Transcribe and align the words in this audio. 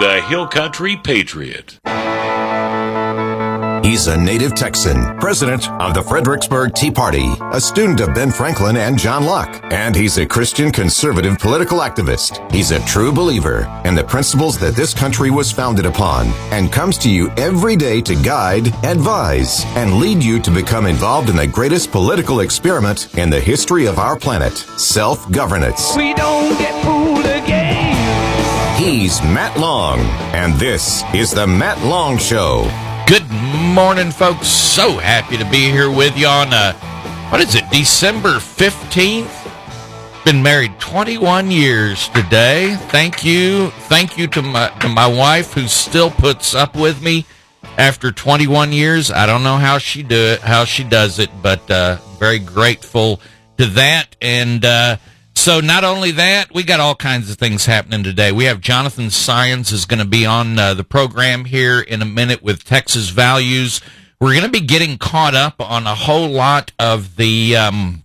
the 0.00 0.22
Hill 0.22 0.48
Country 0.48 0.96
Patriot. 0.96 1.78
He's 3.84 4.06
a 4.06 4.16
native 4.16 4.54
Texan, 4.54 5.18
president 5.18 5.70
of 5.72 5.92
the 5.92 6.02
Fredericksburg 6.02 6.74
Tea 6.74 6.90
Party, 6.90 7.34
a 7.52 7.60
student 7.60 8.00
of 8.00 8.14
Ben 8.14 8.30
Franklin 8.30 8.78
and 8.78 8.98
John 8.98 9.26
Locke, 9.26 9.62
and 9.64 9.94
he's 9.94 10.16
a 10.16 10.24
Christian 10.24 10.72
conservative 10.72 11.38
political 11.38 11.80
activist. 11.80 12.50
He's 12.50 12.70
a 12.70 12.82
true 12.86 13.12
believer 13.12 13.68
in 13.84 13.94
the 13.94 14.02
principles 14.02 14.58
that 14.60 14.74
this 14.74 14.94
country 14.94 15.30
was 15.30 15.52
founded 15.52 15.84
upon 15.84 16.28
and 16.50 16.72
comes 16.72 16.96
to 16.98 17.10
you 17.10 17.30
every 17.36 17.76
day 17.76 18.00
to 18.00 18.14
guide, 18.22 18.68
advise, 18.82 19.66
and 19.76 19.98
lead 19.98 20.24
you 20.24 20.40
to 20.40 20.50
become 20.50 20.86
involved 20.86 21.28
in 21.28 21.36
the 21.36 21.46
greatest 21.46 21.92
political 21.92 22.40
experiment 22.40 23.14
in 23.18 23.28
the 23.28 23.40
history 23.40 23.86
of 23.86 23.98
our 23.98 24.18
planet, 24.18 24.56
self-governance. 24.56 25.94
We 25.94 26.14
don't 26.14 26.58
get 26.58 26.84
fooled 26.84 27.18
again. 27.18 27.19
He's 28.90 29.22
Matt 29.22 29.56
Long, 29.56 30.00
and 30.34 30.54
this 30.54 31.04
is 31.14 31.30
the 31.30 31.46
Matt 31.46 31.80
Long 31.84 32.18
Show. 32.18 32.68
Good 33.06 33.30
morning, 33.30 34.10
folks. 34.10 34.48
So 34.48 34.98
happy 34.98 35.36
to 35.36 35.48
be 35.48 35.70
here 35.70 35.88
with 35.88 36.18
you 36.18 36.26
on, 36.26 36.52
uh, 36.52 36.72
what 37.30 37.40
is 37.40 37.54
it, 37.54 37.70
December 37.70 38.40
15th? 38.40 39.30
Been 40.24 40.42
married 40.42 40.76
21 40.80 41.52
years 41.52 42.08
today. 42.08 42.74
Thank 42.88 43.24
you. 43.24 43.70
Thank 43.86 44.18
you 44.18 44.26
to 44.26 44.42
my, 44.42 44.70
to 44.80 44.88
my 44.88 45.06
wife 45.06 45.52
who 45.52 45.68
still 45.68 46.10
puts 46.10 46.52
up 46.56 46.74
with 46.74 47.00
me 47.00 47.26
after 47.78 48.10
21 48.10 48.72
years. 48.72 49.12
I 49.12 49.24
don't 49.24 49.44
know 49.44 49.58
how 49.58 49.78
she 49.78 50.02
do 50.02 50.16
it, 50.16 50.40
how 50.40 50.64
she 50.64 50.82
does 50.82 51.20
it, 51.20 51.30
but, 51.40 51.70
uh, 51.70 51.98
very 52.18 52.40
grateful 52.40 53.20
to 53.56 53.66
that. 53.66 54.16
And, 54.20 54.64
uh, 54.64 54.96
so 55.40 55.58
not 55.58 55.84
only 55.84 56.10
that, 56.10 56.52
we 56.52 56.62
got 56.62 56.80
all 56.80 56.94
kinds 56.94 57.30
of 57.30 57.38
things 57.38 57.64
happening 57.64 58.04
today. 58.04 58.30
We 58.30 58.44
have 58.44 58.60
Jonathan 58.60 59.06
Saenz 59.06 59.72
is 59.72 59.86
going 59.86 60.00
to 60.00 60.04
be 60.04 60.26
on 60.26 60.58
uh, 60.58 60.74
the 60.74 60.84
program 60.84 61.46
here 61.46 61.80
in 61.80 62.02
a 62.02 62.04
minute 62.04 62.42
with 62.42 62.62
Texas 62.62 63.08
Values. 63.08 63.80
We're 64.20 64.34
going 64.34 64.44
to 64.44 64.50
be 64.50 64.60
getting 64.60 64.98
caught 64.98 65.34
up 65.34 65.58
on 65.58 65.86
a 65.86 65.94
whole 65.94 66.28
lot 66.28 66.72
of 66.78 67.16
the 67.16 67.56
um, 67.56 68.04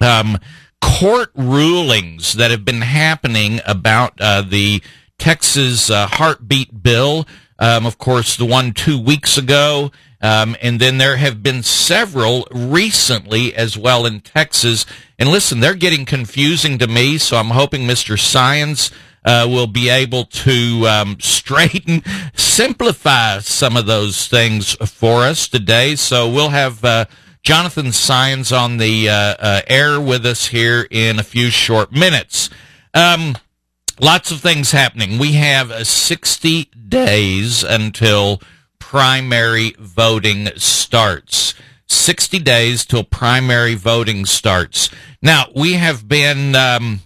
um, 0.00 0.38
court 0.80 1.30
rulings 1.36 2.32
that 2.32 2.50
have 2.50 2.64
been 2.64 2.80
happening 2.80 3.60
about 3.64 4.20
uh, 4.20 4.42
the 4.42 4.82
Texas 5.18 5.88
uh, 5.88 6.08
heartbeat 6.08 6.82
bill. 6.82 7.28
Um, 7.60 7.86
of 7.86 7.96
course, 7.96 8.36
the 8.36 8.44
one 8.44 8.72
two 8.72 9.00
weeks 9.00 9.38
ago. 9.38 9.92
Um, 10.22 10.56
and 10.62 10.80
then 10.80 10.98
there 10.98 11.16
have 11.16 11.42
been 11.42 11.64
several 11.64 12.46
recently 12.52 13.54
as 13.54 13.76
well 13.76 14.06
in 14.06 14.20
Texas. 14.20 14.86
And 15.18 15.28
listen, 15.28 15.60
they're 15.60 15.74
getting 15.74 16.04
confusing 16.04 16.78
to 16.78 16.86
me, 16.86 17.18
so 17.18 17.36
I'm 17.36 17.50
hoping 17.50 17.82
Mr. 17.82 18.16
Saenz 18.16 18.92
uh, 19.24 19.46
will 19.48 19.66
be 19.66 19.88
able 19.88 20.24
to 20.24 20.86
um, 20.86 21.16
straighten, 21.20 22.02
simplify 22.34 23.40
some 23.40 23.76
of 23.76 23.86
those 23.86 24.28
things 24.28 24.74
for 24.88 25.22
us 25.22 25.48
today. 25.48 25.96
So 25.96 26.28
we'll 26.28 26.50
have 26.50 26.84
uh, 26.84 27.06
Jonathan 27.42 27.86
Saenz 27.86 28.56
on 28.56 28.76
the 28.76 29.08
uh, 29.08 29.14
uh, 29.14 29.60
air 29.66 30.00
with 30.00 30.24
us 30.24 30.48
here 30.48 30.86
in 30.90 31.18
a 31.18 31.24
few 31.24 31.50
short 31.50 31.92
minutes. 31.92 32.48
Um, 32.94 33.36
lots 34.00 34.30
of 34.30 34.40
things 34.40 34.70
happening. 34.70 35.18
We 35.18 35.32
have 35.32 35.72
uh, 35.72 35.82
60 35.82 36.70
days 36.88 37.64
until 37.64 38.40
primary 38.92 39.74
voting 39.78 40.48
starts. 40.56 41.54
60 41.86 42.38
days 42.40 42.84
till 42.84 43.02
primary 43.02 43.74
voting 43.74 44.26
starts. 44.26 44.90
Now, 45.22 45.46
we 45.56 45.74
have 45.74 46.06
been 46.06 46.54
um, 46.54 47.00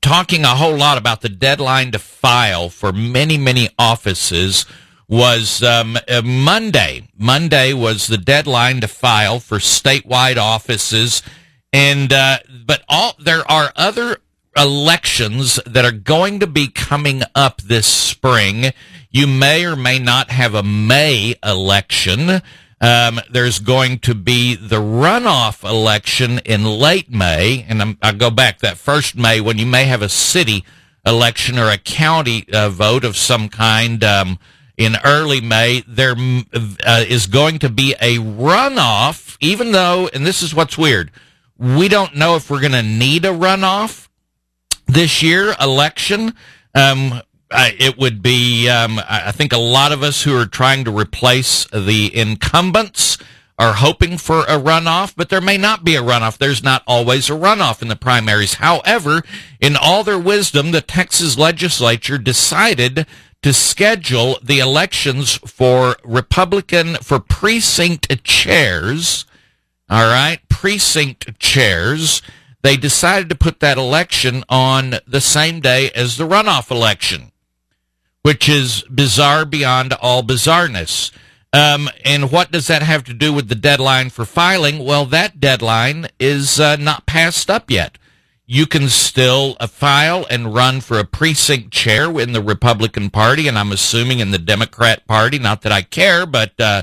talking 0.00 0.44
a 0.44 0.54
whole 0.54 0.76
lot 0.76 0.98
about 0.98 1.20
the 1.20 1.28
deadline 1.28 1.90
to 1.90 1.98
file 1.98 2.68
for 2.68 2.92
many, 2.92 3.36
many 3.36 3.68
offices 3.80 4.64
was 5.08 5.60
um, 5.64 5.98
uh, 6.08 6.22
Monday. 6.22 7.08
Monday 7.18 7.72
was 7.72 8.06
the 8.06 8.16
deadline 8.16 8.80
to 8.82 8.86
file 8.86 9.40
for 9.40 9.58
statewide 9.58 10.36
offices, 10.36 11.20
and 11.72 12.12
uh, 12.12 12.38
but 12.64 12.84
all 12.88 13.16
there 13.18 13.42
are 13.50 13.72
other 13.74 14.18
elections 14.56 15.58
that 15.66 15.84
are 15.84 15.90
going 15.90 16.38
to 16.38 16.46
be 16.46 16.68
coming 16.68 17.22
up 17.34 17.60
this 17.60 17.88
spring. 17.88 18.72
You 19.12 19.26
may 19.26 19.66
or 19.66 19.76
may 19.76 19.98
not 19.98 20.30
have 20.30 20.54
a 20.54 20.62
May 20.62 21.34
election. 21.44 22.40
Um, 22.80 23.20
there's 23.30 23.58
going 23.58 23.98
to 24.00 24.14
be 24.14 24.56
the 24.56 24.80
runoff 24.80 25.68
election 25.68 26.38
in 26.46 26.64
late 26.64 27.10
May, 27.10 27.66
and 27.68 27.82
I'm, 27.82 27.98
I'll 28.00 28.14
go 28.14 28.30
back 28.30 28.60
that 28.60 28.78
first 28.78 29.14
May 29.14 29.40
when 29.40 29.58
you 29.58 29.66
may 29.66 29.84
have 29.84 30.00
a 30.00 30.08
city 30.08 30.64
election 31.04 31.58
or 31.58 31.68
a 31.68 31.76
county 31.76 32.46
uh, 32.52 32.70
vote 32.70 33.04
of 33.04 33.18
some 33.18 33.50
kind. 33.50 34.02
Um, 34.02 34.38
in 34.78 34.96
early 35.04 35.42
May, 35.42 35.84
there 35.86 36.16
uh, 36.16 37.04
is 37.06 37.26
going 37.26 37.58
to 37.58 37.68
be 37.68 37.94
a 38.00 38.16
runoff, 38.16 39.36
even 39.40 39.72
though, 39.72 40.08
and 40.14 40.26
this 40.26 40.42
is 40.42 40.54
what's 40.54 40.78
weird, 40.78 41.10
we 41.58 41.86
don't 41.88 42.16
know 42.16 42.34
if 42.34 42.50
we're 42.50 42.60
going 42.60 42.72
to 42.72 42.82
need 42.82 43.26
a 43.26 43.28
runoff 43.28 44.08
this 44.86 45.22
year 45.22 45.54
election. 45.60 46.34
Um, 46.74 47.20
it 47.54 47.98
would 47.98 48.22
be, 48.22 48.68
um, 48.68 49.00
I 49.08 49.32
think 49.32 49.52
a 49.52 49.58
lot 49.58 49.92
of 49.92 50.02
us 50.02 50.22
who 50.22 50.36
are 50.36 50.46
trying 50.46 50.84
to 50.84 50.96
replace 50.96 51.66
the 51.66 52.14
incumbents 52.14 53.18
are 53.58 53.74
hoping 53.74 54.18
for 54.18 54.40
a 54.40 54.58
runoff, 54.58 55.14
but 55.16 55.28
there 55.28 55.40
may 55.40 55.56
not 55.56 55.84
be 55.84 55.94
a 55.94 56.02
runoff. 56.02 56.38
There's 56.38 56.62
not 56.62 56.82
always 56.86 57.28
a 57.28 57.34
runoff 57.34 57.82
in 57.82 57.88
the 57.88 57.96
primaries. 57.96 58.54
However, 58.54 59.22
in 59.60 59.76
all 59.76 60.04
their 60.04 60.18
wisdom, 60.18 60.70
the 60.70 60.80
Texas 60.80 61.38
legislature 61.38 62.18
decided 62.18 63.06
to 63.42 63.52
schedule 63.52 64.38
the 64.42 64.60
elections 64.60 65.34
for 65.46 65.96
Republican, 66.04 66.94
for 66.96 67.18
precinct 67.18 68.24
chairs. 68.24 69.26
All 69.90 70.06
right. 70.06 70.40
Precinct 70.48 71.38
chairs. 71.38 72.22
They 72.62 72.76
decided 72.76 73.28
to 73.28 73.34
put 73.34 73.60
that 73.60 73.78
election 73.78 74.44
on 74.48 74.94
the 75.06 75.20
same 75.20 75.60
day 75.60 75.90
as 75.90 76.16
the 76.16 76.26
runoff 76.26 76.70
election 76.70 77.31
which 78.22 78.48
is 78.48 78.82
bizarre 78.82 79.44
beyond 79.44 79.92
all 79.94 80.22
bizarreness. 80.22 81.10
Um, 81.52 81.90
and 82.04 82.32
what 82.32 82.50
does 82.50 82.66
that 82.68 82.82
have 82.82 83.04
to 83.04 83.12
do 83.12 83.32
with 83.32 83.48
the 83.48 83.54
deadline 83.54 84.08
for 84.08 84.24
filing? 84.24 84.84
Well, 84.84 85.04
that 85.06 85.38
deadline 85.38 86.08
is 86.18 86.58
uh, 86.58 86.76
not 86.76 87.04
passed 87.04 87.50
up 87.50 87.70
yet. 87.70 87.98
You 88.46 88.66
can 88.66 88.88
still 88.88 89.56
uh, 89.60 89.66
file 89.66 90.26
and 90.30 90.54
run 90.54 90.80
for 90.80 90.98
a 90.98 91.04
precinct 91.04 91.70
chair 91.70 92.18
in 92.20 92.32
the 92.32 92.42
Republican 92.42 93.10
Party, 93.10 93.48
and 93.48 93.58
I'm 93.58 93.72
assuming 93.72 94.20
in 94.20 94.30
the 94.30 94.38
Democrat 94.38 95.06
Party. 95.06 95.38
Not 95.38 95.62
that 95.62 95.72
I 95.72 95.82
care, 95.82 96.24
but 96.24 96.58
uh, 96.58 96.82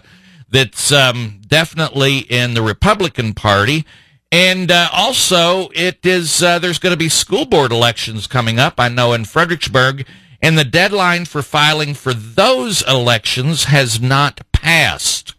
that's 0.49 0.91
um, 0.91 1.41
definitely 1.47 2.19
in 2.19 2.53
the 2.53 2.61
Republican 2.61 3.33
Party. 3.33 3.85
And 4.31 4.71
uh, 4.71 4.89
also, 4.93 5.69
it 5.73 6.05
is 6.05 6.43
uh, 6.43 6.59
there's 6.59 6.79
going 6.79 6.93
to 6.93 6.97
be 6.97 7.09
school 7.09 7.45
board 7.45 7.71
elections 7.71 8.27
coming 8.27 8.59
up. 8.59 8.75
I 8.79 8.87
know 8.87 9.13
in 9.13 9.25
Fredericksburg 9.25 10.05
and 10.41 10.57
the 10.57 10.63
deadline 10.63 11.25
for 11.25 11.41
filing 11.41 11.93
for 11.93 12.13
those 12.13 12.81
elections 12.87 13.65
has 13.65 14.01
not 14.01 14.41
passed. 14.51 15.35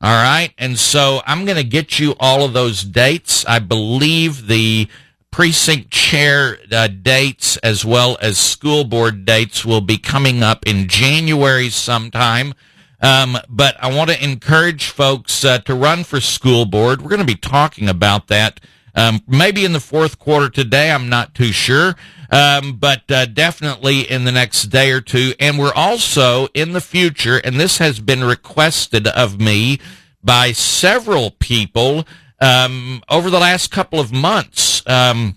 All 0.00 0.22
right. 0.22 0.52
And 0.58 0.78
so 0.78 1.22
I'm 1.26 1.44
going 1.44 1.56
to 1.56 1.64
get 1.64 1.98
you 1.98 2.14
all 2.20 2.44
of 2.44 2.52
those 2.52 2.82
dates. 2.82 3.44
I 3.46 3.58
believe 3.58 4.48
the 4.48 4.88
precinct 5.30 5.90
chair 5.90 6.58
uh, 6.70 6.88
dates 6.88 7.56
as 7.58 7.84
well 7.84 8.18
as 8.20 8.38
school 8.38 8.84
board 8.84 9.24
dates 9.24 9.64
will 9.64 9.80
be 9.80 9.96
coming 9.96 10.42
up 10.42 10.66
in 10.66 10.88
January 10.88 11.70
sometime. 11.70 12.54
Um, 13.00 13.38
but 13.48 13.76
I 13.82 13.94
want 13.94 14.10
to 14.10 14.22
encourage 14.22 14.90
folks 14.90 15.44
uh, 15.44 15.58
to 15.60 15.74
run 15.74 16.04
for 16.04 16.20
school 16.20 16.66
board. 16.66 17.02
We're 17.02 17.08
going 17.08 17.18
to 17.20 17.26
be 17.26 17.34
talking 17.34 17.88
about 17.88 18.28
that 18.28 18.60
um, 18.94 19.22
maybe 19.26 19.64
in 19.64 19.72
the 19.72 19.80
fourth 19.80 20.18
quarter 20.18 20.48
today. 20.48 20.90
I'm 20.90 21.08
not 21.08 21.34
too 21.34 21.52
sure 21.52 21.96
um, 22.34 22.78
but 22.78 23.08
uh, 23.10 23.26
definitely 23.26 24.00
in 24.00 24.24
the 24.24 24.32
next 24.32 24.64
day 24.64 24.90
or 24.90 25.00
two. 25.00 25.34
And 25.38 25.56
we're 25.56 25.72
also 25.72 26.48
in 26.52 26.72
the 26.72 26.80
future, 26.80 27.36
and 27.36 27.60
this 27.60 27.78
has 27.78 28.00
been 28.00 28.24
requested 28.24 29.06
of 29.06 29.40
me 29.40 29.78
by 30.22 30.50
several 30.50 31.30
people 31.30 32.06
um, 32.40 33.04
over 33.08 33.30
the 33.30 33.38
last 33.38 33.70
couple 33.70 34.00
of 34.00 34.12
months. 34.12 34.82
Um, 34.88 35.36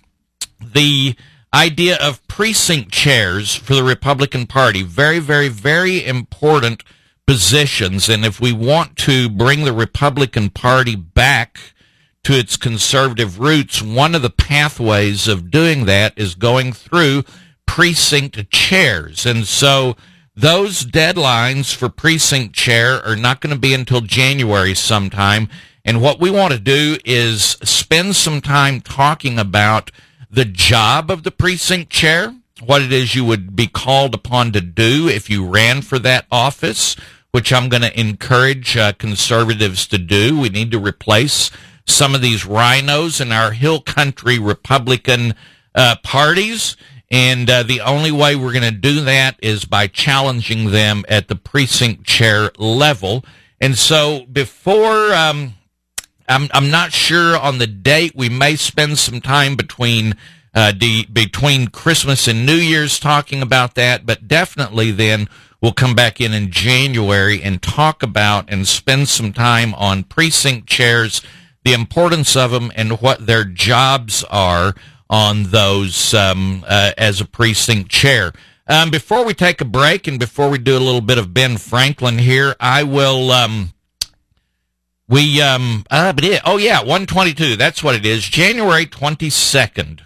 the 0.60 1.14
idea 1.54 1.98
of 2.00 2.26
precinct 2.26 2.90
chairs 2.90 3.54
for 3.54 3.74
the 3.74 3.84
Republican 3.84 4.46
Party, 4.46 4.82
very, 4.82 5.20
very, 5.20 5.48
very 5.48 6.04
important 6.04 6.82
positions. 7.28 8.08
And 8.08 8.24
if 8.24 8.40
we 8.40 8.52
want 8.52 8.96
to 8.98 9.28
bring 9.28 9.64
the 9.64 9.72
Republican 9.72 10.50
Party 10.50 10.96
back 10.96 11.74
to 12.28 12.38
its 12.38 12.58
conservative 12.58 13.40
roots, 13.40 13.80
one 13.80 14.14
of 14.14 14.20
the 14.20 14.28
pathways 14.28 15.26
of 15.26 15.50
doing 15.50 15.86
that 15.86 16.12
is 16.14 16.34
going 16.34 16.74
through 16.74 17.24
precinct 17.64 18.50
chairs. 18.50 19.24
And 19.24 19.46
so 19.46 19.96
those 20.36 20.84
deadlines 20.84 21.74
for 21.74 21.88
precinct 21.88 22.54
chair 22.54 23.02
are 23.02 23.16
not 23.16 23.40
going 23.40 23.54
to 23.54 23.58
be 23.58 23.72
until 23.72 24.02
January 24.02 24.74
sometime. 24.74 25.48
And 25.86 26.02
what 26.02 26.20
we 26.20 26.30
want 26.30 26.52
to 26.52 26.58
do 26.58 26.98
is 27.02 27.56
spend 27.62 28.14
some 28.14 28.42
time 28.42 28.82
talking 28.82 29.38
about 29.38 29.90
the 30.30 30.44
job 30.44 31.10
of 31.10 31.22
the 31.22 31.30
precinct 31.30 31.88
chair, 31.88 32.34
what 32.62 32.82
it 32.82 32.92
is 32.92 33.14
you 33.14 33.24
would 33.24 33.56
be 33.56 33.68
called 33.68 34.14
upon 34.14 34.52
to 34.52 34.60
do 34.60 35.08
if 35.08 35.30
you 35.30 35.46
ran 35.46 35.80
for 35.80 35.98
that 36.00 36.26
office, 36.30 36.94
which 37.30 37.54
I'm 37.54 37.70
going 37.70 37.80
to 37.80 37.98
encourage 37.98 38.76
uh, 38.76 38.92
conservatives 38.92 39.86
to 39.86 39.96
do. 39.96 40.38
We 40.38 40.50
need 40.50 40.70
to 40.72 40.78
replace 40.78 41.50
some 41.88 42.14
of 42.14 42.22
these 42.22 42.46
rhinos 42.46 43.20
in 43.20 43.32
our 43.32 43.52
hill 43.52 43.80
country 43.80 44.38
Republican 44.38 45.34
uh, 45.74 45.96
parties. 46.02 46.76
And 47.10 47.48
uh, 47.48 47.62
the 47.62 47.80
only 47.80 48.12
way 48.12 48.36
we're 48.36 48.52
going 48.52 48.70
to 48.70 48.70
do 48.70 49.00
that 49.02 49.36
is 49.42 49.64
by 49.64 49.86
challenging 49.86 50.70
them 50.70 51.04
at 51.08 51.28
the 51.28 51.36
precinct 51.36 52.04
chair 52.04 52.50
level. 52.58 53.24
And 53.60 53.76
so 53.76 54.26
before, 54.30 55.12
um, 55.14 55.54
I'm, 56.28 56.48
I'm 56.52 56.70
not 56.70 56.92
sure 56.92 57.36
on 57.38 57.58
the 57.58 57.66
date, 57.66 58.12
we 58.14 58.28
may 58.28 58.56
spend 58.56 58.98
some 58.98 59.20
time 59.20 59.56
between 59.56 60.14
uh, 60.54 60.72
de- 60.72 61.06
between 61.06 61.68
Christmas 61.68 62.26
and 62.26 62.44
New 62.44 62.54
Year's 62.56 62.98
talking 62.98 63.42
about 63.42 63.74
that, 63.76 64.04
but 64.04 64.26
definitely 64.26 64.90
then 64.90 65.28
we'll 65.60 65.72
come 65.72 65.94
back 65.94 66.20
in 66.20 66.32
in 66.32 66.50
January 66.50 67.42
and 67.42 67.62
talk 67.62 68.02
about 68.02 68.46
and 68.48 68.66
spend 68.66 69.08
some 69.08 69.32
time 69.32 69.74
on 69.74 70.04
precinct 70.04 70.66
chairs, 70.66 71.22
the 71.64 71.72
importance 71.72 72.36
of 72.36 72.50
them, 72.50 72.72
and 72.76 73.00
what 73.00 73.26
their 73.26 73.44
jobs 73.44 74.24
are 74.30 74.74
on 75.10 75.44
those 75.44 76.14
um, 76.14 76.64
uh, 76.66 76.92
as 76.96 77.20
a 77.20 77.24
precinct 77.24 77.90
chair. 77.90 78.32
Um, 78.66 78.90
before 78.90 79.24
we 79.24 79.32
take 79.32 79.60
a 79.62 79.64
break 79.64 80.06
and 80.06 80.18
before 80.18 80.50
we 80.50 80.58
do 80.58 80.76
a 80.76 80.78
little 80.78 81.00
bit 81.00 81.16
of 81.16 81.32
Ben 81.32 81.56
Franklin 81.56 82.18
here, 82.18 82.54
I 82.60 82.82
will. 82.82 83.30
Um, 83.30 83.72
we 85.08 85.40
um 85.40 85.86
uh, 85.90 86.12
but 86.12 86.22
it, 86.22 86.42
oh 86.44 86.58
yeah, 86.58 86.82
one 86.82 87.06
twenty 87.06 87.32
two. 87.32 87.56
That's 87.56 87.82
what 87.82 87.94
it 87.94 88.04
is. 88.04 88.24
January 88.24 88.84
twenty 88.84 89.30
second. 89.30 90.02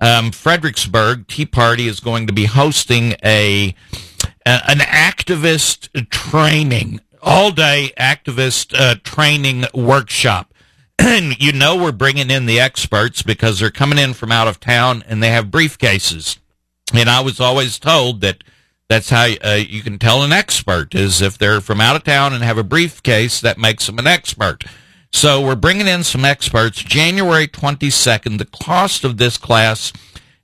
Um, 0.00 0.30
Fredericksburg 0.30 1.26
Tea 1.26 1.46
Party 1.46 1.88
is 1.88 1.98
going 1.98 2.26
to 2.28 2.32
be 2.32 2.44
hosting 2.44 3.14
a, 3.24 3.74
a 4.46 4.70
an 4.70 4.78
activist 4.78 6.08
training 6.10 7.00
all 7.20 7.50
day 7.50 7.92
activist 7.98 8.78
uh, 8.78 8.94
training 9.02 9.64
workshop. 9.74 10.53
And 10.98 11.36
you 11.40 11.52
know 11.52 11.76
we're 11.76 11.92
bringing 11.92 12.30
in 12.30 12.46
the 12.46 12.60
experts 12.60 13.22
because 13.22 13.58
they're 13.58 13.70
coming 13.70 13.98
in 13.98 14.14
from 14.14 14.32
out 14.32 14.48
of 14.48 14.60
town 14.60 15.04
and 15.06 15.22
they 15.22 15.30
have 15.30 15.46
briefcases. 15.46 16.38
And 16.92 17.08
I 17.08 17.20
was 17.20 17.40
always 17.40 17.78
told 17.78 18.20
that 18.20 18.44
that's 18.88 19.10
how 19.10 19.26
uh, 19.44 19.60
you 19.66 19.82
can 19.82 19.98
tell 19.98 20.22
an 20.22 20.32
expert 20.32 20.94
is 20.94 21.22
if 21.22 21.38
they're 21.38 21.60
from 21.60 21.80
out 21.80 21.96
of 21.96 22.04
town 22.04 22.32
and 22.32 22.44
have 22.44 22.58
a 22.58 22.64
briefcase 22.64 23.40
that 23.40 23.58
makes 23.58 23.86
them 23.86 23.98
an 23.98 24.06
expert. 24.06 24.64
So 25.12 25.40
we're 25.40 25.54
bringing 25.54 25.86
in 25.86 26.02
some 26.02 26.24
experts. 26.24 26.82
January 26.82 27.48
22nd. 27.48 28.38
The 28.38 28.44
cost 28.44 29.04
of 29.04 29.16
this 29.16 29.38
class 29.38 29.92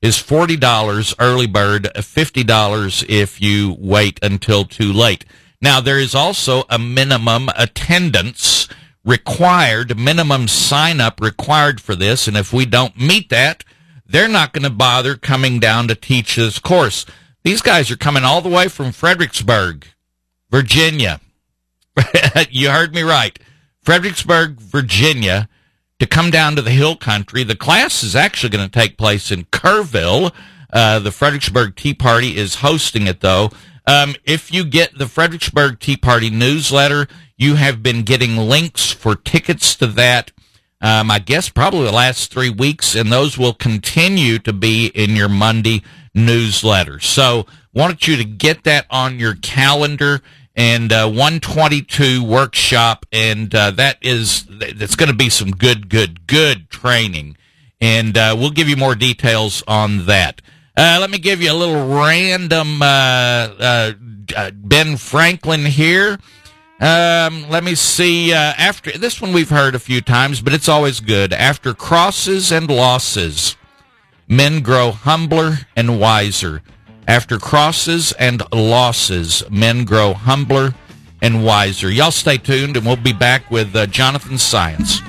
is 0.00 0.17
$40 0.17 1.14
early 1.19 1.46
bird, 1.46 1.91
$50 1.94 3.05
if 3.08 3.43
you 3.43 3.76
wait 3.79 4.19
until 4.23 4.64
too 4.64 4.93
late. 4.93 5.25
Now 5.61 5.81
there 5.81 5.99
is 5.99 6.14
also 6.14 6.64
a 6.70 6.79
minimum 6.79 7.50
attendance 7.56 8.69
required, 9.05 9.99
minimum 9.99 10.49
sign 10.49 11.00
up 11.00 11.20
required 11.20 11.81
for 11.81 11.94
this. 11.94 12.29
And 12.29 12.37
if 12.37 12.52
we 12.52 12.67
don't 12.67 12.99
meet 12.99 13.29
that, 13.31 13.64
they're 14.06 14.29
not 14.29 14.52
going 14.52 14.64
to 14.64 14.70
bother 14.70 15.17
coming 15.17 15.61
down 15.61 15.88
to 15.88 15.94
teach 15.94 16.37
this 16.37 16.58
course. 16.58 17.06
These 17.43 17.62
guys 17.62 17.91
are 17.91 17.97
coming 17.97 18.25
all 18.25 18.43
the 18.43 18.49
way 18.49 18.69
from 18.69 18.93
Fredericksburg, 18.93 19.87
Virginia. 20.50 21.20
you 22.50 22.70
heard 22.70 22.94
me 22.94 23.02
right. 23.02 23.38
Fredericksburg, 23.82 24.61
Virginia, 24.61 25.49
to 25.99 26.06
come 26.06 26.31
down 26.31 26.56
to 26.56 26.62
the 26.62 26.70
hill 26.70 26.96
country. 26.96 27.44
The 27.44 27.56
class 27.56 28.03
is 28.03 28.14
actually 28.14 28.50
going 28.50 28.69
to 28.69 28.79
take 28.79 28.99
place 28.99 29.31
in 29.31 29.44
Kerrville. 29.44 30.32
Uh, 30.73 30.99
the 30.99 31.12
Fredericksburg 31.12 31.76
Tea 31.76 31.94
Party 31.94 32.37
is 32.37 32.56
hosting 32.56 33.06
it, 33.06 33.20
though. 33.20 33.50
Um, 33.87 34.15
if 34.25 34.53
you 34.53 34.65
get 34.65 34.99
the 34.99 35.09
Fredericksburg 35.09 35.81
Tea 35.81 35.97
Party 35.97 36.31
newsletter, 36.31 37.09
you 37.37 37.55
have 37.55 37.82
been 37.82 38.03
getting 38.03 38.37
links 38.37 38.91
for 38.91 39.15
tickets 39.15 39.75
to 39.77 39.87
that. 39.88 40.32
Um, 40.82 41.11
I 41.11 41.19
guess 41.19 41.49
probably 41.49 41.85
the 41.85 41.93
last 41.93 42.32
three 42.32 42.50
weeks, 42.50 42.94
and 42.94 43.12
those 43.12 43.37
will 43.37 43.53
continue 43.53 44.38
to 44.41 44.53
be 44.53 44.87
in 44.87 45.17
your 45.17 45.29
Monday 45.29 45.82
newsletter. 46.15 47.00
So, 47.00 47.47
wanted 47.75 48.06
you 48.06 48.17
to 48.17 48.25
get 48.25 48.65
that 48.65 48.87
on 48.91 49.19
your 49.19 49.35
calendar 49.35 50.23
and 50.56 50.93
uh, 50.93 51.06
122 51.06 52.25
workshop, 52.25 53.06
and 53.12 53.55
uh, 53.55 53.71
that 53.73 53.99
is 54.03 54.47
that's 54.49 54.97
going 54.97 55.11
to 55.11 55.17
be 55.17 55.31
some 55.31 55.50
good, 55.50 55.88
good, 55.88 56.27
good 56.27 56.71
training, 56.71 57.37
and 57.81 58.17
uh, 58.17 58.35
we'll 58.38 58.50
give 58.50 58.69
you 58.69 58.77
more 58.77 58.94
details 58.94 59.62
on 59.69 60.06
that. 60.06 60.43
Uh, 60.81 60.97
let 60.99 61.11
me 61.11 61.19
give 61.19 61.43
you 61.43 61.53
a 61.53 61.53
little 61.53 61.94
random 61.94 62.81
uh, 62.81 62.87
uh, 62.87 63.93
Ben 64.55 64.97
Franklin 64.97 65.67
here. 65.67 66.19
Um, 66.81 67.47
let 67.50 67.62
me 67.65 67.75
see. 67.75 68.32
after 68.32 68.91
this 68.97 69.21
one, 69.21 69.35
we've 69.35 69.50
heard 69.50 69.75
a 69.75 69.79
few 69.79 70.00
times, 70.00 70.41
but 70.41 70.55
it's 70.55 70.71
always 70.71 71.00
good. 71.00 71.35
After 71.35 71.75
crosses 71.75 72.50
and 72.50 72.71
losses, 72.71 73.56
men 74.27 74.62
grow 74.62 74.91
humbler 74.91 75.59
and 75.77 76.00
wiser. 76.00 76.62
After 77.06 77.37
crosses 77.38 78.12
and 78.12 78.43
losses, 78.50 79.43
men 79.50 79.85
grow 79.85 80.15
humbler 80.15 80.75
and 81.21 81.44
wiser. 81.44 81.91
Y'all 81.91 82.11
stay 82.11 82.38
tuned, 82.38 82.79
and 82.79 82.87
we'll 82.87 82.97
be 82.97 83.12
back 83.12 83.50
with 83.50 83.77
uh, 83.77 83.85
Jonathan 83.85 84.37
Saenz. 84.37 85.03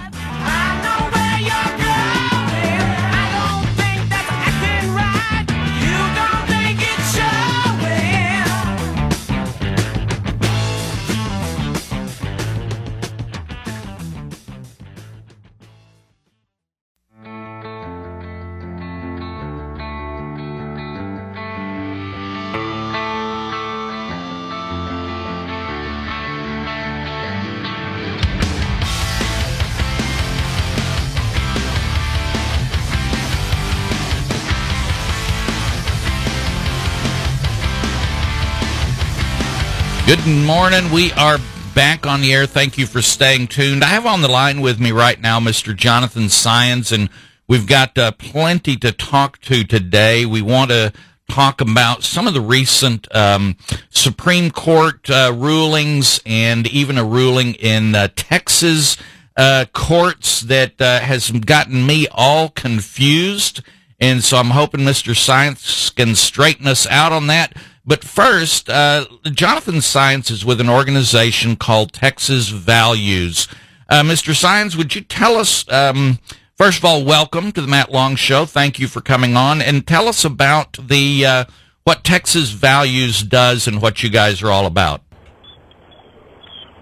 Good 40.12 40.28
morning. 40.28 40.92
We 40.92 41.14
are 41.14 41.38
back 41.74 42.06
on 42.06 42.20
the 42.20 42.34
air. 42.34 42.46
Thank 42.46 42.78
you 42.78 42.86
for 42.86 43.02
staying 43.02 43.48
tuned. 43.48 43.82
I 43.82 43.88
have 43.88 44.06
on 44.06 44.22
the 44.22 44.28
line 44.28 44.60
with 44.60 44.78
me 44.78 44.92
right 44.92 45.18
now 45.18 45.40
Mr. 45.40 45.74
Jonathan 45.74 46.24
Saenz, 46.24 46.92
and 46.92 47.10
we've 47.48 47.66
got 47.66 47.98
uh, 47.98 48.12
plenty 48.12 48.76
to 48.76 48.92
talk 48.92 49.40
to 49.44 49.64
today. 49.64 50.26
We 50.26 50.42
want 50.42 50.72
to 50.72 50.92
talk 51.30 51.62
about 51.62 52.04
some 52.04 52.28
of 52.28 52.34
the 52.34 52.42
recent 52.42 53.08
um, 53.16 53.56
Supreme 53.90 54.52
Court 54.52 55.10
uh, 55.10 55.32
rulings 55.34 56.20
and 56.26 56.68
even 56.68 56.98
a 56.98 57.06
ruling 57.06 57.54
in 57.54 57.96
uh, 57.96 58.10
Texas 58.14 58.98
uh, 59.38 59.64
courts 59.72 60.42
that 60.42 60.82
uh, 60.82 61.00
has 61.00 61.32
gotten 61.32 61.86
me 61.86 62.06
all 62.12 62.50
confused. 62.50 63.64
And 63.98 64.22
so 64.22 64.36
I'm 64.36 64.50
hoping 64.50 64.82
Mr. 64.82 65.14
Saenz 65.14 65.96
can 65.96 66.16
straighten 66.16 66.68
us 66.68 66.86
out 66.88 67.14
on 67.14 67.28
that. 67.28 67.56
But 67.86 68.04
first, 68.04 68.70
uh, 68.70 69.06
Jonathan 69.24 69.76
Saenz 69.76 70.30
is 70.30 70.46
with 70.46 70.62
an 70.62 70.70
organization 70.70 71.56
called 71.56 71.94
Texas 71.94 72.50
Values. 72.50 73.48
Uh, 73.90 74.04
Mr. 74.04 74.34
Saenz, 74.34 74.76
would 74.76 74.94
you 74.94 75.02
tell 75.02 75.36
us, 75.36 75.70
um, 75.72 76.20
first 76.56 76.78
of 76.78 76.86
all, 76.86 77.04
welcome 77.04 77.52
to 77.52 77.62
the 77.62 77.68
Matt 77.68 77.92
Long 77.92 78.16
Show. 78.16 78.46
Thank 78.46 78.78
you 78.78 78.88
for 78.88 79.02
coming 79.02 79.36
on, 79.36 79.64
and 79.64 79.88
tell 79.88 80.08
us 80.08 80.24
about 80.24 80.74
the 80.74 81.26
uh, 81.26 81.46
what 81.84 82.04
Texas 82.04 82.52
Values 82.52 83.24
does 83.24 83.68
and 83.68 83.82
what 83.82 84.04
you 84.04 84.12
guys 84.12 84.44
are 84.44 84.52
all 84.52 84.68
about. 84.68 85.02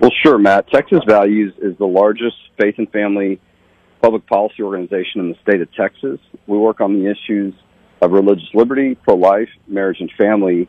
Well, 0.01 0.11
sure, 0.21 0.37
Matt. 0.37 0.69
Texas 0.69 0.99
Values 1.07 1.53
is 1.61 1.77
the 1.77 1.87
largest 1.87 2.35
faith 2.59 2.75
and 2.77 2.91
family 2.91 3.39
public 4.01 4.27
policy 4.27 4.63
organization 4.63 5.21
in 5.21 5.29
the 5.29 5.37
state 5.43 5.61
of 5.61 5.73
Texas. 5.73 6.19
We 6.45 6.57
work 6.57 6.81
on 6.81 7.01
the 7.01 7.09
issues 7.09 7.53
of 8.01 8.11
religious 8.11 8.47
liberty, 8.53 8.95
pro 8.95 9.15
life, 9.15 9.49
marriage, 9.65 9.97
and 10.01 10.11
family 10.17 10.67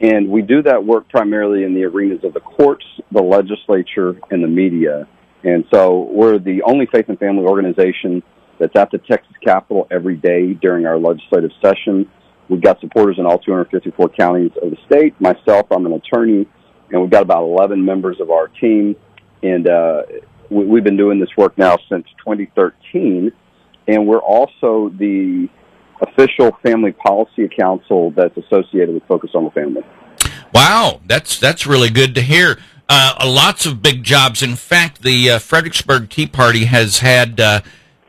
and 0.00 0.28
we 0.28 0.42
do 0.42 0.62
that 0.62 0.84
work 0.84 1.08
primarily 1.08 1.64
in 1.64 1.74
the 1.74 1.84
arenas 1.84 2.24
of 2.24 2.32
the 2.32 2.40
courts, 2.40 2.84
the 3.12 3.20
legislature, 3.20 4.16
and 4.30 4.42
the 4.42 4.48
media. 4.48 5.06
And 5.44 5.64
so 5.72 6.08
we're 6.10 6.38
the 6.38 6.62
only 6.62 6.86
faith 6.86 7.06
and 7.08 7.18
family 7.18 7.44
organization 7.44 8.22
that's 8.58 8.76
at 8.76 8.90
the 8.90 8.98
Texas 8.98 9.34
Capitol 9.44 9.86
every 9.90 10.16
day 10.16 10.54
during 10.54 10.86
our 10.86 10.98
legislative 10.98 11.50
session. 11.62 12.10
We've 12.48 12.60
got 12.60 12.80
supporters 12.80 13.16
in 13.18 13.26
all 13.26 13.38
254 13.38 14.08
counties 14.10 14.52
of 14.62 14.70
the 14.70 14.76
state. 14.86 15.18
Myself, 15.20 15.66
I'm 15.70 15.86
an 15.86 15.92
attorney, 15.92 16.46
and 16.90 17.00
we've 17.00 17.10
got 17.10 17.22
about 17.22 17.42
11 17.42 17.84
members 17.84 18.20
of 18.20 18.30
our 18.30 18.48
team. 18.48 18.96
And 19.42 19.68
uh, 19.68 20.02
we, 20.50 20.78
have 20.78 20.84
been 20.84 20.96
doing 20.96 21.20
this 21.20 21.30
work 21.36 21.56
now 21.56 21.76
since 21.90 22.06
2013. 22.24 23.32
And 23.88 24.06
we're 24.06 24.18
also 24.18 24.90
the 24.98 25.48
official 26.00 26.56
family 26.62 26.92
policy 26.92 27.48
council 27.48 28.10
that's 28.12 28.36
associated 28.36 28.94
with 28.94 29.04
Focus 29.04 29.30
on 29.34 29.44
the 29.44 29.50
Family. 29.50 29.82
Wow, 30.52 31.00
that's 31.06 31.38
that's 31.38 31.66
really 31.66 31.90
good 31.90 32.14
to 32.16 32.22
hear. 32.22 32.58
Uh, 32.88 33.14
lots 33.24 33.66
of 33.66 33.82
big 33.82 34.02
jobs. 34.02 34.42
In 34.42 34.56
fact, 34.56 35.02
the 35.02 35.30
uh, 35.30 35.38
Fredericksburg 35.38 36.10
Tea 36.10 36.26
Party 36.26 36.64
has 36.64 36.98
had 36.98 37.38
uh, 37.38 37.60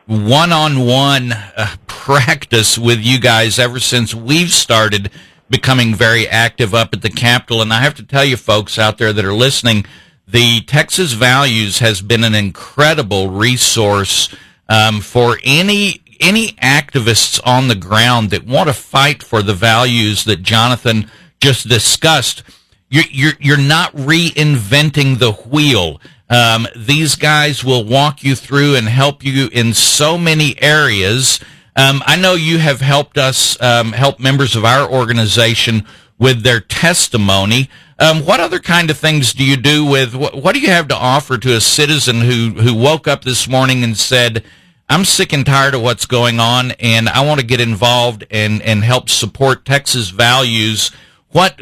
one-on-one 0.07 1.31
uh, 1.31 1.75
practice 1.86 2.79
with 2.79 3.00
you 3.00 3.19
guys 3.19 3.60
ever 3.60 3.79
since 3.79 4.15
we've 4.15 4.51
started 4.51 5.12
becoming 5.51 5.93
very 5.93 6.27
active 6.27 6.74
up 6.74 6.93
at 6.93 7.03
the 7.03 7.10
Capitol. 7.10 7.62
And 7.62 7.71
I 7.71 7.81
have 7.81 7.93
to 7.95 8.03
tell 8.03 8.25
you, 8.25 8.38
folks 8.38 8.79
out 8.79 8.98
there 8.98 9.13
that 9.13 9.24
are 9.24 9.33
listening, 9.33 9.86
the 10.27 10.62
Texas 10.62 11.13
Values 11.13 11.79
has 11.79 12.01
been 12.01 12.24
an 12.24 12.33
incredible 12.33 13.29
resource 13.29 14.33
um, 14.67 15.01
for 15.01 15.38
any 15.43 16.01
any 16.21 16.49
activists 16.53 17.41
on 17.45 17.67
the 17.67 17.75
ground 17.75 18.29
that 18.29 18.45
want 18.45 18.69
to 18.69 18.73
fight 18.73 19.23
for 19.23 19.41
the 19.41 19.53
values 19.53 20.23
that 20.23 20.43
Jonathan 20.43 21.09
just 21.39 21.67
discussed. 21.67 22.43
You're 22.89 23.03
you're, 23.09 23.33
you're 23.39 23.57
not 23.57 23.93
reinventing 23.95 25.19
the 25.19 25.31
wheel. 25.31 25.99
Um, 26.29 26.67
these 26.75 27.15
guys 27.15 27.63
will 27.63 27.83
walk 27.83 28.23
you 28.23 28.35
through 28.35 28.75
and 28.75 28.87
help 28.87 29.23
you 29.25 29.49
in 29.51 29.73
so 29.73 30.17
many 30.17 30.61
areas. 30.61 31.41
Um, 31.75 32.01
I 32.05 32.15
know 32.15 32.35
you 32.35 32.57
have 32.59 32.79
helped 32.79 33.17
us 33.17 33.61
um, 33.61 33.91
help 33.91 34.19
members 34.19 34.55
of 34.55 34.63
our 34.63 34.89
organization 34.89 35.85
with 36.17 36.43
their 36.43 36.59
testimony. 36.59 37.69
Um, 37.97 38.25
what 38.25 38.39
other 38.39 38.59
kind 38.59 38.89
of 38.89 38.97
things 38.97 39.33
do 39.33 39.43
you 39.43 39.57
do 39.57 39.85
with 39.85 40.15
what, 40.15 40.35
what, 40.35 40.53
do 40.53 40.61
you 40.61 40.69
have 40.69 40.87
to 40.89 40.95
offer 40.95 41.37
to 41.37 41.55
a 41.55 41.61
citizen 41.61 42.21
who 42.21 42.61
who 42.61 42.73
woke 42.73 43.07
up 43.07 43.23
this 43.23 43.47
morning 43.47 43.83
and 43.83 43.97
said, 43.97 44.43
"I'm 44.91 45.05
sick 45.05 45.33
and 45.33 45.45
tired 45.45 45.74
of 45.74 45.81
what's 45.81 46.05
going 46.05 46.39
on, 46.39 46.71
and 46.71 47.07
I 47.10 47.25
want 47.25 47.39
to 47.39 47.45
get 47.45 47.62
involved 47.62 48.25
and 48.29 48.62
and 48.62 48.83
help 48.83 49.10
support 49.10 49.65
Texas 49.65 50.10
values." 50.10 50.91
What 51.31 51.62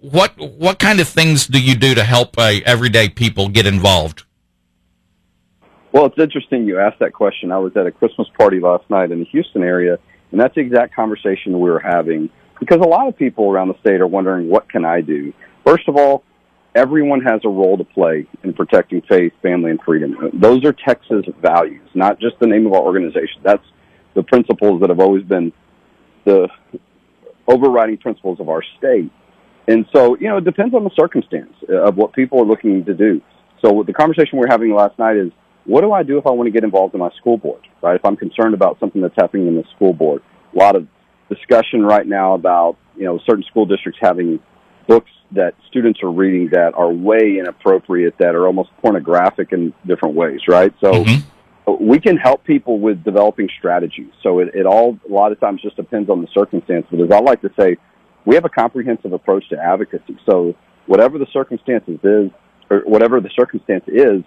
what 0.00 0.38
what 0.38 0.78
kind 0.78 1.00
of 1.00 1.08
things 1.08 1.46
do 1.48 1.60
you 1.60 1.74
do 1.74 1.94
to 1.94 2.04
help 2.04 2.38
uh, 2.38 2.52
everyday 2.64 3.08
people 3.08 3.48
get 3.48 3.66
involved? 3.66 4.22
Well, 5.90 6.06
it's 6.06 6.18
interesting 6.18 6.66
you 6.66 6.78
asked 6.78 7.00
that 7.00 7.12
question. 7.12 7.52
I 7.52 7.58
was 7.58 7.76
at 7.76 7.86
a 7.86 7.90
Christmas 7.90 8.28
party 8.38 8.60
last 8.60 8.88
night 8.88 9.10
in 9.10 9.18
the 9.18 9.26
Houston 9.26 9.62
area, 9.62 9.98
and 10.30 10.40
that's 10.40 10.54
the 10.54 10.60
exact 10.60 10.94
conversation 10.94 11.60
we 11.60 11.68
were 11.68 11.80
having 11.80 12.30
because 12.62 12.78
a 12.78 12.88
lot 12.88 13.08
of 13.08 13.16
people 13.16 13.50
around 13.50 13.68
the 13.68 13.78
state 13.80 14.00
are 14.00 14.06
wondering, 14.06 14.48
what 14.48 14.68
can 14.70 14.84
I 14.84 15.00
do? 15.00 15.34
First 15.66 15.88
of 15.88 15.96
all, 15.96 16.22
everyone 16.74 17.20
has 17.20 17.40
a 17.44 17.48
role 17.48 17.76
to 17.76 17.84
play 17.84 18.26
in 18.42 18.54
protecting 18.54 19.02
faith, 19.02 19.32
family, 19.42 19.70
and 19.70 19.80
freedom. 19.82 20.16
Those 20.32 20.64
are 20.64 20.72
Texas 20.72 21.24
values, 21.40 21.88
not 21.94 22.18
just 22.18 22.38
the 22.40 22.46
name 22.46 22.66
of 22.66 22.72
our 22.72 22.80
organization. 22.80 23.40
That's 23.42 23.64
the 24.14 24.22
principles 24.22 24.80
that 24.80 24.90
have 24.90 25.00
always 25.00 25.24
been 25.24 25.52
the 26.24 26.48
overriding 27.46 27.98
principles 27.98 28.40
of 28.40 28.48
our 28.48 28.62
state. 28.78 29.10
And 29.68 29.86
so, 29.94 30.16
you 30.18 30.28
know, 30.28 30.38
it 30.38 30.44
depends 30.44 30.74
on 30.74 30.84
the 30.84 30.90
circumstance 30.98 31.52
uh, 31.68 31.88
of 31.88 31.96
what 31.96 32.12
people 32.12 32.40
are 32.40 32.44
looking 32.44 32.84
to 32.84 32.94
do. 32.94 33.20
So 33.64 33.84
the 33.86 33.92
conversation 33.92 34.38
we 34.38 34.44
are 34.44 34.50
having 34.50 34.74
last 34.74 34.98
night 34.98 35.16
is, 35.16 35.30
what 35.64 35.82
do 35.82 35.92
I 35.92 36.02
do 36.02 36.18
if 36.18 36.26
I 36.26 36.30
want 36.30 36.48
to 36.48 36.50
get 36.50 36.64
involved 36.64 36.94
in 36.94 37.00
my 37.00 37.10
school 37.18 37.38
board, 37.38 37.60
right? 37.80 37.94
If 37.94 38.04
I'm 38.04 38.16
concerned 38.16 38.54
about 38.54 38.80
something 38.80 39.00
that's 39.00 39.14
happening 39.16 39.46
in 39.46 39.54
the 39.54 39.64
school 39.76 39.92
board. 39.92 40.22
A 40.54 40.58
lot 40.58 40.74
of 40.74 40.88
discussion 41.28 41.84
right 41.84 42.06
now 42.06 42.34
about, 42.34 42.76
you 42.96 43.04
know, 43.04 43.20
certain 43.24 43.44
school 43.44 43.64
districts 43.66 44.00
having 44.02 44.40
books 44.86 45.10
that 45.32 45.54
students 45.68 46.02
are 46.02 46.10
reading 46.10 46.50
that 46.52 46.74
are 46.74 46.90
way 46.90 47.38
inappropriate, 47.38 48.14
that 48.18 48.34
are 48.34 48.46
almost 48.46 48.70
pornographic 48.82 49.52
in 49.52 49.72
different 49.86 50.14
ways, 50.14 50.40
right? 50.46 50.72
So 50.80 50.92
mm-hmm. 50.92 51.84
we 51.84 51.98
can 52.00 52.16
help 52.16 52.44
people 52.44 52.78
with 52.78 53.02
developing 53.02 53.48
strategies. 53.58 54.12
So 54.22 54.40
it, 54.40 54.54
it 54.54 54.66
all, 54.66 54.98
a 55.08 55.12
lot 55.12 55.32
of 55.32 55.40
times 55.40 55.62
just 55.62 55.76
depends 55.76 56.10
on 56.10 56.20
the 56.20 56.28
circumstance. 56.34 56.86
But 56.90 57.00
as 57.00 57.10
I 57.10 57.20
like 57.20 57.40
to 57.42 57.50
say, 57.58 57.76
we 58.24 58.34
have 58.34 58.44
a 58.44 58.50
comprehensive 58.50 59.12
approach 59.12 59.48
to 59.48 59.58
advocacy. 59.58 60.18
So 60.26 60.54
whatever 60.86 61.18
the 61.18 61.26
circumstances 61.32 61.98
is, 62.02 62.30
or 62.70 62.80
whatever 62.84 63.20
the 63.20 63.30
circumstance 63.34 63.84
is, 63.86 64.22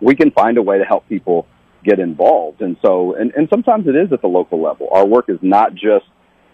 we 0.00 0.14
can 0.14 0.30
find 0.30 0.58
a 0.58 0.62
way 0.62 0.78
to 0.78 0.84
help 0.84 1.08
people 1.08 1.46
get 1.84 1.98
involved. 1.98 2.60
And 2.62 2.76
so, 2.82 3.14
and, 3.14 3.32
and 3.36 3.48
sometimes 3.48 3.86
it 3.86 3.94
is 3.94 4.12
at 4.12 4.20
the 4.22 4.28
local 4.28 4.62
level. 4.62 4.88
Our 4.92 5.06
work 5.06 5.28
is 5.28 5.38
not 5.42 5.74
just 5.74 6.06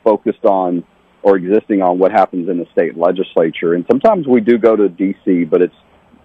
focused 0.04 0.44
on 0.44 0.84
or 1.22 1.36
existing 1.36 1.82
on 1.82 1.98
what 1.98 2.12
happens 2.12 2.48
in 2.48 2.58
the 2.58 2.66
state 2.72 2.96
legislature. 2.96 3.74
And 3.74 3.84
sometimes 3.90 4.26
we 4.26 4.40
do 4.40 4.58
go 4.58 4.74
to 4.74 4.88
DC, 4.88 5.48
but 5.48 5.62
it's 5.62 5.74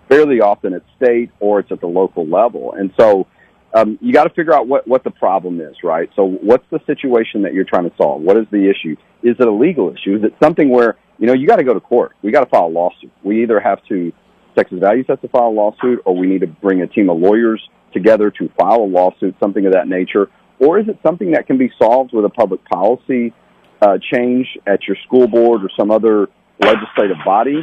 fairly 0.09 0.41
often 0.41 0.73
at 0.73 0.83
state 0.95 1.31
or 1.39 1.59
it's 1.59 1.71
at 1.71 1.81
the 1.81 1.87
local 1.87 2.25
level. 2.27 2.73
And 2.73 2.91
so 2.99 3.27
um, 3.73 3.99
you 4.01 4.13
got 4.13 4.23
to 4.23 4.29
figure 4.31 4.53
out 4.53 4.67
what, 4.67 4.87
what 4.87 5.03
the 5.03 5.11
problem 5.11 5.61
is, 5.61 5.75
right? 5.83 6.09
So 6.15 6.25
what's 6.25 6.65
the 6.71 6.79
situation 6.87 7.43
that 7.43 7.53
you're 7.53 7.65
trying 7.65 7.89
to 7.89 7.95
solve? 7.97 8.21
What 8.21 8.37
is 8.37 8.45
the 8.51 8.69
issue? 8.69 8.95
Is 9.21 9.35
it 9.39 9.47
a 9.47 9.51
legal 9.51 9.93
issue? 9.93 10.15
Is 10.15 10.23
it 10.23 10.33
something 10.41 10.69
where, 10.69 10.97
you 11.19 11.27
know, 11.27 11.33
you 11.33 11.47
got 11.47 11.57
to 11.57 11.63
go 11.63 11.73
to 11.73 11.79
court. 11.79 12.13
We 12.21 12.31
got 12.31 12.43
to 12.43 12.49
file 12.49 12.65
a 12.65 12.69
lawsuit. 12.69 13.11
We 13.23 13.43
either 13.43 13.59
have 13.59 13.83
to, 13.89 14.11
Texas 14.55 14.79
Values 14.79 15.05
has 15.09 15.19
to 15.21 15.27
file 15.27 15.49
a 15.49 15.49
lawsuit 15.49 16.01
or 16.05 16.15
we 16.15 16.27
need 16.27 16.41
to 16.41 16.47
bring 16.47 16.81
a 16.81 16.87
team 16.87 17.09
of 17.09 17.19
lawyers 17.19 17.61
together 17.93 18.31
to 18.31 18.49
file 18.59 18.81
a 18.81 18.89
lawsuit, 18.89 19.35
something 19.39 19.65
of 19.65 19.73
that 19.73 19.87
nature. 19.87 20.29
Or 20.59 20.79
is 20.79 20.87
it 20.87 20.97
something 21.03 21.31
that 21.31 21.45
can 21.45 21.57
be 21.57 21.71
solved 21.77 22.13
with 22.13 22.25
a 22.25 22.29
public 22.29 22.63
policy 22.65 23.33
uh, 23.81 23.97
change 24.13 24.47
at 24.65 24.87
your 24.87 24.97
school 25.05 25.27
board 25.27 25.63
or 25.63 25.69
some 25.77 25.91
other 25.91 26.27
legislative 26.59 27.17
body? 27.25 27.61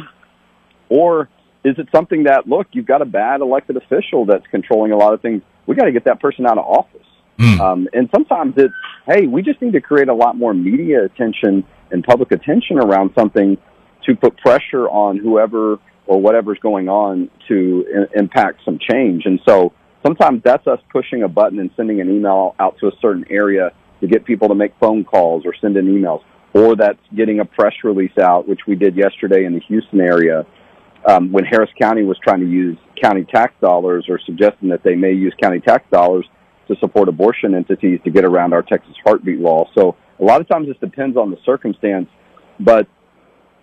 Or 0.89 1.29
is 1.63 1.75
it 1.77 1.87
something 1.93 2.23
that, 2.23 2.47
look, 2.47 2.67
you've 2.71 2.85
got 2.85 3.01
a 3.01 3.05
bad 3.05 3.41
elected 3.41 3.77
official 3.77 4.25
that's 4.25 4.45
controlling 4.47 4.91
a 4.91 4.97
lot 4.97 5.13
of 5.13 5.21
things? 5.21 5.41
We 5.65 5.75
got 5.75 5.85
to 5.85 5.91
get 5.91 6.05
that 6.05 6.19
person 6.19 6.45
out 6.45 6.57
of 6.57 6.65
office. 6.65 7.07
Mm. 7.39 7.59
Um, 7.59 7.89
and 7.91 8.09
sometimes 8.13 8.53
it's, 8.55 8.73
hey, 9.07 9.27
we 9.27 9.41
just 9.41 9.61
need 9.61 9.73
to 9.73 9.81
create 9.81 10.07
a 10.07 10.13
lot 10.13 10.37
more 10.37 10.53
media 10.53 11.03
attention 11.03 11.65
and 11.91 12.03
public 12.03 12.31
attention 12.31 12.77
around 12.77 13.11
something 13.17 13.57
to 14.05 14.15
put 14.15 14.37
pressure 14.37 14.87
on 14.87 15.17
whoever 15.17 15.79
or 16.05 16.21
whatever's 16.21 16.59
going 16.59 16.87
on 16.87 17.29
to 17.47 18.07
I- 18.13 18.19
impact 18.19 18.61
some 18.63 18.79
change. 18.79 19.23
And 19.25 19.39
so 19.47 19.73
sometimes 20.05 20.43
that's 20.43 20.65
us 20.67 20.79
pushing 20.91 21.23
a 21.23 21.27
button 21.27 21.59
and 21.59 21.71
sending 21.75 21.99
an 21.99 22.09
email 22.09 22.55
out 22.59 22.77
to 22.79 22.87
a 22.87 22.91
certain 23.01 23.25
area 23.29 23.71
to 24.05 24.13
get 24.13 24.25
people 24.25 24.49
to 24.49 24.55
make 24.55 24.73
phone 24.79 25.03
calls 25.03 25.45
or 25.45 25.53
send 25.59 25.77
in 25.77 25.87
emails, 25.87 26.23
or 26.53 26.75
that's 26.75 26.99
getting 27.15 27.39
a 27.39 27.45
press 27.45 27.73
release 27.83 28.17
out, 28.17 28.47
which 28.47 28.61
we 28.67 28.75
did 28.75 28.95
yesterday 28.95 29.45
in 29.45 29.53
the 29.53 29.61
Houston 29.61 29.99
area 29.99 30.45
um, 31.07 31.31
when 31.31 31.45
Harris 31.45 31.69
County 31.79 32.03
was 32.03 32.17
trying 32.23 32.39
to 32.39 32.49
use 32.49 32.77
county 33.01 33.25
tax 33.25 33.53
dollars 33.61 34.05
or 34.09 34.19
suggesting 34.25 34.69
that 34.69 34.83
they 34.83 34.95
may 34.95 35.11
use 35.11 35.33
county 35.41 35.59
tax 35.59 35.83
dollars 35.91 36.25
to 36.67 36.75
support 36.77 37.09
abortion 37.09 37.53
entities 37.53 37.99
to 38.03 38.09
get 38.09 38.25
around 38.25 38.53
our 38.53 38.63
Texas 38.63 38.95
heartbeat 39.03 39.39
law. 39.39 39.65
So 39.77 39.95
a 40.19 40.23
lot 40.23 40.41
of 40.41 40.47
times 40.47 40.67
this 40.67 40.77
depends 40.77 41.17
on 41.17 41.29
the 41.29 41.37
circumstance, 41.45 42.09
but 42.59 42.87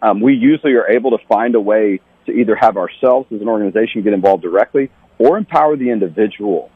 um, 0.03 0.21
we 0.21 0.35
usually 0.35 0.75
are 0.75 0.89
able 0.89 1.11
to 1.13 1.19
find 1.27 1.55
a 1.55 1.61
way 1.61 2.01
to 2.27 2.33
either 2.33 2.55
have 2.55 2.77
ourselves 2.77 3.27
as 3.33 3.41
an 3.41 3.49
organization 3.49 4.03
get 4.03 4.13
involved 4.13 4.43
directly 4.43 4.91
or 5.19 5.37
empower 5.39 5.77
the 5.77 5.91
individual 5.91 6.71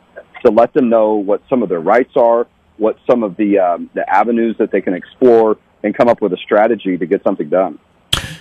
to 0.45 0.51
let 0.51 0.73
them 0.75 0.89
know 0.89 1.15
what 1.15 1.43
some 1.49 1.63
of 1.63 1.69
their 1.69 1.81
rights 1.81 2.13
are, 2.17 2.47
what 2.79 2.99
some 3.09 3.23
of 3.23 3.37
the 3.37 3.59
um, 3.59 3.91
the 3.95 4.09
avenues 4.09 4.57
that 4.59 4.71
they 4.71 4.81
can 4.81 4.95
explore, 4.95 5.59
and 5.83 5.95
come 5.95 6.09
up 6.09 6.21
with 6.21 6.33
a 6.33 6.37
strategy 6.39 6.97
to 6.97 7.07
get 7.07 7.23
something 7.23 7.49
done. 7.49 7.79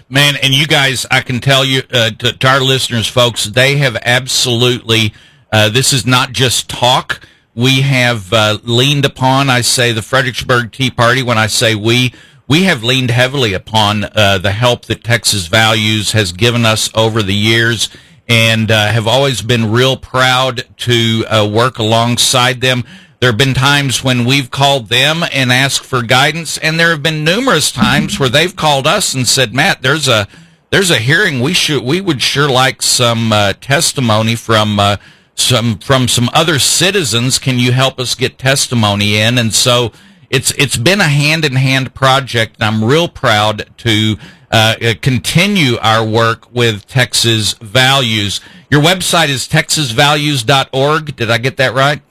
Man, 0.08 0.36
and 0.42 0.54
you 0.54 0.68
guys, 0.68 1.06
I 1.10 1.22
can 1.22 1.39
tell 1.39 1.65
you 1.65 1.82
uh, 1.92 2.12
to, 2.12 2.34
to, 2.34 2.48
our 2.48 2.62
listeners, 2.62 3.08
folks, 3.08 3.46
they 3.46 3.77
have 3.77 3.98
absolutely. 4.04 5.13
Uh, 5.51 5.70
this 5.70 5.94
is 5.94 6.06
not 6.06 6.32
just 6.32 6.70
talk. 6.70 7.25
We 7.54 7.82
have 7.82 8.32
uh, 8.34 8.60
leaned 8.63 9.06
upon. 9.06 9.50
I 9.50 9.62
say 9.62 9.92
the 9.92 10.01
Fredericksburg 10.01 10.72
Tea 10.72 10.92
Party. 10.92 11.24
When 11.24 11.38
I 11.38 11.48
say 11.48 11.74
we, 11.74 12.13
we 12.48 12.63
have 12.63 12.84
leaned 12.84 13.12
heavily 13.12 13.54
upon 13.54 14.04
uh, 14.04 14.38
the 14.38 14.51
help 14.51 14.86
that 14.86 15.04
Texas 15.04 15.48
Values 15.48 16.12
has 16.12 16.32
given 16.32 16.65
us 16.65 16.89
over 16.94 17.24
the 17.24 17.34
years 17.34 17.89
and 18.27 18.72
uh, 18.72 18.88
have 18.88 19.08
always 19.08 19.42
been 19.42 19.72
real 19.72 19.98
proud 19.98 20.65
to 20.77 21.25
uh, 21.27 21.48
work 21.48 21.77
alongside 21.77 22.62
them. 22.62 22.84
There 23.19 23.29
have 23.29 23.38
been 23.38 23.53
times 23.53 24.03
when 24.03 24.25
we've 24.25 24.51
called 24.51 24.89
them 24.89 25.24
and 25.31 25.51
asked 25.51 25.86
for 25.86 26.01
guidance, 26.01 26.57
and 26.57 26.79
there 26.79 26.89
have 26.89 27.01
been 27.01 27.24
numerous 27.24 27.72
times 27.72 28.19
where 28.19 28.29
they've 28.29 28.55
called 28.55 28.86
us 28.86 29.13
and 29.13 29.27
said, 29.27 29.53
"Matt, 29.53 29.81
there's 29.81 30.07
a 30.07 30.27
there's 30.69 30.91
a 30.91 31.00
hearing. 31.00 31.39
We 31.39 31.53
should 31.53 31.84
we 31.84 32.01
would 32.01 32.22
sure 32.22 32.50
like 32.50 32.81
some 32.81 33.31
uh, 33.31 33.53
testimony 33.53 34.36
from 34.36 34.79
uh, 34.79 34.98
some 35.34 35.79
from 35.79 36.07
some 36.07 36.29
other 36.34 36.60
citizens. 36.60 37.39
Can 37.39 37.57
you 37.57 37.72
help 37.72 38.00
us 38.00 38.15
get 38.15 38.38
testimony 38.38 39.17
in?" 39.17 39.38
And 39.38 39.53
so 39.53 39.91
it's 40.29 40.51
it's 40.51 40.77
been 40.77 41.00
a 41.00 41.07
hand 41.07 41.45
in 41.45 41.55
hand 41.55 41.93
project, 41.93 42.55
and 42.60 42.63
I'm 42.65 42.84
real 42.84 43.07
proud 43.07 43.69
to 43.77 44.17
uh, 44.51 44.75
uh, 44.81 44.93
continue 45.01 45.77
our 45.77 46.05
work 46.05 46.51
with 46.53 46.86
Texas 46.88 47.53
Values. 47.53 48.41
Your 48.69 48.81
website 48.81 49.29
is 49.29 49.48
texasvalues.org. 49.48 51.15
Did 51.15 51.31
I 51.31 51.38
get 51.38 51.57
that 51.57 51.74
right? 51.74 52.01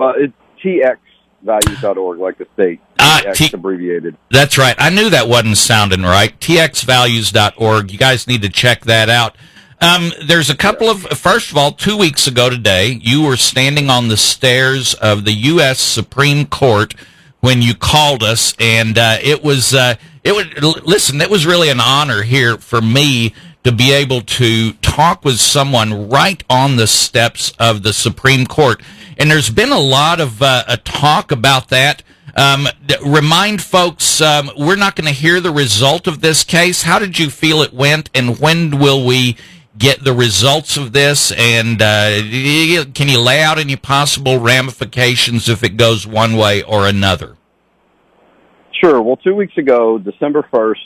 Well, 0.00 0.14
it's 0.16 0.32
txvalues.org, 1.44 2.18
like 2.18 2.38
the 2.38 2.46
state. 2.54 2.80
Ah, 2.98 3.20
TX 3.22 3.34
T- 3.34 3.50
abbreviated. 3.52 4.16
That's 4.30 4.56
right. 4.56 4.74
I 4.78 4.88
knew 4.88 5.10
that 5.10 5.28
wasn't 5.28 5.58
sounding 5.58 6.02
right. 6.02 6.38
txvalues.org. 6.40 7.92
You 7.92 7.98
guys 7.98 8.26
need 8.26 8.40
to 8.40 8.48
check 8.48 8.86
that 8.86 9.10
out. 9.10 9.36
Um, 9.82 10.12
there's 10.24 10.48
a 10.48 10.56
couple 10.56 10.88
of, 10.88 11.02
first 11.02 11.50
of 11.50 11.58
all, 11.58 11.72
two 11.72 11.98
weeks 11.98 12.26
ago 12.26 12.48
today, 12.48 12.98
you 13.02 13.22
were 13.22 13.36
standing 13.36 13.90
on 13.90 14.08
the 14.08 14.16
stairs 14.16 14.94
of 14.94 15.26
the 15.26 15.32
U.S. 15.32 15.78
Supreme 15.78 16.46
Court 16.46 16.94
when 17.40 17.60
you 17.60 17.74
called 17.74 18.22
us, 18.22 18.54
and 18.58 18.96
uh, 18.96 19.18
it 19.22 19.42
was 19.42 19.74
uh, 19.74 19.96
it 20.24 20.32
was 20.32 20.46
listen. 20.84 21.20
It 21.22 21.30
was 21.30 21.46
really 21.46 21.70
an 21.70 21.80
honor 21.80 22.22
here 22.22 22.58
for 22.58 22.82
me 22.82 23.34
to 23.64 23.72
be 23.72 23.92
able 23.92 24.22
to 24.22 24.72
talk 24.74 25.24
with 25.24 25.38
someone 25.38 26.08
right 26.08 26.42
on 26.48 26.76
the 26.76 26.86
steps 26.86 27.52
of 27.58 27.82
the 27.82 27.92
Supreme 27.92 28.46
Court. 28.46 28.82
And 29.18 29.30
there's 29.30 29.50
been 29.50 29.70
a 29.70 29.78
lot 29.78 30.20
of 30.20 30.42
uh, 30.42 30.64
a 30.66 30.76
talk 30.78 31.30
about 31.30 31.68
that. 31.68 32.02
Um, 32.36 32.68
remind 33.04 33.60
folks, 33.60 34.20
um, 34.20 34.50
we're 34.56 34.76
not 34.76 34.96
going 34.96 35.06
to 35.06 35.12
hear 35.12 35.40
the 35.40 35.50
result 35.50 36.06
of 36.06 36.20
this 36.20 36.44
case. 36.44 36.84
How 36.84 36.98
did 36.98 37.18
you 37.18 37.28
feel 37.28 37.60
it 37.60 37.74
went, 37.74 38.08
and 38.14 38.38
when 38.38 38.78
will 38.78 39.04
we 39.04 39.36
get 39.76 40.04
the 40.04 40.12
results 40.12 40.76
of 40.76 40.92
this? 40.92 41.32
And 41.32 41.82
uh, 41.82 42.20
can 42.94 43.08
you 43.08 43.20
lay 43.20 43.42
out 43.42 43.58
any 43.58 43.76
possible 43.76 44.38
ramifications 44.38 45.48
if 45.48 45.62
it 45.62 45.76
goes 45.76 46.06
one 46.06 46.36
way 46.36 46.62
or 46.62 46.86
another? 46.86 47.36
Sure. 48.80 49.02
Well, 49.02 49.16
two 49.16 49.34
weeks 49.34 49.58
ago, 49.58 49.98
December 49.98 50.46
1st, 50.52 50.76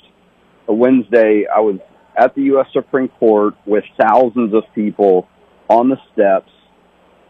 a 0.69 0.75
Wednesday, 0.75 1.45
I 1.55 1.61
was 1.61 1.79
at 2.17 2.35
the 2.35 2.43
U.S. 2.43 2.67
Supreme 2.73 3.09
Court 3.09 3.55
with 3.67 3.85
thousands 4.01 4.55
of 4.55 4.63
people 4.75 5.29
on 5.69 5.89
the 5.89 5.97
steps 6.13 6.51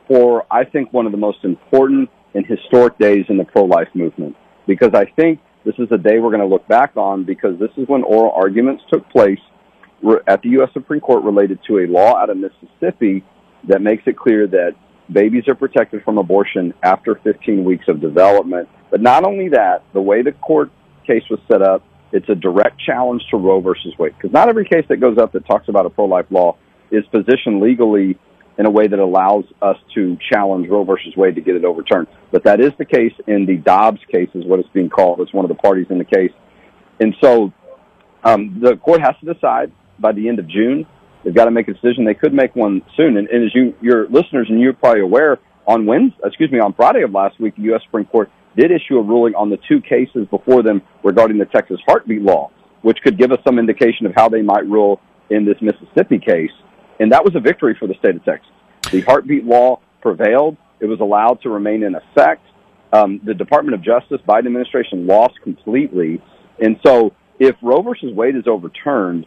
for, 0.09 0.47
I 0.51 0.65
think, 0.65 0.93
one 0.93 1.07
of 1.07 1.13
the 1.13 1.19
most 1.19 1.39
important 1.45 2.11
and 2.35 2.45
historic 2.47 2.99
days 2.99 3.25
in 3.29 3.39
the 3.39 3.45
pro-life 3.45 3.89
movement. 3.95 4.37
Because 4.67 4.91
I 4.95 5.05
think 5.17 5.41
this 5.65 5.75
is 5.79 5.89
a 5.93 5.99
day 5.99 6.19
we're 6.19 6.31
going 6.31 6.41
to 6.41 6.47
look 6.47 6.67
back 6.69 6.97
on 6.97 7.25
because 7.25 7.59
this 7.59 7.71
is 7.77 7.89
when 7.89 8.03
oral 8.03 8.33
arguments 8.33 8.83
took 8.93 9.09
place 9.11 9.39
at 10.27 10.43
the 10.43 10.51
U.S. 10.51 10.71
Supreme 10.73 11.01
Court 11.01 11.25
related 11.25 11.59
to 11.69 11.79
a 11.79 11.87
law 11.87 12.17
out 12.17 12.29
of 12.29 12.37
Mississippi 12.37 13.25
that 13.69 13.81
makes 13.81 14.03
it 14.07 14.17
clear 14.17 14.47
that 14.47 14.75
babies 15.11 15.49
are 15.49 15.55
protected 15.55 16.03
from 16.03 16.19
abortion 16.19 16.75
after 16.83 17.15
15 17.23 17.65
weeks 17.65 17.87
of 17.89 18.01
development. 18.01 18.69
But 18.91 19.01
not 19.01 19.25
only 19.25 19.49
that, 19.51 19.83
the 19.93 20.01
way 20.01 20.23
the 20.23 20.33
court 20.33 20.71
case 21.07 21.23
was 21.31 21.41
set 21.51 21.63
up, 21.63 21.83
it's 22.15 22.29
a 22.29 22.35
direct 22.35 22.81
challenge 22.81 23.23
to 23.31 23.37
Roe 23.37 23.61
versus 23.61 23.93
Wade. 23.99 24.15
Because 24.17 24.33
not 24.33 24.49
every 24.49 24.65
case 24.65 24.85
that 24.89 24.99
goes 24.99 25.19
up 25.19 25.33
that 25.33 25.45
talks 25.47 25.69
about 25.69 25.85
a 25.85 25.91
pro-life 25.91 26.27
law 26.31 26.57
is 26.91 27.05
positioned 27.11 27.61
legally 27.61 28.17
in 28.57 28.67
a 28.67 28.71
way 28.71 28.87
that 28.87 29.01
allows 29.01 29.45
us 29.61 29.77
to 29.97 30.17
challenge 30.33 30.69
Roe 30.69 30.85
versus 30.85 31.13
Wade 31.17 31.35
to 31.35 31.41
get 31.41 31.57
it 31.57 31.65
overturned. 31.65 32.07
But 32.31 32.45
that 32.45 32.61
is 32.61 32.71
the 32.79 32.85
case 32.85 33.13
in 33.27 33.47
the 33.47 33.57
Dobbs 33.57 34.01
case, 34.11 34.29
is 34.35 34.45
what 34.47 34.61
it's 34.61 34.69
being 34.69 34.89
called. 34.89 35.21
It's 35.21 35.33
one 35.35 35.45
of 35.45 35.49
the 35.49 35.57
parties 35.57 35.89
in 35.91 35.99
the 35.99 36.05
case. 36.05 36.31
And 37.01 37.17
so 37.21 37.53
um, 38.23 38.61
the 38.63 38.77
court 38.77 39.01
has 39.01 39.17
to 39.25 39.35
decide 39.35 39.73
by 39.99 40.13
the 40.13 40.29
end 40.29 40.39
of 40.39 40.47
June. 40.47 40.87
They've 41.25 41.35
got 41.35 41.47
to 41.47 41.51
make 41.51 41.67
a 41.67 41.73
decision. 41.73 42.05
They 42.05 42.15
could 42.15 42.33
make 42.33 42.55
one 42.55 42.83
soon. 42.97 43.17
And, 43.17 43.29
and 43.29 43.45
as 43.45 43.55
you, 43.55 43.75
your 43.81 44.09
listeners, 44.09 44.47
and 44.49 44.61
you're 44.61 44.73
probably 44.73 45.01
aware, 45.01 45.41
on 45.67 45.87
Wednesday, 45.87 46.19
excuse 46.23 46.53
me, 46.53 46.61
on 46.61 46.75
Friday 46.75 47.03
of 47.03 47.11
last 47.11 47.41
week, 47.41 47.57
the 47.57 47.63
U.S. 47.63 47.81
Supreme 47.85 48.05
Court 48.05 48.31
did 48.57 48.71
issue 48.71 48.99
a 48.99 49.03
ruling 49.03 49.35
on 49.35 49.51
the 49.51 49.59
two 49.69 49.81
cases 49.81 50.27
before 50.31 50.63
them 50.63 50.83
regarding 51.03 51.39
the 51.39 51.47
Texas 51.47 51.79
heartbeat 51.87 52.23
law, 52.23 52.51
which 52.83 52.99
could 53.03 53.19
give 53.19 53.33
us 53.33 53.39
some 53.47 53.59
indication 53.59 54.07
of 54.07 54.13
how 54.15 54.29
they 54.29 54.43
might 54.43 54.67
rule 54.67 55.01
in 55.31 55.45
this 55.45 55.57
Mississippi 55.61 56.19
case. 56.19 56.53
And 57.01 57.13
that 57.13 57.25
was 57.25 57.35
a 57.35 57.41
victory 57.41 57.77
for 57.79 57.87
the 57.87 57.95
state 57.95 58.17
of 58.17 58.25
Texas. 58.25 58.51
The 58.91 59.01
heartbeat 59.03 59.45
law 59.45 59.81
prevailed. 60.01 60.57
It 60.81 60.87
was 60.87 61.01
allowed 61.01 61.41
to 61.43 61.49
remain 61.49 61.83
in 61.83 61.95
effect. 61.95 62.43
Um, 62.93 63.21
the 63.25 63.35
Department 63.35 63.75
of 63.75 63.83
Justice, 63.83 64.21
Biden 64.29 64.47
administration 64.47 65.07
lost 65.07 65.35
completely. 65.43 66.23
And 66.61 66.79
so 66.85 67.13
if 67.41 67.57
Roe 67.63 67.83
versus 67.83 68.13
Wade 68.15 68.37
is 68.37 68.47
overturned, 68.47 69.27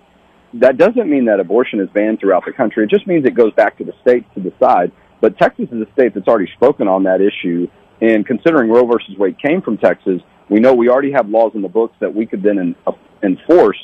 that 0.53 0.77
doesn't 0.77 1.10
mean 1.10 1.25
that 1.25 1.39
abortion 1.39 1.81
is 1.81 1.89
banned 1.89 2.19
throughout 2.19 2.46
the 2.46 2.53
country. 2.53 2.86
It 2.86 2.89
just 2.89 3.07
means 3.07 3.25
it 3.25 3.36
goes 3.36 3.53
back 3.53 3.77
to 3.79 3.84
the 3.84 3.93
states 4.01 4.25
to 4.36 4.41
decide. 4.41 4.91
But 5.19 5.38
Texas 5.38 5.67
is 5.72 5.81
a 5.81 5.91
state 5.93 6.13
that's 6.13 6.27
already 6.27 6.50
spoken 6.55 6.88
on 6.88 7.03
that 7.03 7.19
issue. 7.22 7.67
And 8.01 8.25
considering 8.25 8.70
Roe 8.70 8.86
versus 8.86 9.18
Wade 9.18 9.38
came 9.39 9.62
from 9.62 9.77
Texas, 9.77 10.22
we 10.50 10.60
know 10.60 10.74
we 10.74 10.89
already 10.89 11.12
have 11.12 11.30
laws 11.30 11.51
in 11.56 11.62
the 11.62 11.68
books 11.68 11.96
that 12.00 12.13
we 12.13 12.25
could 12.25 12.44
then 12.44 12.58
in, 12.58 12.75
uh, 12.86 12.92
enforce 13.24 13.77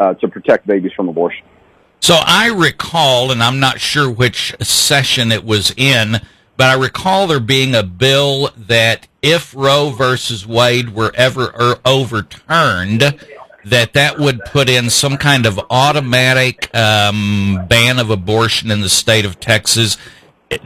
uh, 0.00 0.14
to 0.14 0.28
protect 0.28 0.66
babies 0.66 0.92
from 0.94 1.08
abortion. 1.08 1.44
So 2.00 2.16
I 2.18 2.48
recall, 2.48 3.30
and 3.30 3.42
I'm 3.42 3.60
not 3.60 3.80
sure 3.80 4.10
which 4.10 4.56
session 4.60 5.30
it 5.30 5.44
was 5.44 5.72
in, 5.76 6.20
but 6.56 6.66
I 6.66 6.74
recall 6.74 7.26
there 7.26 7.40
being 7.40 7.74
a 7.74 7.82
bill 7.82 8.50
that 8.56 9.06
if 9.22 9.54
Roe 9.54 9.90
versus 9.90 10.46
Wade 10.46 10.94
were 10.94 11.12
ever 11.14 11.52
er, 11.58 11.76
overturned, 11.84 13.18
that 13.64 13.92
that 13.92 14.18
would 14.18 14.44
put 14.46 14.68
in 14.68 14.90
some 14.90 15.16
kind 15.16 15.46
of 15.46 15.60
automatic 15.70 16.74
um, 16.74 17.66
ban 17.68 17.98
of 17.98 18.10
abortion 18.10 18.70
in 18.70 18.80
the 18.80 18.88
state 18.88 19.24
of 19.24 19.38
Texas. 19.38 19.96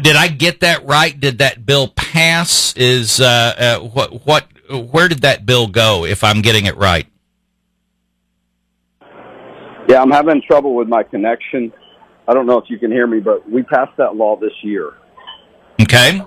Did 0.00 0.16
I 0.16 0.28
get 0.28 0.60
that 0.60 0.84
right? 0.86 1.18
Did 1.18 1.38
that 1.38 1.66
bill 1.66 1.88
pass? 1.88 2.05
Is 2.76 3.20
uh, 3.20 3.24
uh, 3.58 3.78
what 3.80 4.26
what 4.26 4.46
where 4.70 5.08
did 5.08 5.22
that 5.22 5.46
bill 5.46 5.66
go? 5.66 6.04
If 6.04 6.24
I'm 6.24 6.42
getting 6.42 6.66
it 6.66 6.76
right. 6.76 7.06
Yeah, 9.88 10.02
I'm 10.02 10.10
having 10.10 10.42
trouble 10.42 10.74
with 10.74 10.88
my 10.88 11.02
connection. 11.02 11.72
I 12.26 12.34
don't 12.34 12.46
know 12.46 12.58
if 12.58 12.68
you 12.68 12.78
can 12.78 12.90
hear 12.90 13.06
me, 13.06 13.20
but 13.20 13.48
we 13.48 13.62
passed 13.62 13.96
that 13.98 14.16
law 14.16 14.36
this 14.36 14.52
year. 14.62 14.94
Okay, 15.80 16.22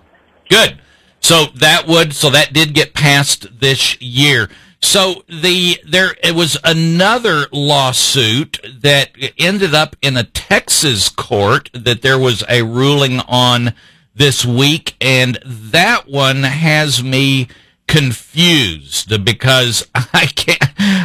good. 0.50 0.80
So 1.20 1.46
that 1.56 1.88
would 1.88 2.14
so 2.14 2.30
that 2.30 2.54
did 2.54 2.74
get 2.74 2.94
passed 2.94 3.60
this 3.60 4.02
year. 4.02 4.50
So 4.82 5.24
the 5.28 5.78
there 5.86 6.16
it 6.24 6.36
was 6.36 6.58
another 6.64 7.48
lawsuit 7.52 8.60
that 8.82 9.10
ended 9.38 9.76
up 9.76 9.96
in 10.02 10.16
a 10.16 10.24
Texas 10.24 11.10
court 11.10 11.70
that 11.74 12.02
there 12.02 12.18
was 12.18 12.44
a 12.48 12.64
ruling 12.64 13.20
on 13.22 13.74
this 14.20 14.46
week, 14.46 14.98
and 15.00 15.40
that 15.46 16.10
one 16.10 16.44
has 16.44 17.02
me 17.02 17.48
confused 17.88 19.24
because 19.26 19.88
I 19.96 20.28
can't. 20.28 20.62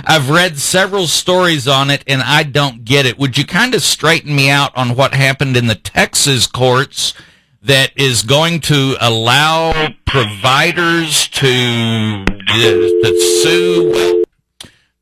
I've 0.06 0.28
read 0.28 0.58
several 0.58 1.06
stories 1.06 1.66
on 1.66 1.90
it 1.90 2.04
and 2.06 2.22
I 2.22 2.42
don't 2.42 2.84
get 2.84 3.06
it. 3.06 3.18
Would 3.18 3.38
you 3.38 3.46
kind 3.46 3.74
of 3.74 3.82
straighten 3.82 4.34
me 4.34 4.50
out 4.50 4.76
on 4.76 4.94
what 4.94 5.14
happened 5.14 5.56
in 5.56 5.68
the 5.68 5.76
Texas 5.76 6.46
courts 6.46 7.14
that 7.62 7.92
is 7.96 8.22
going 8.22 8.60
to 8.62 8.96
allow 9.00 9.88
providers 10.06 11.28
to, 11.28 12.24
to 12.26 13.40
sue? 13.42 14.24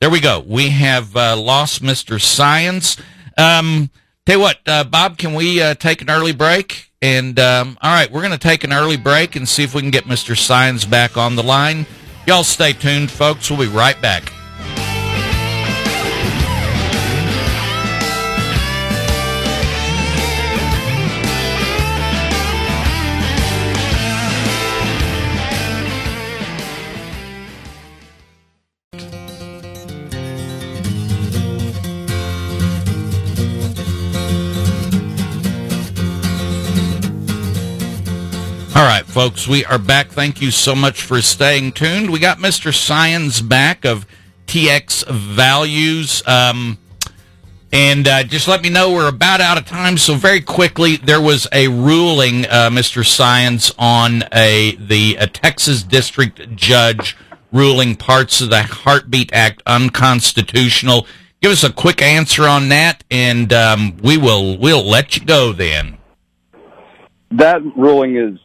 There 0.01 0.11
we 0.11 0.21
go. 0.21 0.45
We 0.47 0.69
have 0.71 1.17
uh, 1.17 1.37
lost 1.37 1.83
Mr. 1.83 2.19
Saenz. 2.19 3.01
Um, 3.39 3.91
tell 4.27 4.37
you 4.37 4.43
what, 4.43 4.59
uh, 4.67 4.85
Bob, 4.85 5.17
can 5.17 5.35
we 5.35 5.63
uh, 5.63 5.75
take 5.75 6.03
an 6.03 6.11
early 6.11 6.33
break? 6.33 6.92
And 7.03 7.39
um, 7.41 7.77
all 7.83 7.93
right, 7.93 8.11
we're 8.11 8.21
going 8.21 8.33
to 8.33 8.39
take 8.39 8.63
an 8.63 8.73
early 8.73 8.97
break 8.97 9.35
and 9.35 9.49
see 9.49 9.65
if 9.65 9.75
we 9.75 9.83
can 9.83 9.91
get 9.91 10.05
Mr. 10.05 10.35
Saenz 10.35 10.89
back 10.89 11.17
on 11.17 11.35
the 11.35 11.43
line. 11.43 11.85
Y'all 12.27 12.45
stay 12.45 12.73
tuned, 12.73 13.11
folks. 13.11 13.51
We'll 13.51 13.59
be 13.59 13.67
right 13.67 14.01
back. 14.01 14.33
All 38.83 38.89
right, 38.89 39.07
folks, 39.07 39.47
we 39.47 39.65
are 39.65 39.79
back. 39.79 40.09
Thank 40.09 40.43
you 40.43 40.51
so 40.51 40.75
much 40.75 41.03
for 41.03 41.23
staying 41.23 41.71
tuned. 41.71 42.11
We 42.11 42.19
got 42.19 42.39
Mr. 42.39 42.73
Saenz 42.73 43.49
back 43.49 43.85
of 43.85 44.05
TX 44.49 45.09
Values. 45.09 46.21
Um, 46.27 46.79
and 47.73 48.09
uh, 48.09 48.25
just 48.25 48.49
let 48.49 48.61
me 48.61 48.71
know 48.71 48.93
we're 48.93 49.09
about 49.09 49.41
out 49.41 49.57
of 49.57 49.67
time. 49.67 49.99
So 49.99 50.17
very 50.17 50.41
quickly, 50.41 50.97
there 50.97 51.21
was 51.21 51.47
a 51.53 51.69
ruling, 51.69 52.45
uh, 52.47 52.71
Mr. 52.71 53.05
Saenz, 53.05 53.73
on 53.79 54.25
a 54.33 54.75
the 54.75 55.15
a 55.15 55.29
Texas 55.29 55.85
district 55.85 56.57
judge 56.57 57.17
ruling 57.53 57.95
parts 57.95 58.41
of 58.41 58.51
the 58.51 58.65
Heartbeat 58.65 59.33
Act 59.33 59.63
unconstitutional. 59.65 61.07
Give 61.41 61.53
us 61.53 61.63
a 61.63 61.73
quick 61.73 62.03
answer 62.03 62.49
on 62.49 62.69
that, 62.71 63.05
and 63.13 63.53
um, 63.53 63.97
we 63.99 64.17
will 64.17 64.59
we'll 64.59 64.85
let 64.85 65.15
you 65.17 65.25
go 65.25 65.53
then. 65.53 65.99
That 67.31 67.63
ruling 67.77 68.17
is 68.17 68.41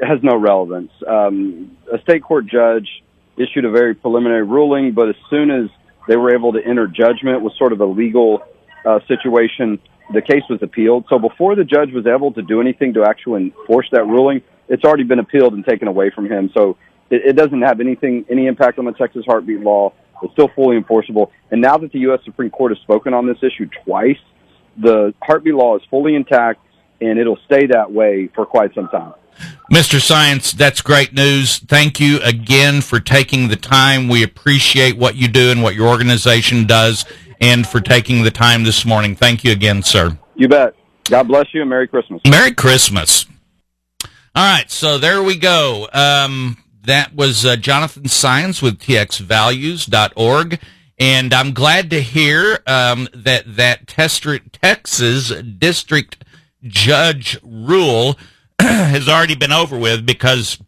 has 0.00 0.18
no 0.22 0.36
relevance. 0.36 0.90
Um, 1.06 1.76
a 1.92 2.00
state 2.02 2.22
court 2.22 2.46
judge 2.46 2.88
issued 3.36 3.64
a 3.64 3.70
very 3.70 3.94
preliminary 3.94 4.42
ruling, 4.42 4.92
but 4.92 5.08
as 5.08 5.16
soon 5.30 5.50
as 5.50 5.70
they 6.08 6.16
were 6.16 6.34
able 6.34 6.52
to 6.52 6.64
enter 6.64 6.86
judgment 6.86 7.42
with 7.42 7.52
sort 7.54 7.72
of 7.72 7.80
a 7.80 7.84
legal 7.84 8.42
uh, 8.84 9.00
situation, 9.06 9.78
the 10.12 10.22
case 10.22 10.42
was 10.48 10.60
appealed. 10.62 11.04
So 11.08 11.18
before 11.18 11.54
the 11.54 11.64
judge 11.64 11.92
was 11.92 12.06
able 12.06 12.32
to 12.32 12.42
do 12.42 12.60
anything 12.60 12.94
to 12.94 13.04
actually 13.04 13.52
enforce 13.58 13.86
that 13.92 14.06
ruling, 14.06 14.42
it's 14.68 14.84
already 14.84 15.04
been 15.04 15.18
appealed 15.18 15.52
and 15.54 15.64
taken 15.64 15.88
away 15.88 16.10
from 16.10 16.26
him. 16.26 16.50
So 16.54 16.76
it, 17.10 17.22
it 17.26 17.36
doesn't 17.36 17.62
have 17.62 17.80
anything, 17.80 18.24
any 18.30 18.46
impact 18.46 18.78
on 18.78 18.84
the 18.84 18.92
Texas 18.92 19.24
heartbeat 19.26 19.60
law. 19.60 19.92
It's 20.22 20.32
still 20.32 20.48
fully 20.54 20.76
enforceable. 20.76 21.30
And 21.50 21.60
now 21.60 21.76
that 21.78 21.92
the 21.92 22.00
U.S. 22.00 22.20
Supreme 22.24 22.50
Court 22.50 22.72
has 22.72 22.78
spoken 22.82 23.14
on 23.14 23.26
this 23.26 23.38
issue 23.42 23.68
twice, 23.84 24.18
the 24.76 25.14
heartbeat 25.22 25.54
law 25.54 25.76
is 25.76 25.82
fully 25.90 26.14
intact 26.14 26.60
and 27.00 27.18
it'll 27.18 27.38
stay 27.46 27.66
that 27.66 27.92
way 27.92 28.28
for 28.34 28.44
quite 28.44 28.74
some 28.74 28.88
time. 28.88 29.14
Mr. 29.72 30.00
Saenz, 30.00 30.52
that's 30.52 30.80
great 30.80 31.12
news. 31.12 31.58
Thank 31.58 32.00
you 32.00 32.20
again 32.22 32.80
for 32.80 33.00
taking 33.00 33.48
the 33.48 33.56
time. 33.56 34.08
We 34.08 34.22
appreciate 34.22 34.96
what 34.96 35.16
you 35.16 35.28
do 35.28 35.50
and 35.50 35.62
what 35.62 35.74
your 35.74 35.88
organization 35.88 36.66
does, 36.66 37.04
and 37.40 37.66
for 37.66 37.80
taking 37.80 38.22
the 38.22 38.30
time 38.30 38.64
this 38.64 38.84
morning. 38.84 39.14
Thank 39.14 39.44
you 39.44 39.52
again, 39.52 39.82
sir. 39.82 40.18
You 40.34 40.48
bet. 40.48 40.74
God 41.04 41.24
bless 41.24 41.46
you 41.54 41.62
and 41.62 41.70
Merry 41.70 41.88
Christmas. 41.88 42.20
Merry 42.28 42.52
Christmas. 42.52 43.26
All 44.34 44.44
right, 44.44 44.70
so 44.70 44.98
there 44.98 45.22
we 45.22 45.36
go. 45.36 45.88
Um, 45.92 46.58
that 46.84 47.14
was 47.14 47.44
uh, 47.44 47.56
Jonathan 47.56 48.04
Saenz 48.04 48.62
with 48.62 48.78
txvalues.org. 48.78 50.60
And 50.98 51.32
I'm 51.32 51.52
glad 51.52 51.90
to 51.90 52.00
hear 52.00 52.58
um, 52.66 53.08
that 53.14 53.56
that 53.56 53.86
Texas 53.86 55.32
district 55.42 56.24
judge 56.64 57.38
rule 57.42 58.18
has 58.60 59.08
already 59.08 59.34
been 59.34 59.52
over 59.52 59.78
with 59.78 60.04
because 60.04 60.58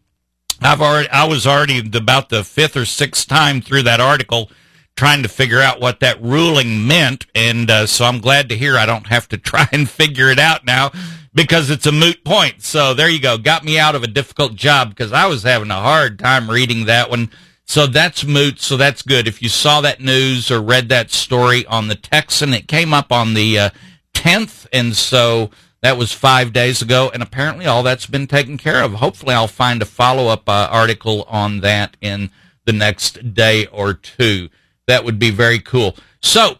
I've 0.61 0.81
already 0.81 1.09
I 1.09 1.27
was 1.27 1.47
already 1.47 1.79
about 1.79 2.29
the 2.29 2.43
fifth 2.43 2.77
or 2.77 2.85
sixth 2.85 3.27
time 3.27 3.61
through 3.61 3.83
that 3.83 3.99
article 3.99 4.51
trying 4.95 5.23
to 5.23 5.29
figure 5.29 5.59
out 5.61 5.81
what 5.81 5.99
that 6.01 6.21
ruling 6.21 6.85
meant, 6.85 7.25
and 7.33 7.69
uh, 7.71 7.87
so 7.87 8.05
I'm 8.05 8.19
glad 8.19 8.49
to 8.49 8.57
hear 8.57 8.77
I 8.77 8.85
don't 8.85 9.07
have 9.07 9.27
to 9.29 9.37
try 9.39 9.67
and 9.71 9.89
figure 9.89 10.29
it 10.29 10.39
out 10.39 10.65
now 10.65 10.91
because 11.33 11.69
it's 11.69 11.85
a 11.85 11.91
moot 11.91 12.23
point. 12.23 12.61
So 12.61 12.93
there 12.93 13.09
you 13.09 13.19
go, 13.19 13.37
got 13.37 13.63
me 13.63 13.79
out 13.79 13.95
of 13.95 14.03
a 14.03 14.07
difficult 14.07 14.55
job 14.55 14.89
because 14.89 15.11
I 15.11 15.27
was 15.27 15.43
having 15.43 15.71
a 15.71 15.75
hard 15.75 16.19
time 16.19 16.49
reading 16.49 16.85
that 16.85 17.09
one. 17.09 17.31
So 17.65 17.87
that's 17.87 18.25
moot. 18.25 18.59
So 18.59 18.75
that's 18.75 19.01
good. 19.01 19.27
If 19.27 19.41
you 19.41 19.47
saw 19.47 19.81
that 19.81 20.01
news 20.01 20.51
or 20.51 20.61
read 20.61 20.89
that 20.89 21.09
story 21.09 21.65
on 21.67 21.87
the 21.87 21.95
Texan, 21.95 22.53
it 22.53 22.67
came 22.67 22.93
up 22.93 23.11
on 23.11 23.33
the 23.33 23.57
uh, 23.57 23.69
10th, 24.13 24.67
and 24.73 24.95
so 24.95 25.51
that 25.81 25.97
was 25.97 26.11
five 26.11 26.53
days 26.53 26.81
ago, 26.81 27.09
and 27.13 27.23
apparently 27.23 27.65
all 27.65 27.83
that's 27.83 28.05
been 28.05 28.27
taken 28.27 28.57
care 28.57 28.83
of. 28.83 28.93
Hopefully, 28.93 29.33
I'll 29.33 29.47
find 29.47 29.81
a 29.81 29.85
follow 29.85 30.27
up 30.27 30.47
uh, 30.47 30.67
article 30.71 31.23
on 31.23 31.61
that 31.61 31.97
in 32.01 32.29
the 32.65 32.73
next 32.73 33.33
day 33.33 33.65
or 33.67 33.93
two. 33.93 34.49
That 34.87 35.03
would 35.03 35.17
be 35.17 35.31
very 35.31 35.59
cool. 35.59 35.95
So, 36.21 36.59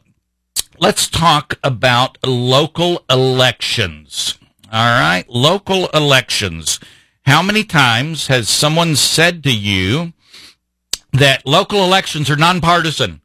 let's 0.79 1.07
talk 1.07 1.59
about 1.63 2.17
local 2.25 3.05
elections. 3.09 4.39
All 4.71 4.99
right, 4.99 5.25
local 5.29 5.87
elections. 5.89 6.79
How 7.25 7.43
many 7.43 7.63
times 7.63 8.27
has 8.27 8.49
someone 8.49 8.95
said 8.95 9.43
to 9.43 9.55
you 9.55 10.13
that 11.13 11.45
local 11.45 11.83
elections 11.83 12.29
are 12.29 12.35
nonpartisan? 12.35 13.21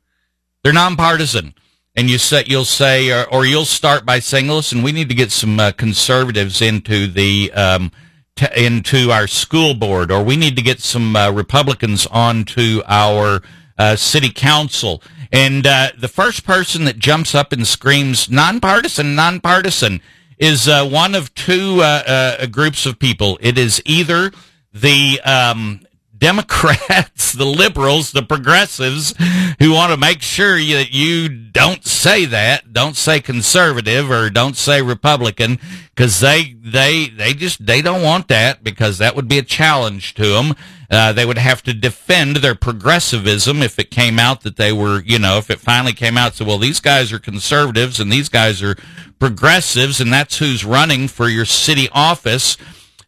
They're 0.63 0.75
nonpartisan 0.75 1.55
and 1.97 2.11
you 2.11 2.19
say 2.19 2.45
you'll 2.47 2.65
say 2.65 3.11
or, 3.11 3.25
or, 3.33 3.47
you'll 3.47 3.65
start 3.65 4.05
by 4.05 4.19
saying, 4.19 4.49
"Listen, 4.49 4.83
we 4.83 4.93
need 4.93 5.09
to 5.09 5.15
get 5.15 5.33
some 5.33 5.59
uh, 5.59 5.73
conservatives 5.73 6.61
into 6.61 7.07
the 7.07 7.51
um, 7.53 7.91
t- 8.37 8.47
into 8.55 9.11
our 9.11 9.27
school 9.27 9.75
board, 9.75 10.13
or 10.13 10.23
we 10.23 10.37
need 10.37 10.57
to 10.57 10.63
get 10.63 10.81
some 10.81 11.17
uh, 11.17 11.31
Republicans 11.31 12.07
onto 12.07 12.83
our 12.87 13.43
uh, 13.79 13.97
city 13.97 14.31
council." 14.31 15.03
And 15.33 15.67
uh, 15.67 15.89
the 15.99 16.09
first 16.09 16.45
person 16.45 16.85
that 16.85 16.99
jumps 16.99 17.35
up 17.35 17.53
and 17.53 17.67
screams 17.67 18.31
"nonpartisan, 18.31 19.15
nonpartisan" 19.15 20.03
is 20.39 20.69
uh, 20.69 20.87
one 20.87 21.15
of 21.15 21.35
two 21.35 21.81
uh, 21.81 22.45
groups 22.47 22.85
of 22.85 22.99
people. 22.99 23.39
It 23.41 23.57
is 23.57 23.81
either 23.87 24.33
the 24.73 25.19
um, 25.23 25.81
Democrats, 26.19 27.33
the 27.33 27.45
liberals, 27.45 28.13
the 28.13 28.23
progressives 28.23 29.15
who 29.59 29.73
want 29.73 29.93
to 29.93 29.97
make 29.97 30.23
sure 30.23 30.57
that 30.57 30.93
you 30.93 31.29
don't 31.29 31.85
say 31.85 32.25
that, 32.25 32.73
don't 32.73 32.97
say 32.97 33.21
conservative 33.21 34.11
or 34.11 34.31
don't 34.31 34.57
say 34.57 34.83
Republican 34.83 35.59
because 35.95 36.21
they, 36.21 36.55
they, 36.63 37.09
they 37.09 37.35
just, 37.35 37.65
they 37.65 37.83
don't 37.83 38.03
want 38.03 38.29
that 38.29 38.63
because 38.65 38.99
that 38.99 39.17
would 39.17 39.29
be 39.29 39.39
a 39.39 39.43
challenge 39.43 40.15
to 40.15 40.27
them. 40.27 40.55
Uh, 40.89 41.13
they 41.13 41.27
would 41.27 41.39
have 41.39 41.63
to 41.65 41.75
defend 41.75 42.37
their 42.37 42.55
progressivism 42.55 43.63
if 43.63 43.79
it 43.79 43.91
came 43.91 44.19
out 44.19 44.43
that 44.43 44.57
they 44.57 44.73
were, 44.73 45.03
you 45.03 45.19
know, 45.19 45.37
if 45.39 45.51
it 45.51 45.59
finally 45.59 45.93
came 45.93 46.17
out, 46.17 46.35
so 46.35 46.45
well, 46.45 46.59
these 46.59 46.81
guys 46.81 47.13
are 47.13 47.19
conservatives 47.19 47.99
and 47.99 48.13
these 48.13 48.29
guys 48.29 48.63
are 48.63 48.77
progressives 49.19 50.01
and 50.01 50.13
that's 50.13 50.39
who's 50.39 50.65
running 50.65 51.09
for 51.09 51.29
your 51.29 51.45
city 51.45 51.89
office. 51.93 52.57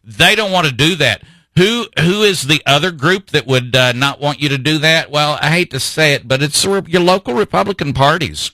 They 0.03 0.35
don't 0.35 0.51
want 0.51 0.67
to 0.67 0.73
do 0.73 0.95
that 0.95 1.23
who 1.59 1.87
who 1.99 2.23
is 2.23 2.43
the 2.43 2.61
other 2.65 2.89
group 2.89 3.31
that 3.31 3.45
would 3.45 3.75
uh, 3.75 3.91
not 3.91 4.21
want 4.21 4.41
you 4.41 4.47
to 4.47 4.57
do 4.57 4.77
that? 4.77 5.11
Well, 5.11 5.37
I 5.41 5.49
hate 5.49 5.71
to 5.71 5.79
say 5.79 6.13
it, 6.13 6.25
but 6.25 6.41
it's 6.41 6.63
your 6.63 7.01
local 7.01 7.33
Republican 7.33 7.93
parties. 7.93 8.51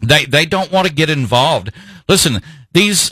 They 0.00 0.26
they 0.26 0.44
don't 0.44 0.70
want 0.70 0.86
to 0.86 0.92
get 0.92 1.08
involved. 1.08 1.72
Listen, 2.06 2.42
these 2.72 3.10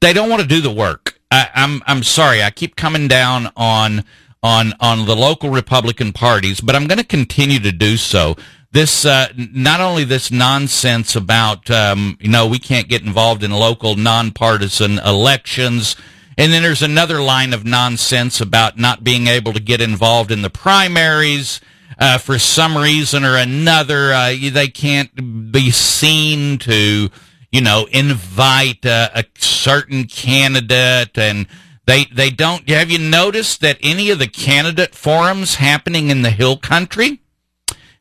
they 0.00 0.14
don't 0.14 0.30
want 0.30 0.40
to 0.40 0.48
do 0.48 0.62
the 0.62 0.72
work. 0.72 1.20
I, 1.30 1.50
I'm 1.54 1.82
I'm 1.86 2.02
sorry. 2.02 2.42
I 2.42 2.50
keep 2.50 2.76
coming 2.76 3.08
down 3.08 3.52
on 3.58 4.04
on 4.42 4.72
on 4.80 5.04
the 5.04 5.16
local 5.16 5.50
Republican 5.50 6.14
parties, 6.14 6.62
but 6.62 6.74
I'm 6.74 6.86
going 6.86 6.98
to 6.98 7.04
continue 7.04 7.58
to 7.58 7.72
do 7.72 7.98
so. 7.98 8.36
This 8.72 9.04
uh, 9.04 9.28
not 9.36 9.82
only 9.82 10.04
this 10.04 10.30
nonsense 10.30 11.14
about 11.14 11.70
um, 11.70 12.16
you 12.22 12.30
know 12.30 12.46
we 12.46 12.58
can't 12.58 12.88
get 12.88 13.02
involved 13.02 13.42
in 13.42 13.50
local 13.50 13.96
nonpartisan 13.96 14.98
elections 15.00 15.94
and 16.38 16.52
then 16.52 16.62
there's 16.62 16.82
another 16.82 17.22
line 17.22 17.52
of 17.52 17.64
nonsense 17.64 18.40
about 18.40 18.78
not 18.78 19.02
being 19.02 19.26
able 19.26 19.52
to 19.52 19.60
get 19.60 19.80
involved 19.80 20.30
in 20.30 20.42
the 20.42 20.50
primaries. 20.50 21.60
Uh, 21.98 22.18
for 22.18 22.38
some 22.38 22.76
reason 22.76 23.24
or 23.24 23.36
another, 23.36 24.12
uh, 24.12 24.28
they 24.28 24.68
can't 24.68 25.50
be 25.50 25.70
seen 25.70 26.58
to, 26.58 27.08
you 27.50 27.60
know, 27.60 27.88
invite 27.90 28.84
uh, 28.84 29.08
a 29.14 29.24
certain 29.38 30.04
candidate 30.04 31.16
and 31.16 31.46
they, 31.86 32.04
they 32.06 32.30
don't. 32.30 32.68
Have 32.68 32.90
you 32.90 32.98
noticed 32.98 33.60
that 33.62 33.78
any 33.80 34.10
of 34.10 34.18
the 34.18 34.26
candidate 34.26 34.94
forums 34.94 35.54
happening 35.54 36.10
in 36.10 36.22
the 36.22 36.30
Hill 36.30 36.58
Country? 36.58 37.22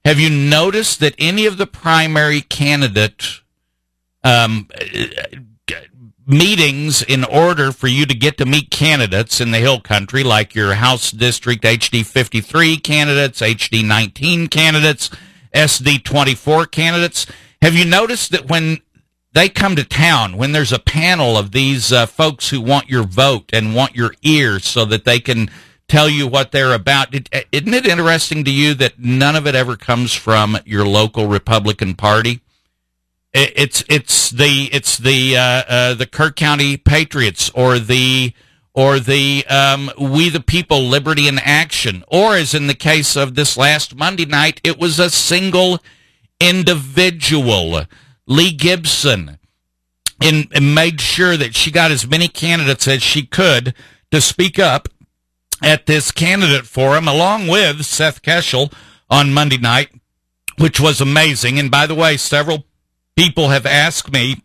Have 0.04 0.20
you 0.20 0.30
noticed 0.30 1.00
that 1.00 1.16
any 1.18 1.46
of 1.46 1.58
the 1.58 1.68
primary 1.68 2.42
candidate 2.42 3.42
um, 4.26 4.68
meetings 6.26 7.04
in 7.04 7.24
order 7.24 7.72
for 7.72 7.88
you 7.88 8.06
to 8.06 8.16
get 8.16 8.38
to 8.40 8.46
meet 8.46 8.72
candidates 8.72 9.40
in 9.40 9.52
the 9.52 9.60
Hill 9.60 9.80
Country, 9.80 10.24
like 10.24 10.56
your 10.56 10.74
House 10.74 11.12
District 11.12 11.64
HD 11.64 12.06
53 12.06 12.78
candidates, 12.78 13.42
HD 13.42 13.86
19 13.86 14.48
candidates, 14.48 15.12
SD 15.54 16.04
24 16.04 16.66
candidates. 16.66 17.28
Have 17.62 17.76
you 17.76 17.86
noticed 17.86 18.32
that 18.32 18.50
when 18.50 18.82
they 19.34 19.48
come 19.48 19.76
to 19.76 19.84
town, 19.84 20.38
when 20.38 20.54
there's 20.54 20.74
a 20.74 20.80
panel 20.80 21.38
of 21.38 21.52
these 21.52 21.92
uh, 21.92 22.06
folks 22.08 22.50
who 22.50 22.62
want 22.62 22.90
your 22.90 23.04
vote 23.04 23.52
and 23.54 23.76
want 23.76 23.96
your 23.96 24.16
ears 24.24 24.66
so 24.66 24.86
that 24.86 25.06
they 25.06 25.20
can 25.20 25.52
tell 25.88 26.10
you 26.10 26.28
what 26.28 26.52
they're 26.52 26.74
about. 26.74 27.14
is 27.14 27.22
not 27.66 27.86
it 27.86 27.86
interesting 27.86 28.44
to 28.44 28.52
you 28.52 28.74
that 28.74 28.98
none 28.98 29.36
of 29.36 29.46
it 29.46 29.54
ever 29.54 29.76
comes 29.76 30.14
from 30.14 30.58
your 30.66 30.86
local 30.86 31.28
Republican 31.28 31.94
Party? 31.94 32.42
It's 33.38 33.84
it's 33.90 34.30
the 34.30 34.70
it's 34.72 34.98
the 34.98 35.36
uh, 35.36 35.42
uh, 35.42 35.94
the 35.94 36.06
Kerr 36.06 36.32
County 36.32 36.78
Patriots 36.78 37.52
or 37.54 37.80
the 37.80 38.32
or 38.74 38.98
the 38.98 39.46
um, 39.48 39.92
We 40.00 40.30
the 40.30 40.40
People 40.40 40.84
Liberty 40.84 41.28
in 41.28 41.40
Action, 41.40 42.06
or 42.08 42.36
as 42.36 42.54
in 42.54 42.68
the 42.68 42.74
case 42.74 43.18
of 43.18 43.36
this 43.36 43.58
last 43.58 43.94
Monday 43.94 44.24
night, 44.24 44.62
it 44.64 44.80
was 44.80 45.00
a 45.00 45.10
single 45.10 45.80
individual, 46.40 47.84
Lee 48.26 48.54
Gibson, 48.54 49.38
and, 50.22 50.48
and 50.54 50.74
made 50.74 51.02
sure 51.02 51.36
that 51.36 51.56
she 51.56 51.72
got 51.72 51.92
as 51.92 52.08
many 52.08 52.30
candidates 52.30 52.88
as 52.88 53.04
she 53.04 53.26
could 53.26 53.74
to 54.12 54.22
speak 54.22 54.60
up 54.60 54.88
at 55.62 55.88
this 55.88 56.14
candidate 56.14 56.66
forum, 56.66 57.10
along 57.10 57.48
with 57.48 57.86
Seth 57.86 58.22
Keshel 58.22 58.72
on 59.10 59.34
Monday 59.34 59.58
night, 59.58 59.90
which 60.58 60.80
was 60.80 61.02
amazing. 61.02 61.60
And 61.60 61.70
by 61.70 61.86
the 61.86 61.96
way, 61.96 62.16
several 62.16 62.66
people 63.16 63.50
have 63.50 63.66
asked 63.66 64.12
me 64.12 64.44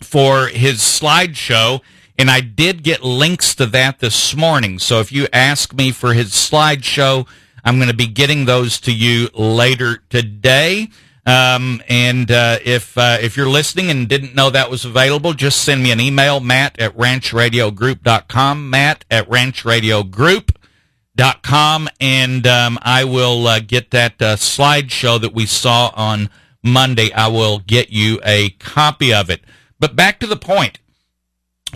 for 0.00 0.48
his 0.48 0.78
slideshow, 0.78 1.80
and 2.18 2.30
I 2.30 2.40
did 2.40 2.82
get 2.82 3.02
links 3.02 3.54
to 3.56 3.66
that 3.66 4.00
this 4.00 4.36
morning. 4.36 4.78
So 4.78 5.00
if 5.00 5.10
you 5.10 5.26
ask 5.32 5.74
me 5.74 5.90
for 5.90 6.12
his 6.12 6.30
slideshow, 6.30 7.26
I'm 7.64 7.76
going 7.76 7.88
to 7.88 7.96
be 7.96 8.06
getting 8.06 8.44
those 8.44 8.78
to 8.80 8.92
you 8.92 9.30
later 9.34 10.02
today. 10.10 10.90
Um, 11.26 11.82
and 11.88 12.30
uh, 12.30 12.58
if 12.62 12.98
uh, 12.98 13.16
if 13.20 13.34
you're 13.34 13.48
listening 13.48 13.90
and 13.90 14.06
didn't 14.06 14.34
know 14.34 14.50
that 14.50 14.70
was 14.70 14.84
available, 14.84 15.32
just 15.32 15.62
send 15.62 15.82
me 15.82 15.90
an 15.90 15.98
email, 15.98 16.38
matt 16.38 16.78
at 16.78 16.94
ranchradiogroup.com, 16.98 18.68
matt 18.68 19.06
at 19.10 19.26
ranchradiogroup.com, 19.30 21.88
and 21.98 22.46
um, 22.46 22.78
I 22.82 23.04
will 23.04 23.46
uh, 23.46 23.60
get 23.60 23.90
that 23.92 24.20
uh, 24.20 24.36
slideshow 24.36 25.18
that 25.18 25.32
we 25.32 25.46
saw 25.46 25.90
on 25.94 26.28
Monday, 26.64 27.12
I 27.12 27.28
will 27.28 27.58
get 27.58 27.90
you 27.90 28.20
a 28.24 28.50
copy 28.50 29.12
of 29.12 29.30
it. 29.30 29.44
But 29.78 29.94
back 29.94 30.18
to 30.20 30.26
the 30.26 30.36
point. 30.36 30.78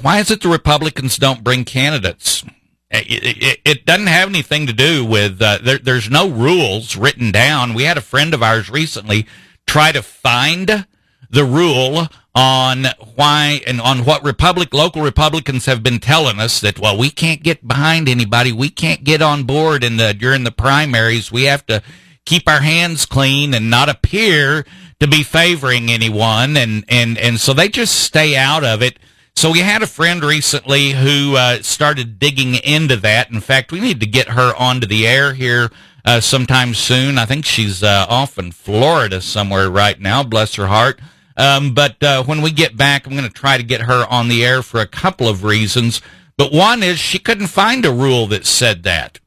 Why 0.01 0.19
is 0.19 0.31
it 0.31 0.41
the 0.43 0.49
Republicans 0.49 1.17
don't 1.17 1.45
bring 1.45 1.65
candidates? 1.65 2.45
It, 2.91 3.37
it, 3.43 3.61
it 3.65 3.85
doesn't 3.85 4.07
have 4.07 4.29
anything 4.29 4.67
to 4.67 4.73
do 4.73 5.05
with, 5.05 5.43
uh, 5.43 5.59
there, 5.63 5.79
there's 5.79 6.09
no 6.09 6.29
rules 6.29 6.97
written 6.97 7.31
down. 7.31 7.75
We 7.75 7.83
had 7.83 7.99
a 7.99 8.03
friend 8.03 8.33
of 8.33 8.43
ours 8.43 8.71
recently 8.71 9.27
try 9.67 9.93
to 9.93 10.03
find 10.03 10.87
the 11.31 11.45
rule 11.45 12.09
on 12.35 12.87
why 13.15 13.61
and 13.67 13.81
on 13.81 14.05
what 14.05 14.25
Republic 14.25 14.73
local 14.73 15.03
Republicans 15.03 15.67
have 15.67 15.83
been 15.83 15.99
telling 15.99 16.39
us 16.39 16.61
that 16.61 16.79
well 16.79 16.97
we 16.97 17.11
can't 17.11 17.43
get 17.43 17.67
behind 17.67 18.09
anybody, 18.09 18.53
we 18.53 18.71
can't 18.71 19.05
get 19.05 19.21
on 19.21 19.45
board 19.45 19.85
in 19.85 19.97
the 19.97 20.15
during 20.15 20.45
the 20.45 20.53
primaries, 20.53 21.33
we 21.33 21.45
have 21.45 21.67
to 21.67 21.83
keep 22.29 22.47
our 22.47 22.61
hands 22.61 23.07
clean 23.07 23.55
and 23.55 23.71
not 23.71 23.89
appear 23.89 24.67
to 25.01 25.09
be 25.09 25.23
favoring 25.23 25.91
anyone, 25.91 26.57
and 26.57 26.85
and 26.89 27.17
and 27.17 27.41
so 27.41 27.55
they 27.55 27.69
just 27.69 27.95
stay 27.95 28.37
out 28.37 28.65
of 28.65 28.83
it. 28.83 28.99
So 29.35 29.51
we 29.51 29.61
had 29.61 29.83
a 29.83 29.87
friend 29.87 30.23
recently 30.23 30.91
who 30.91 31.37
uh, 31.37 31.63
started 31.63 32.19
digging 32.19 32.57
into 32.57 32.97
that. 32.97 33.31
In 33.31 33.41
fact, 33.41 33.73
we 33.73 33.81
need 33.81 34.01
to 34.01 34.07
get 34.07 34.29
her 34.29 34.53
onto 34.57 34.87
the 34.87 35.07
air 35.07 35.33
here 35.33 35.71
uh, 36.05 36.21
sometime 36.21 36.75
soon. 36.75 37.17
I 37.19 37.25
think 37.25 37.47
she's 37.47 37.83
uh, 37.83 38.05
off 38.09 38.37
in 38.37 38.53
Florida 38.53 39.21
somewhere 39.21 39.71
right 39.71 39.99
now. 39.99 40.23
Bless 40.23 40.57
her 40.57 40.67
heart. 40.67 41.01
Um, 41.37 41.73
but 41.73 42.03
uh, 42.03 42.25
when 42.25 42.43
we 42.43 42.51
get 42.51 42.77
back, 42.77 43.07
I'm 43.07 43.13
going 43.13 43.23
to 43.23 43.31
try 43.31 43.57
to 43.57 43.63
get 43.63 43.83
her 43.83 44.05
on 44.11 44.27
the 44.27 44.45
air 44.45 44.61
for 44.61 44.81
a 44.81 44.89
couple 44.89 45.29
of 45.29 45.45
reasons. 45.45 46.03
But 46.37 46.53
one 46.53 46.83
is 46.83 46.99
she 46.99 47.21
couldn't 47.21 47.47
find 47.47 47.87
a 47.87 47.93
rule 47.93 48.27
that 48.27 48.45
said 48.45 48.83
that. 48.83 49.21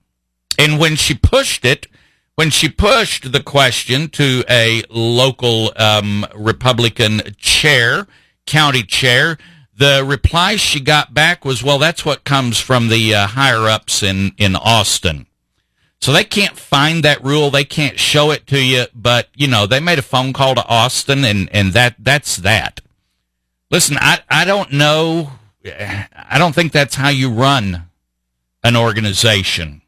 And 0.60 0.78
when 0.78 0.98
she 0.98 1.16
pushed 1.16 1.64
it, 1.64 1.88
when 2.36 2.50
she 2.50 2.70
pushed 2.70 3.32
the 3.32 3.44
question 3.44 4.10
to 4.10 4.44
a 4.50 4.84
local 4.90 5.72
um, 5.76 6.26
Republican 6.36 7.22
chair, 7.38 8.08
county 8.46 8.84
chair, 8.84 9.38
the 9.76 10.04
reply 10.06 10.56
she 10.56 10.80
got 10.80 11.14
back 11.14 11.44
was, 11.44 11.64
well, 11.64 11.80
that's 11.80 12.06
what 12.06 12.24
comes 12.24 12.60
from 12.60 12.88
the 12.88 13.14
uh, 13.14 13.28
higher 13.28 13.68
ups 13.68 14.04
in, 14.04 14.34
in 14.38 14.56
Austin. 14.56 15.26
So 16.00 16.12
they 16.12 16.24
can't 16.24 16.58
find 16.58 17.04
that 17.04 17.24
rule. 17.24 17.52
They 17.52 17.64
can't 17.64 18.00
show 18.00 18.32
it 18.32 18.48
to 18.48 18.64
you, 18.64 18.86
but 18.96 19.30
you 19.36 19.48
know, 19.48 19.68
they 19.68 19.80
made 19.80 20.00
a 20.00 20.04
phone 20.04 20.34
call 20.34 20.56
to 20.56 20.66
Austin 20.66 21.24
and, 21.24 21.50
and 21.52 21.74
that, 21.74 21.96
that's 22.00 22.38
that. 22.38 22.82
Listen, 23.70 23.98
I, 24.00 24.20
I 24.30 24.46
don't 24.46 24.74
know. 24.74 25.32
I 25.64 26.38
don't 26.38 26.54
think 26.54 26.72
that's 26.72 26.96
how 26.96 27.10
you 27.10 27.32
run 27.32 27.84
an 28.64 28.76
organization. 28.76 29.82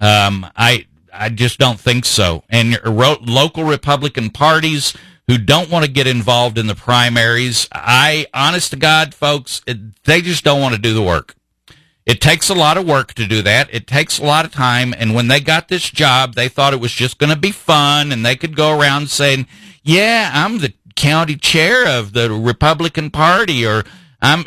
Um, 0.00 0.46
I, 0.54 0.86
I 1.18 1.28
just 1.28 1.58
don't 1.58 1.80
think 1.80 2.04
so. 2.04 2.44
And 2.48 2.78
local 2.84 3.64
Republican 3.64 4.30
parties 4.30 4.94
who 5.26 5.36
don't 5.36 5.70
want 5.70 5.84
to 5.84 5.90
get 5.90 6.06
involved 6.06 6.56
in 6.56 6.66
the 6.66 6.74
primaries, 6.74 7.68
I, 7.70 8.26
honest 8.32 8.70
to 8.70 8.76
God, 8.76 9.14
folks, 9.14 9.60
they 10.04 10.22
just 10.22 10.42
don't 10.44 10.60
want 10.60 10.74
to 10.74 10.80
do 10.80 10.94
the 10.94 11.02
work. 11.02 11.34
It 12.06 12.22
takes 12.22 12.48
a 12.48 12.54
lot 12.54 12.78
of 12.78 12.86
work 12.86 13.12
to 13.14 13.26
do 13.26 13.42
that. 13.42 13.68
It 13.70 13.86
takes 13.86 14.18
a 14.18 14.24
lot 14.24 14.46
of 14.46 14.52
time. 14.52 14.94
And 14.96 15.14
when 15.14 15.28
they 15.28 15.40
got 15.40 15.68
this 15.68 15.90
job, 15.90 16.34
they 16.34 16.48
thought 16.48 16.72
it 16.72 16.80
was 16.80 16.92
just 16.92 17.18
going 17.18 17.34
to 17.34 17.38
be 17.38 17.50
fun 17.50 18.10
and 18.12 18.24
they 18.24 18.34
could 18.34 18.56
go 18.56 18.78
around 18.78 19.10
saying, 19.10 19.46
yeah, 19.82 20.30
I'm 20.32 20.58
the 20.58 20.72
county 20.96 21.36
chair 21.36 21.86
of 21.86 22.14
the 22.14 22.30
Republican 22.30 23.10
Party 23.10 23.66
or 23.66 23.84
I'm, 24.22 24.46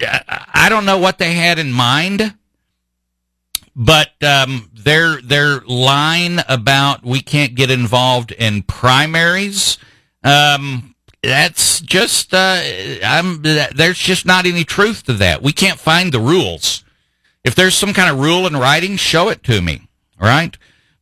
I 0.00 0.68
don't 0.70 0.86
know 0.86 0.98
what 0.98 1.18
they 1.18 1.34
had 1.34 1.58
in 1.58 1.70
mind, 1.70 2.34
but, 3.76 4.10
um, 4.22 4.70
their, 4.84 5.20
their 5.20 5.60
line 5.60 6.40
about 6.48 7.04
we 7.04 7.20
can't 7.20 7.54
get 7.54 7.70
involved 7.70 8.32
in 8.32 8.62
primaries, 8.62 9.78
um, 10.22 10.94
that's 11.22 11.80
just, 11.80 12.34
uh, 12.34 12.60
I'm, 13.04 13.42
there's 13.42 13.98
just 13.98 14.26
not 14.26 14.46
any 14.46 14.64
truth 14.64 15.04
to 15.04 15.14
that. 15.14 15.42
We 15.42 15.52
can't 15.52 15.80
find 15.80 16.12
the 16.12 16.20
rules. 16.20 16.84
If 17.42 17.54
there's 17.54 17.74
some 17.74 17.92
kind 17.92 18.10
of 18.10 18.20
rule 18.20 18.46
in 18.46 18.56
writing, 18.56 18.96
show 18.96 19.28
it 19.28 19.42
to 19.44 19.60
me, 19.60 19.88
right? 20.20 20.56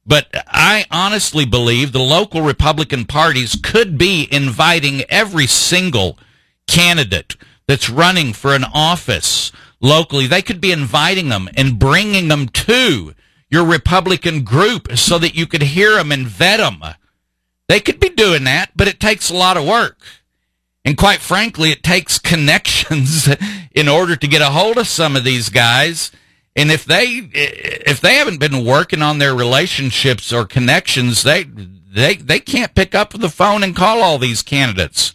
But 0.05 0.29
I 0.49 0.85
honestly 0.91 1.45
believe 1.45 1.93
the 1.93 2.01
local 2.01 2.43
Republican 2.43 3.05
parties 3.05 3.57
could 3.63 3.97
be 3.97 4.29
inviting 4.31 5.03
every 5.09 5.47
single 5.47 6.19
candidate 6.67 7.37
that's 7.69 7.89
running 7.89 8.33
for 8.33 8.55
an 8.55 8.65
office 8.65 9.53
locally. 9.81 10.27
They 10.27 10.43
could 10.43 10.61
be 10.61 10.73
inviting 10.73 11.29
them 11.29 11.49
and 11.57 11.79
bringing 11.79 12.29
them 12.29 12.49
to 12.49 13.15
your 13.53 13.65
Republican 13.65 14.43
group 14.43 14.97
so 14.97 15.19
that 15.19 15.37
you 15.37 15.47
could 15.47 15.63
hear 15.63 15.95
them 15.95 16.11
and 16.11 16.27
vet 16.27 16.59
them. 16.59 16.83
They 17.69 17.79
could 17.79 18.01
be 18.01 18.09
doing 18.09 18.45
that, 18.45 18.71
but 18.75 18.89
it 18.89 18.99
takes 18.99 19.31
a 19.31 19.37
lot 19.37 19.57
of 19.57 19.67
work. 19.67 19.99
And 20.85 20.97
quite 20.97 21.21
frankly, 21.21 21.71
it 21.71 21.83
takes 21.85 22.19
connections 22.19 23.29
in 23.73 23.89
order 23.89 24.17
to 24.17 24.27
get 24.27 24.43
a 24.43 24.47
hold 24.47 24.79
of 24.79 24.89
some 24.89 25.15
of 25.15 25.23
these 25.23 25.49
guys 25.49 26.11
and 26.55 26.71
if 26.71 26.85
they 26.85 27.31
if 27.33 28.01
they 28.01 28.17
haven't 28.17 28.41
been 28.41 28.65
working 28.65 29.01
on 29.01 29.19
their 29.19 29.35
relationships 29.35 30.33
or 30.33 30.45
connections, 30.45 31.23
they 31.23 31.45
they 31.45 32.17
they 32.17 32.41
can't 32.41 32.75
pick 32.75 32.95
up 32.95 33.13
the 33.13 33.31
phone 33.31 33.63
and 33.63 33.75
call 33.75 34.03
all 34.03 34.19
these 34.19 34.43
candidates. 34.43 35.15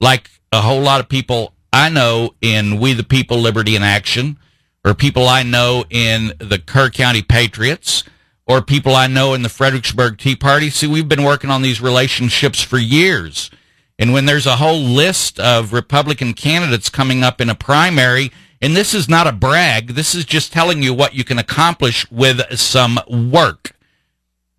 Like 0.00 0.30
a 0.52 0.60
whole 0.60 0.82
lot 0.82 1.00
of 1.00 1.08
people 1.08 1.54
I 1.72 1.88
know 1.88 2.34
in 2.42 2.78
We 2.78 2.92
the 2.92 3.04
People 3.04 3.38
Liberty 3.38 3.74
in 3.74 3.82
Action, 3.82 4.38
or 4.86 4.94
people 4.94 5.26
I 5.26 5.42
know 5.42 5.84
in 5.90 6.32
the 6.38 6.62
Kerr 6.64 6.90
County 6.90 7.20
Patriots, 7.20 8.04
or 8.46 8.62
people 8.62 8.94
I 8.94 9.08
know 9.08 9.34
in 9.34 9.42
the 9.42 9.48
Fredericksburg 9.48 10.16
Tea 10.16 10.36
Party. 10.36 10.70
See, 10.70 10.86
we've 10.86 11.08
been 11.08 11.24
working 11.24 11.50
on 11.50 11.62
these 11.62 11.80
relationships 11.80 12.62
for 12.62 12.78
years. 12.78 13.50
And 13.98 14.12
when 14.12 14.26
there's 14.26 14.46
a 14.46 14.56
whole 14.56 14.78
list 14.78 15.40
of 15.40 15.72
Republican 15.72 16.34
candidates 16.34 16.88
coming 16.88 17.24
up 17.24 17.40
in 17.40 17.50
a 17.50 17.54
primary, 17.56 18.30
and 18.62 18.76
this 18.76 18.94
is 18.94 19.08
not 19.08 19.26
a 19.26 19.32
brag. 19.32 19.88
This 19.88 20.14
is 20.14 20.24
just 20.24 20.52
telling 20.52 20.84
you 20.84 20.94
what 20.94 21.14
you 21.14 21.24
can 21.24 21.40
accomplish 21.40 22.08
with 22.08 22.40
some 22.56 23.00
work, 23.08 23.72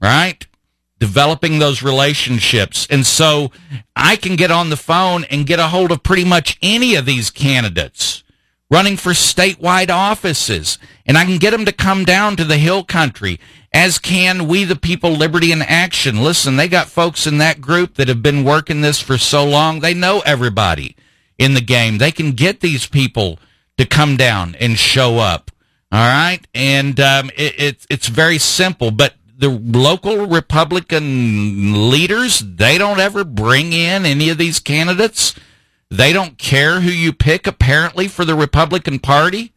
right? 0.01 0.45
Developing 0.99 1.59
those 1.59 1.81
relationships. 1.81 2.85
And 2.89 3.05
so 3.05 3.51
I 3.95 4.17
can 4.17 4.35
get 4.35 4.51
on 4.51 4.71
the 4.71 4.75
phone 4.75 5.23
and 5.25 5.47
get 5.47 5.59
a 5.59 5.67
hold 5.67 5.93
of 5.93 6.03
pretty 6.03 6.25
much 6.25 6.57
any 6.61 6.95
of 6.95 7.05
these 7.05 7.29
candidates 7.29 8.23
running 8.69 8.97
for 8.97 9.12
statewide 9.12 9.89
offices. 9.89 10.77
And 11.06 11.17
I 11.17 11.25
can 11.25 11.38
get 11.38 11.51
them 11.51 11.65
to 11.65 11.71
come 11.71 12.03
down 12.03 12.36
to 12.36 12.43
the 12.43 12.58
hill 12.58 12.84
country, 12.84 13.39
as 13.73 13.99
can 13.99 14.47
we, 14.47 14.63
the 14.63 14.75
people, 14.75 15.12
Liberty 15.12 15.51
in 15.51 15.62
Action. 15.62 16.23
Listen, 16.23 16.58
they 16.58 16.67
got 16.67 16.88
folks 16.88 17.27
in 17.27 17.38
that 17.38 17.62
group 17.62 17.95
that 17.95 18.08
have 18.08 18.21
been 18.21 18.43
working 18.43 18.82
this 18.82 19.01
for 19.01 19.17
so 19.17 19.45
long. 19.45 19.80
They 19.80 19.93
know 19.93 20.21
everybody 20.25 20.95
in 21.38 21.53
the 21.53 21.62
game. 21.62 21.97
They 21.97 22.12
can 22.12 22.32
get 22.32 22.60
these 22.60 22.88
people 22.88 23.39
to 23.77 23.86
come 23.86 24.17
down 24.17 24.56
and 24.60 24.77
show 24.77 25.19
up. 25.19 25.51
All 25.89 25.99
right, 25.99 26.45
and 26.53 26.99
um, 26.99 27.30
it, 27.38 27.56
it's 27.58 27.88
it's 27.89 28.08
very 28.08 28.39
simple. 28.39 28.91
But 28.91 29.13
the 29.38 29.47
local 29.47 30.25
Republican 30.25 31.89
leaders 31.89 32.39
they 32.39 32.77
don't 32.77 32.99
ever 32.99 33.23
bring 33.23 33.71
in 33.71 34.06
any 34.06 34.30
of 34.30 34.38
these 34.38 34.60
candidates. 34.60 35.34
They 35.89 36.12
don't 36.12 36.38
care 36.38 36.82
who 36.82 36.89
you 36.89 37.13
pick 37.13 37.47
apparently 37.47 38.08
for 38.08 38.26
the 38.26 38.36
Republican 38.36 39.00
Party. 39.00 39.54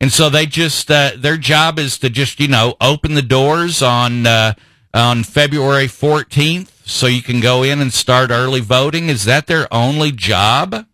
And 0.00 0.12
so 0.12 0.28
they 0.28 0.46
just 0.46 0.90
uh, 0.90 1.12
their 1.16 1.36
job 1.36 1.78
is 1.78 1.98
to 1.98 2.10
just 2.10 2.40
you 2.40 2.48
know 2.48 2.76
open 2.80 3.14
the 3.14 3.22
doors 3.22 3.82
on 3.82 4.26
uh, 4.26 4.54
on 4.92 5.24
February 5.24 5.86
14th 5.86 6.70
so 6.84 7.06
you 7.06 7.22
can 7.22 7.40
go 7.40 7.62
in 7.62 7.80
and 7.80 7.92
start 7.92 8.30
early 8.30 8.60
voting. 8.60 9.08
Is 9.08 9.24
that 9.24 9.46
their 9.46 9.72
only 9.72 10.12
job? 10.12 10.86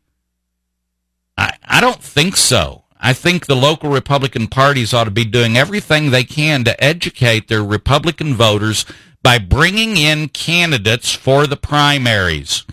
I, 1.37 1.57
I 1.65 1.81
don't 1.81 2.03
think 2.03 2.37
so. 2.37 2.85
I 3.01 3.13
think 3.13 3.47
the 3.47 3.57
local 3.57 3.91
Republican 3.91 4.47
parties 4.47 4.95
ought 4.95 5.05
to 5.05 5.11
be 5.11 5.25
doing 5.25 5.57
everything 5.57 6.11
they 6.11 6.23
can 6.23 6.63
to 6.65 6.85
educate 6.85 7.49
their 7.49 7.65
Republican 7.65 8.35
voters 8.35 8.85
by 9.23 9.39
bringing 9.39 9.97
in 9.97 10.29
candidates 10.29 11.13
for 11.13 11.49
the 11.49 11.57
primaries. 11.57 12.65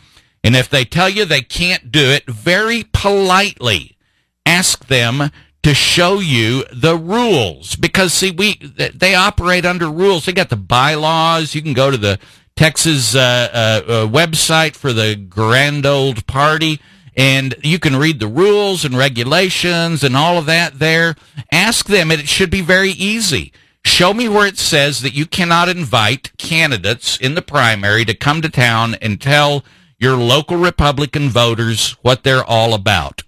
And 0.43 0.55
if 0.55 0.69
they 0.69 0.85
tell 0.85 1.09
you 1.09 1.25
they 1.25 1.41
can't 1.41 1.91
do 1.91 2.05
it, 2.05 2.25
very 2.25 2.85
politely 2.91 3.97
ask 4.45 4.87
them 4.87 5.31
to 5.61 5.73
show 5.73 6.19
you 6.19 6.63
the 6.71 6.95
rules 6.95 7.75
because 7.75 8.13
see 8.13 8.31
we 8.31 8.55
they 8.55 9.13
operate 9.13 9.65
under 9.65 9.91
rules 9.91 10.25
they 10.25 10.31
got 10.31 10.49
the 10.49 10.55
bylaws 10.55 11.53
you 11.53 11.61
can 11.61 11.73
go 11.73 11.91
to 11.91 11.97
the 11.97 12.17
texas 12.55 13.13
uh, 13.13 13.19
uh, 13.19 13.91
uh, 13.91 14.07
website 14.07 14.75
for 14.75 14.93
the 14.93 15.17
grand 15.17 15.85
old 15.85 16.25
party 16.25 16.79
and 17.19 17.55
you 17.63 17.79
can 17.79 17.97
read 17.97 18.21
the 18.21 18.27
rules 18.27 18.85
and 18.85 18.97
regulations 18.97 20.05
and 20.05 20.15
all 20.15 20.37
of 20.37 20.45
that 20.45 20.79
there. 20.79 21.15
Ask 21.51 21.87
them, 21.87 22.11
and 22.11 22.21
it 22.21 22.29
should 22.29 22.49
be 22.49 22.61
very 22.61 22.91
easy. 22.91 23.51
Show 23.83 24.13
me 24.13 24.29
where 24.29 24.47
it 24.47 24.57
says 24.57 25.01
that 25.01 25.13
you 25.13 25.25
cannot 25.25 25.67
invite 25.67 26.31
candidates 26.37 27.17
in 27.17 27.35
the 27.35 27.41
primary 27.41 28.05
to 28.05 28.13
come 28.13 28.41
to 28.41 28.49
town 28.49 28.95
and 29.01 29.19
tell 29.19 29.65
your 29.99 30.15
local 30.15 30.57
Republican 30.57 31.29
voters 31.29 31.91
what 32.01 32.23
they're 32.23 32.43
all 32.43 32.73
about. 32.73 33.21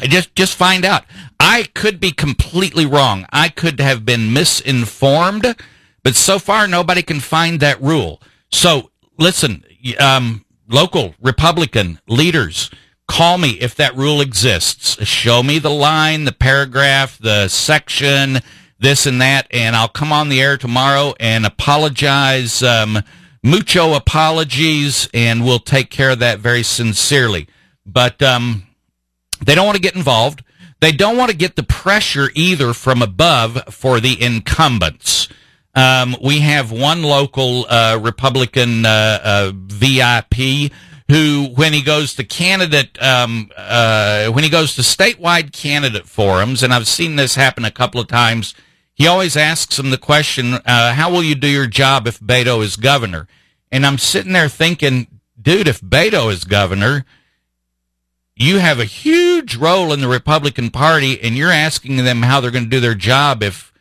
Just 0.00 0.34
just 0.34 0.56
find 0.56 0.84
out. 0.84 1.04
I 1.38 1.64
could 1.74 2.00
be 2.00 2.12
completely 2.12 2.86
wrong. 2.86 3.26
I 3.30 3.48
could 3.48 3.78
have 3.80 4.06
been 4.06 4.32
misinformed, 4.32 5.54
but 6.02 6.14
so 6.14 6.38
far 6.38 6.66
nobody 6.66 7.02
can 7.02 7.20
find 7.20 7.60
that 7.60 7.82
rule. 7.82 8.22
So 8.50 8.90
listen, 9.18 9.64
um, 10.00 10.44
local 10.68 11.14
Republican 11.20 12.00
leaders, 12.06 12.70
call 13.06 13.36
me 13.36 13.50
if 13.60 13.74
that 13.74 13.96
rule 13.96 14.20
exists. 14.20 15.04
Show 15.06 15.42
me 15.42 15.58
the 15.58 15.70
line, 15.70 16.24
the 16.24 16.32
paragraph, 16.32 17.18
the 17.18 17.48
section, 17.48 18.40
this 18.78 19.06
and 19.06 19.20
that, 19.20 19.46
and 19.50 19.76
I'll 19.76 19.88
come 19.88 20.12
on 20.12 20.28
the 20.28 20.40
air 20.40 20.56
tomorrow 20.56 21.14
and 21.20 21.44
apologize 21.44 22.62
um, 22.62 22.98
mucho 23.42 23.94
apologies, 23.94 25.08
and 25.12 25.44
we'll 25.44 25.58
take 25.58 25.90
care 25.90 26.10
of 26.10 26.18
that 26.20 26.38
very 26.38 26.62
sincerely. 26.62 27.48
But 27.84 28.22
um, 28.22 28.66
they 29.44 29.54
don't 29.54 29.66
want 29.66 29.76
to 29.76 29.82
get 29.82 29.96
involved. 29.96 30.44
They 30.80 30.92
don't 30.92 31.16
want 31.16 31.30
to 31.30 31.36
get 31.36 31.56
the 31.56 31.62
pressure 31.62 32.30
either 32.34 32.72
from 32.72 33.02
above 33.02 33.62
for 33.72 34.00
the 34.00 34.20
incumbents. 34.20 35.28
Um, 35.74 36.16
we 36.22 36.40
have 36.40 36.70
one 36.70 37.02
local 37.02 37.66
uh, 37.68 37.98
Republican 38.02 38.84
uh, 38.84 39.20
uh, 39.22 39.52
VIP 39.54 40.72
who, 41.08 41.48
when 41.54 41.72
he 41.72 41.82
goes 41.82 42.14
to 42.14 42.24
candidate, 42.24 43.00
um, 43.02 43.50
uh, 43.56 44.28
when 44.28 44.44
he 44.44 44.50
goes 44.50 44.74
to 44.74 44.82
statewide 44.82 45.52
candidate 45.52 46.06
forums, 46.06 46.62
and 46.62 46.72
I've 46.72 46.88
seen 46.88 47.16
this 47.16 47.34
happen 47.34 47.64
a 47.64 47.70
couple 47.70 48.00
of 48.00 48.08
times, 48.08 48.54
he 48.94 49.06
always 49.06 49.36
asks 49.36 49.76
them 49.76 49.90
the 49.90 49.98
question, 49.98 50.54
uh, 50.54 50.94
"How 50.94 51.10
will 51.10 51.22
you 51.22 51.34
do 51.34 51.48
your 51.48 51.66
job 51.66 52.06
if 52.06 52.20
Beto 52.20 52.62
is 52.62 52.76
governor?" 52.76 53.26
And 53.70 53.86
I'm 53.86 53.98
sitting 53.98 54.32
there 54.32 54.48
thinking, 54.48 55.06
dude, 55.40 55.68
if 55.68 55.80
Beto 55.80 56.30
is 56.30 56.44
governor, 56.44 57.04
you 58.36 58.58
have 58.58 58.78
a 58.78 58.84
huge 58.84 59.56
role 59.56 59.92
in 59.92 60.00
the 60.00 60.08
Republican 60.08 60.70
Party, 60.70 61.20
and 61.22 61.36
you're 61.36 61.50
asking 61.50 61.96
them 61.96 62.22
how 62.22 62.40
they're 62.40 62.50
going 62.50 62.64
to 62.64 62.70
do 62.70 62.80
their 62.80 62.94
job 62.94 63.42
if 63.42 63.72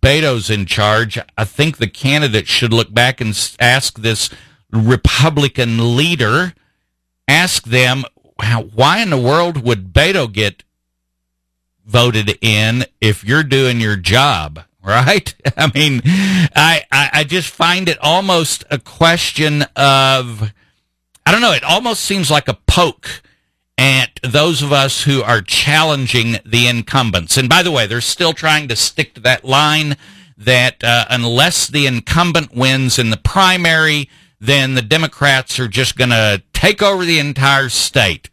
Beto's 0.00 0.50
in 0.50 0.66
charge. 0.66 1.18
I 1.36 1.44
think 1.44 1.76
the 1.76 1.88
candidate 1.88 2.48
should 2.48 2.72
look 2.72 2.92
back 2.92 3.20
and 3.20 3.36
ask 3.58 3.98
this 3.98 4.30
Republican 4.72 5.96
leader, 5.96 6.54
ask 7.28 7.64
them, 7.64 8.04
why 8.74 9.00
in 9.00 9.10
the 9.10 9.18
world 9.18 9.62
would 9.64 9.92
Beto 9.92 10.32
get 10.32 10.62
voted 11.90 12.38
in 12.40 12.84
if 13.00 13.24
you're 13.24 13.42
doing 13.42 13.80
your 13.80 13.96
job? 13.96 14.64
Right? 14.82 15.34
I 15.58 15.70
mean, 15.74 16.00
I, 16.06 16.84
I, 16.90 17.10
I 17.12 17.24
just 17.24 17.50
find 17.50 17.86
it 17.86 17.98
almost 18.00 18.64
a 18.70 18.78
question 18.78 19.60
of, 19.76 20.54
I 21.26 21.32
don't 21.32 21.42
know, 21.42 21.52
it 21.52 21.62
almost 21.62 22.00
seems 22.00 22.30
like 22.30 22.48
a 22.48 22.58
poke 22.66 23.20
at 23.76 24.18
those 24.22 24.62
of 24.62 24.72
us 24.72 25.02
who 25.04 25.22
are 25.22 25.42
challenging 25.42 26.36
the 26.46 26.66
incumbents. 26.66 27.36
And 27.36 27.46
by 27.46 27.62
the 27.62 27.70
way, 27.70 27.86
they're 27.86 28.00
still 28.00 28.32
trying 28.32 28.68
to 28.68 28.76
stick 28.76 29.12
to 29.14 29.20
that 29.20 29.44
line 29.44 29.96
that 30.36 30.82
uh, 30.82 31.04
unless 31.10 31.66
the 31.66 31.86
incumbent 31.86 32.54
wins 32.54 32.98
in 32.98 33.10
the 33.10 33.18
primary, 33.18 34.08
then 34.40 34.74
the 34.74 34.82
Democrats 34.82 35.58
are 35.58 35.68
just 35.68 35.96
going 35.96 36.10
to 36.10 36.42
take 36.54 36.82
over 36.82 37.04
the 37.04 37.18
entire 37.18 37.68
state. 37.68 38.30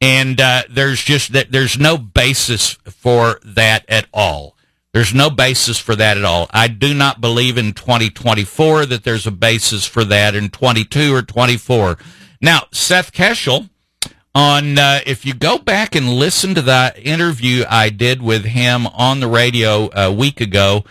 And 0.00 0.40
uh, 0.40 0.64
there's 0.68 1.02
just 1.02 1.32
that 1.32 1.52
there's 1.52 1.78
no 1.78 1.96
basis 1.96 2.72
for 2.84 3.40
that 3.44 3.84
at 3.88 4.06
all. 4.12 4.56
There's 4.92 5.14
no 5.14 5.28
basis 5.28 5.78
for 5.78 5.94
that 5.96 6.16
at 6.16 6.24
all. 6.24 6.48
I 6.50 6.68
do 6.68 6.94
not 6.94 7.20
believe 7.20 7.58
in 7.58 7.72
2024 7.74 8.86
that 8.86 9.04
there's 9.04 9.26
a 9.26 9.30
basis 9.30 9.86
for 9.86 10.04
that 10.04 10.34
in 10.34 10.48
22 10.48 11.14
or 11.14 11.22
24. 11.22 11.98
Now, 12.40 12.62
Seth 12.72 13.12
Keshel, 13.12 13.68
on 14.34 14.78
uh, 14.78 15.00
if 15.06 15.24
you 15.24 15.32
go 15.32 15.58
back 15.58 15.94
and 15.94 16.10
listen 16.10 16.54
to 16.54 16.62
that 16.62 16.98
interview 16.98 17.64
I 17.68 17.88
did 17.88 18.20
with 18.22 18.44
him 18.44 18.86
on 18.88 19.20
the 19.20 19.28
radio 19.28 19.90
a 19.94 20.12
week 20.12 20.40
ago, 20.42 20.84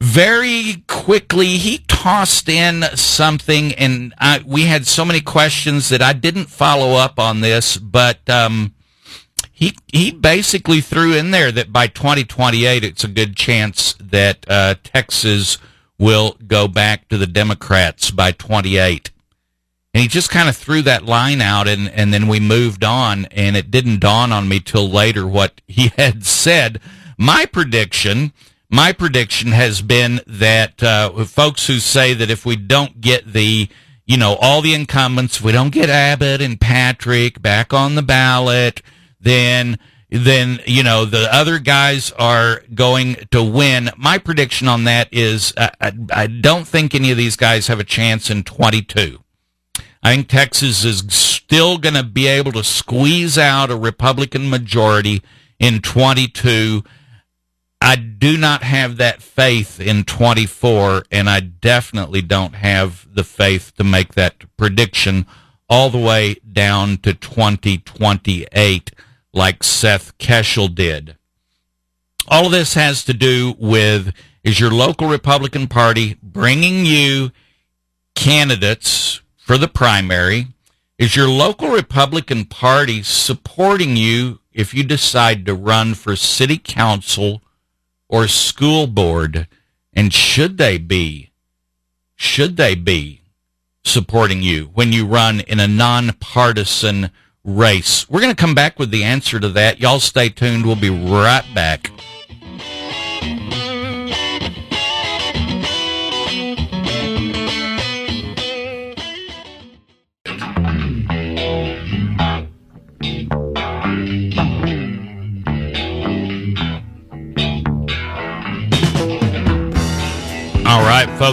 very 0.00 0.84
quickly 0.86 1.58
he 1.58 1.78
tossed 2.02 2.48
in 2.48 2.82
something 2.96 3.72
and 3.74 4.12
I, 4.18 4.42
we 4.44 4.62
had 4.62 4.88
so 4.88 5.04
many 5.04 5.20
questions 5.20 5.88
that 5.90 6.02
i 6.02 6.12
didn't 6.12 6.46
follow 6.46 6.96
up 6.96 7.20
on 7.20 7.42
this 7.42 7.76
but 7.76 8.28
um, 8.28 8.74
he 9.52 9.76
he 9.92 10.10
basically 10.10 10.80
threw 10.80 11.14
in 11.14 11.30
there 11.30 11.52
that 11.52 11.72
by 11.72 11.86
2028 11.86 12.82
it's 12.82 13.04
a 13.04 13.08
good 13.08 13.36
chance 13.36 13.94
that 14.00 14.44
uh, 14.48 14.74
texas 14.82 15.58
will 15.96 16.36
go 16.44 16.66
back 16.66 17.08
to 17.08 17.16
the 17.16 17.26
democrats 17.28 18.10
by 18.10 18.32
28 18.32 19.12
and 19.94 20.02
he 20.02 20.08
just 20.08 20.28
kind 20.28 20.48
of 20.48 20.56
threw 20.56 20.82
that 20.82 21.04
line 21.04 21.40
out 21.40 21.68
and, 21.68 21.88
and 21.90 22.12
then 22.12 22.26
we 22.26 22.40
moved 22.40 22.82
on 22.82 23.26
and 23.26 23.56
it 23.56 23.70
didn't 23.70 24.00
dawn 24.00 24.32
on 24.32 24.48
me 24.48 24.58
till 24.58 24.88
later 24.88 25.26
what 25.26 25.60
he 25.68 25.88
had 25.96 26.24
said. 26.24 26.80
My 27.18 27.44
prediction 27.44 28.32
my 28.72 28.90
prediction 28.90 29.52
has 29.52 29.82
been 29.82 30.22
that 30.26 30.82
uh, 30.82 31.24
folks 31.26 31.66
who 31.66 31.78
say 31.78 32.14
that 32.14 32.30
if 32.30 32.46
we 32.46 32.56
don't 32.56 33.02
get 33.02 33.30
the, 33.34 33.68
you 34.06 34.16
know, 34.16 34.36
all 34.40 34.62
the 34.62 34.72
incumbents, 34.72 35.36
if 35.36 35.44
we 35.44 35.52
don't 35.52 35.74
get 35.74 35.90
Abbott 35.90 36.40
and 36.40 36.58
Patrick 36.58 37.42
back 37.42 37.74
on 37.74 37.96
the 37.96 38.02
ballot, 38.02 38.80
then 39.20 39.78
then 40.10 40.60
you 40.66 40.82
know 40.82 41.04
the 41.04 41.28
other 41.34 41.58
guys 41.58 42.12
are 42.12 42.62
going 42.74 43.16
to 43.30 43.42
win. 43.42 43.90
My 43.98 44.16
prediction 44.16 44.68
on 44.68 44.84
that 44.84 45.08
is 45.12 45.52
I, 45.58 45.92
I 46.10 46.26
don't 46.26 46.66
think 46.66 46.94
any 46.94 47.10
of 47.10 47.18
these 47.18 47.36
guys 47.36 47.66
have 47.66 47.80
a 47.80 47.84
chance 47.84 48.30
in 48.30 48.42
22. 48.42 49.22
I 50.02 50.14
think 50.14 50.28
Texas 50.28 50.82
is 50.82 51.04
still 51.10 51.76
going 51.76 51.94
to 51.94 52.02
be 52.02 52.26
able 52.26 52.52
to 52.52 52.64
squeeze 52.64 53.36
out 53.36 53.70
a 53.70 53.76
Republican 53.76 54.48
majority 54.48 55.22
in 55.58 55.80
22 55.80 56.82
I 57.84 57.96
do 57.96 58.38
not 58.38 58.62
have 58.62 58.98
that 58.98 59.22
faith 59.22 59.80
in 59.80 60.04
24, 60.04 61.06
and 61.10 61.28
I 61.28 61.40
definitely 61.40 62.22
don't 62.22 62.54
have 62.54 63.08
the 63.12 63.24
faith 63.24 63.74
to 63.76 63.82
make 63.82 64.14
that 64.14 64.44
prediction 64.56 65.26
all 65.68 65.90
the 65.90 65.98
way 65.98 66.36
down 66.52 66.98
to 66.98 67.12
2028 67.12 68.92
like 69.32 69.64
Seth 69.64 70.16
Keshel 70.18 70.72
did. 70.72 71.16
All 72.28 72.46
of 72.46 72.52
this 72.52 72.74
has 72.74 73.04
to 73.04 73.12
do 73.12 73.56
with 73.58 74.14
is 74.44 74.60
your 74.60 74.70
local 74.70 75.08
Republican 75.08 75.66
Party 75.66 76.16
bringing 76.22 76.86
you 76.86 77.32
candidates 78.14 79.22
for 79.36 79.58
the 79.58 79.66
primary? 79.66 80.46
Is 80.98 81.16
your 81.16 81.28
local 81.28 81.70
Republican 81.70 82.44
Party 82.44 83.02
supporting 83.02 83.96
you 83.96 84.38
if 84.52 84.72
you 84.72 84.84
decide 84.84 85.44
to 85.46 85.54
run 85.54 85.94
for 85.94 86.14
city 86.14 86.58
council 86.58 87.42
or 88.12 88.28
school 88.28 88.86
board, 88.86 89.48
and 89.94 90.12
should 90.12 90.58
they 90.58 90.76
be, 90.76 91.32
should 92.14 92.58
they 92.58 92.74
be 92.74 93.22
supporting 93.82 94.42
you 94.42 94.66
when 94.74 94.92
you 94.92 95.06
run 95.06 95.40
in 95.40 95.58
a 95.58 95.66
nonpartisan 95.66 97.10
race? 97.42 98.08
We're 98.10 98.20
going 98.20 98.34
to 98.34 98.40
come 98.40 98.54
back 98.54 98.78
with 98.78 98.90
the 98.90 99.02
answer 99.02 99.40
to 99.40 99.48
that. 99.48 99.80
Y'all 99.80 99.98
stay 99.98 100.28
tuned. 100.28 100.66
We'll 100.66 100.76
be 100.76 100.90
right 100.90 101.44
back. 101.54 101.90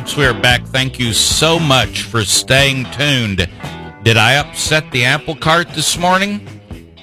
Folks, 0.10 0.18
we 0.18 0.26
are 0.26 0.42
back. 0.42 0.66
Thank 0.66 0.98
you 0.98 1.14
so 1.14 1.60
much 1.60 2.02
for 2.02 2.24
staying 2.24 2.86
tuned. 2.92 3.48
Did 4.02 4.18
I 4.18 4.38
upset 4.38 4.90
the 4.92 5.06
apple 5.06 5.36
cart 5.36 5.70
this 5.76 6.00
morning? 6.00 6.48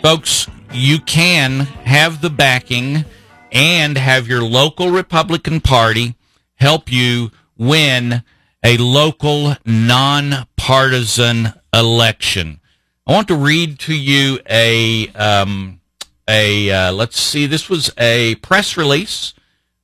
Folks, 0.03 0.49
you 0.73 0.99
can 0.99 1.61
have 1.61 2.21
the 2.21 2.31
backing 2.31 3.05
and 3.53 3.97
have 3.97 4.27
your 4.27 4.43
local 4.43 4.91
Republican 4.91 5.61
Party 5.61 6.17
help 6.57 6.91
you 6.91 7.31
win 7.57 8.25
a 8.65 8.77
local 8.77 9.55
nonpartisan 9.65 11.53
election. 11.73 12.61
I 13.07 13.13
want 13.13 13.29
to 13.29 13.37
read 13.37 13.79
to 13.81 13.95
you 13.95 14.41
a 14.51 15.09
um, 15.11 15.81
a 16.29 16.71
uh, 16.71 16.93
let's 16.93 17.21
see. 17.21 17.47
This 17.47 17.69
was 17.69 17.89
a 17.99 18.35
press 18.37 18.77
release 18.77 19.33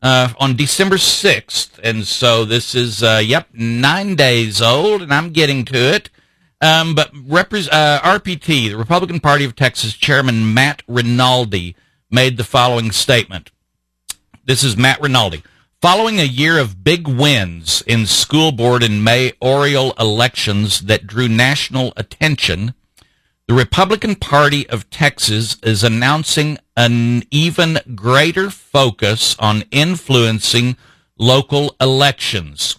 uh, 0.03 0.33
on 0.39 0.57
December 0.57 0.97
6th. 0.97 1.79
And 1.83 2.07
so 2.07 2.45
this 2.45 2.75
is, 2.75 3.03
uh, 3.03 3.23
yep, 3.25 3.49
nine 3.53 4.17
days 4.17 4.61
old, 4.61 5.01
and 5.03 5.15
I'm 5.15 5.31
getting 5.31 5.65
to 5.67 5.77
it. 5.77 6.11
Um, 6.61 6.95
but 6.95 7.11
uh, 7.13 8.01
RPT, 8.01 8.71
the 8.71 8.77
Republican 8.77 9.21
Party 9.21 9.45
of 9.45 9.57
Texas 9.57 9.95
Chairman 9.95 10.53
Matt 10.53 10.83
Rinaldi, 10.87 11.75
made 12.11 12.37
the 12.37 12.45
following 12.45 12.93
statement. 12.93 13.51
This 14.45 14.63
is 14.63 14.77
Matt 14.77 15.01
Rinaldi. 15.01 15.43
Following 15.81 16.21
a 16.21 16.25
year 16.25 16.59
of 16.59 16.85
big 16.85 17.09
wins 17.09 17.83
in 17.89 18.07
school 18.07 18.53
board 18.53 18.85
and 18.85 19.03
mayoral 19.03 19.93
elections 19.99 20.83
that 20.83 21.09
drew 21.09 21.27
national 21.27 21.93
attention, 21.97 22.75
the 23.53 23.59
Republican 23.59 24.15
Party 24.15 24.67
of 24.71 24.89
Texas 24.89 25.59
is 25.63 25.85
announcing 25.85 26.57
an 26.75 27.23
even 27.31 27.79
greater 27.95 28.49
focus 28.49 29.37
on 29.39 29.65
influencing 29.71 30.75
local 31.19 31.77
elections. 31.79 32.77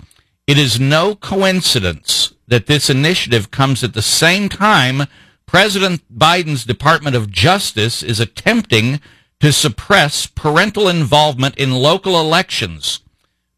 It 0.48 0.58
is 0.58 0.80
no 0.80 1.14
coincidence 1.14 2.34
that 2.48 2.66
this 2.66 2.90
initiative 2.90 3.52
comes 3.52 3.84
at 3.84 3.94
the 3.94 4.02
same 4.02 4.50
time 4.50 5.04
President 5.46 6.02
Biden's 6.12 6.66
Department 6.66 7.16
of 7.16 7.30
Justice 7.30 8.02
is 8.02 8.20
attempting 8.20 9.00
to 9.42 9.54
suppress 9.54 10.26
parental 10.26 10.88
involvement 10.88 11.56
in 11.56 11.70
local 11.70 12.20
elections 12.20 13.02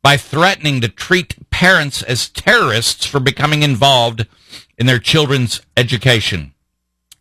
by 0.04 0.18
threatening 0.18 0.82
to 0.82 0.90
treat 0.90 1.50
parents 1.50 2.04
as 2.04 2.28
terrorists 2.28 3.06
for 3.06 3.22
becoming 3.22 3.64
involved 3.64 4.28
in 4.78 4.86
their 4.86 5.00
children's 5.00 5.62
education. 5.78 6.52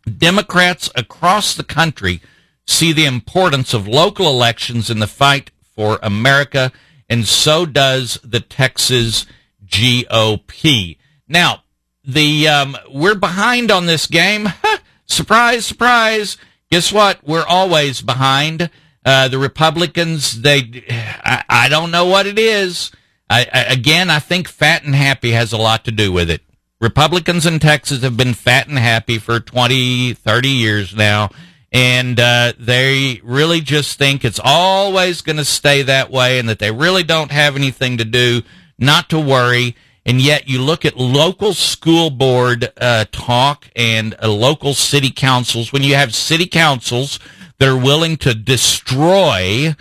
Democrats 0.05 0.89
across 0.95 1.55
the 1.55 1.63
country 1.63 2.21
see 2.67 2.91
the 2.91 3.05
importance 3.05 3.73
of 3.73 3.87
local 3.87 4.27
elections 4.27 4.89
in 4.89 4.99
the 4.99 5.07
fight 5.07 5.51
for 5.61 5.99
America, 6.01 6.71
and 7.09 7.27
so 7.27 7.65
does 7.65 8.19
the 8.23 8.39
Texas 8.39 9.25
GOP. 9.65 10.97
Now, 11.27 11.63
the 12.03 12.47
um, 12.47 12.77
we're 12.91 13.15
behind 13.15 13.71
on 13.71 13.85
this 13.85 14.07
game. 14.07 14.49
surprise, 15.05 15.65
surprise. 15.65 16.37
Guess 16.71 16.91
what? 16.91 17.19
We're 17.25 17.45
always 17.45 18.01
behind. 18.01 18.69
Uh, 19.03 19.27
the 19.27 19.37
Republicans, 19.37 20.41
they, 20.41 20.83
I, 20.89 21.43
I, 21.47 21.69
don't 21.69 21.91
know 21.91 22.07
what 22.07 22.25
it 22.25 22.39
is. 22.39 22.91
I, 23.29 23.47
I, 23.53 23.63
again, 23.65 24.09
I 24.09 24.17
think 24.17 24.47
fat 24.47 24.83
and 24.83 24.95
happy 24.95 25.29
has 25.31 25.53
a 25.53 25.57
lot 25.57 25.85
to 25.85 25.91
do 25.91 26.11
with 26.11 26.27
it. 26.27 26.41
Republicans 26.81 27.45
in 27.45 27.59
Texas 27.59 28.01
have 28.03 28.17
been 28.17 28.33
fat 28.33 28.67
and 28.67 28.77
happy 28.77 29.17
for 29.17 29.39
20, 29.39 30.13
30 30.13 30.47
years 30.49 30.95
now. 30.95 31.29
And 31.71 32.19
uh, 32.19 32.53
they 32.57 33.19
really 33.23 33.61
just 33.61 33.97
think 33.97 34.23
it's 34.23 34.39
always 34.41 35.21
going 35.21 35.37
to 35.37 35.45
stay 35.45 35.81
that 35.81 36.09
way 36.09 36.39
and 36.39 36.47
that 36.47 36.59
they 36.59 36.71
really 36.71 37.03
don't 37.03 37.31
have 37.31 37.55
anything 37.55 37.97
to 37.97 38.05
do, 38.05 38.43
not 38.77 39.09
to 39.09 39.19
worry. 39.19 39.75
And 40.05 40.21
yet 40.21 40.47
you 40.47 40.61
look 40.61 40.85
at 40.85 40.97
local 40.97 41.53
school 41.53 42.11
board 42.11 42.71
uh, 42.77 43.05
talk 43.11 43.69
and 43.75 44.15
uh, 44.21 44.29
local 44.29 44.73
city 44.73 45.09
councils, 45.09 45.73
when 45.73 45.83
you 45.83 45.95
have 45.95 46.13
city 46.13 46.45
councils 46.45 47.19
that 47.57 47.67
are 47.67 47.77
willing 47.77 48.15
to 48.17 48.35
destroy 48.35 49.75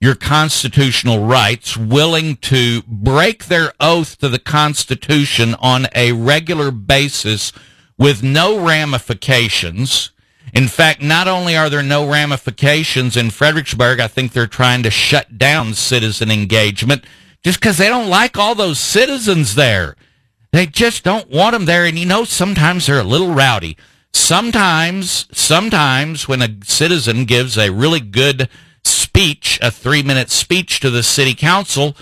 your 0.00 0.14
constitutional 0.14 1.26
rights, 1.26 1.76
willing 1.76 2.36
to 2.36 2.82
break 2.86 3.46
their 3.46 3.72
oath 3.78 4.16
to 4.18 4.28
the 4.30 4.38
Constitution 4.38 5.54
on 5.60 5.86
a 5.94 6.12
regular 6.12 6.70
basis 6.70 7.52
with 7.98 8.22
no 8.22 8.64
ramifications. 8.64 10.10
In 10.54 10.68
fact, 10.68 11.02
not 11.02 11.28
only 11.28 11.54
are 11.54 11.68
there 11.68 11.82
no 11.82 12.08
ramifications 12.10 13.14
in 13.14 13.28
Fredericksburg, 13.28 14.00
I 14.00 14.08
think 14.08 14.32
they're 14.32 14.46
trying 14.46 14.82
to 14.84 14.90
shut 14.90 15.36
down 15.36 15.74
citizen 15.74 16.30
engagement 16.30 17.04
just 17.44 17.60
because 17.60 17.76
they 17.76 17.88
don't 17.88 18.08
like 18.08 18.38
all 18.38 18.54
those 18.54 18.80
citizens 18.80 19.54
there. 19.54 19.96
They 20.50 20.66
just 20.66 21.04
don't 21.04 21.28
want 21.30 21.52
them 21.52 21.66
there. 21.66 21.84
And 21.84 21.98
you 21.98 22.06
know, 22.06 22.24
sometimes 22.24 22.86
they're 22.86 23.00
a 23.00 23.04
little 23.04 23.34
rowdy. 23.34 23.76
Sometimes, 24.12 25.26
sometimes 25.30 26.26
when 26.26 26.42
a 26.42 26.56
citizen 26.64 27.26
gives 27.26 27.56
a 27.56 27.70
really 27.70 28.00
good 28.00 28.48
speech, 29.20 29.58
a 29.60 29.70
three 29.70 30.02
minute 30.02 30.30
speech 30.30 30.80
to 30.80 30.88
the 30.88 31.02
city 31.02 31.34
council, 31.34 31.94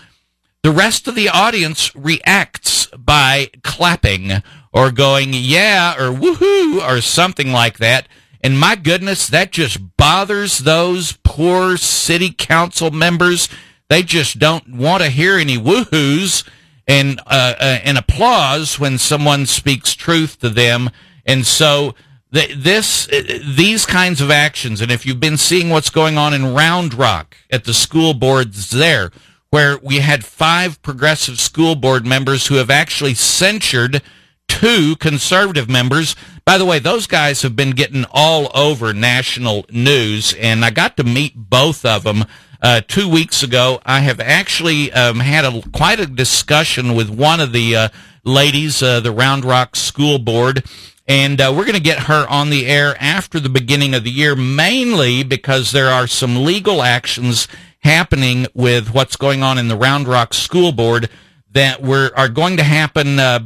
the 0.63 0.71
rest 0.71 1.09
of 1.09 1.17
the 1.17 1.29
audience 1.29 1.93
reacts 1.97 2.87
by 2.97 3.51
clapping 3.65 4.31
or 4.73 4.93
going, 4.93 5.31
yeah, 5.33 5.95
or 5.95 6.13
woohoo, 6.13 6.81
or 6.81 7.01
something 7.01 7.51
like 7.51 7.79
that. 7.79 8.07
And 8.41 8.57
my 8.57 8.77
goodness, 8.77 9.27
that 9.27 9.51
just 9.51 9.97
bothers 9.97 10.59
those 10.59 11.19
poor 11.25 11.77
city 11.77 12.31
council 12.31 12.93
members. 12.93 13.49
They 13.89 14.05
just 14.05 14.39
don't 14.39 14.77
want 14.77 15.03
to 15.03 15.09
hear 15.11 15.39
any 15.39 15.59
woohoos 15.59 16.49
and 16.87 17.19
uh, 17.27 17.55
uh, 17.59 17.79
and 17.83 17.99
applause 17.99 18.79
when 18.79 18.97
someone 18.97 19.47
speaks 19.47 19.93
truth 19.95 20.39
to 20.39 20.51
them. 20.51 20.91
And 21.27 21.45
so 21.45 21.97
this 22.31 23.07
these 23.07 23.87
kinds 23.87 24.21
of 24.21 24.31
actions, 24.31 24.81
and 24.81 24.91
if 24.91 25.07
you've 25.07 25.21
been 25.21 25.39
seeing 25.39 25.71
what's 25.71 25.91
going 25.91 26.19
on 26.19 26.35
in 26.35 26.55
Round 26.55 26.95
Rock 26.95 27.37
at 27.51 27.65
the 27.65 27.75
school 27.75 28.15
boards 28.15 28.71
there, 28.71 29.11
where 29.51 29.79
we 29.79 29.97
had 29.97 30.25
five 30.25 30.81
progressive 30.83 31.41
school 31.41 31.75
board 31.75 32.07
members 32.07 32.47
who 32.47 32.57
have 32.57 32.71
actually 32.71 33.15
censured 33.15 34.03
two 34.47 34.97
conservative 34.97 35.69
members. 35.69 36.17
By 36.45 36.59
the 36.59 36.65
way, 36.65 36.79
those 36.79 37.07
guys 37.07 37.43
have 37.43 37.55
been 37.55 37.73
getting 37.73 38.05
all 38.11 38.51
over 38.55 38.93
national 38.93 39.67
news, 39.71 40.35
and 40.35 40.65
I 40.65 40.71
got 40.71 40.97
to 40.97 41.05
meet 41.05 41.35
both 41.37 41.85
of 41.85 42.05
them 42.05 42.25
uh, 42.61 42.81
two 42.87 43.09
weeks 43.09 43.43
ago. 43.43 43.81
I 43.85 44.01
have 44.01 44.21
actually 44.21 44.93
um, 44.93 45.21
had 45.21 45.45
a 45.45 45.63
quite 45.71 46.01
a 46.01 46.07
discussion 46.07 46.95
with 46.95 47.09
one 47.09 47.41
of 47.41 47.53
the 47.53 47.77
uh, 47.77 47.89
ladies, 48.25 48.83
uh, 48.83 49.01
the 49.01 49.13
Round 49.13 49.45
Rock 49.45 49.77
School 49.77 50.19
Board, 50.19 50.65
and 51.09 51.41
uh, 51.41 51.53
we're 51.57 51.65
going 51.65 51.75
to 51.75 51.81
get 51.81 52.01
her 52.01 52.27
on 52.29 52.51
the 52.51 52.67
air 52.67 52.95
after 53.01 53.41
the 53.41 53.49
beginning 53.49 53.95
of 53.95 54.05
the 54.05 54.11
year, 54.11 54.37
mainly 54.37 55.23
because 55.23 55.73
there 55.73 55.89
are 55.89 56.07
some 56.07 56.45
legal 56.45 56.83
actions 56.83 57.49
happening 57.81 58.47
with 58.53 58.93
what's 58.93 59.17
going 59.17 59.43
on 59.43 59.57
in 59.57 59.69
the 59.69 59.77
Round 59.77 60.07
Rock 60.07 60.35
School 60.35 60.71
Board 60.71 61.09
that 61.53 61.81
were 61.83 62.13
are 62.15 62.29
going 62.29 62.59
to 62.59 62.63
happen 62.63 63.19
uh, 63.19 63.39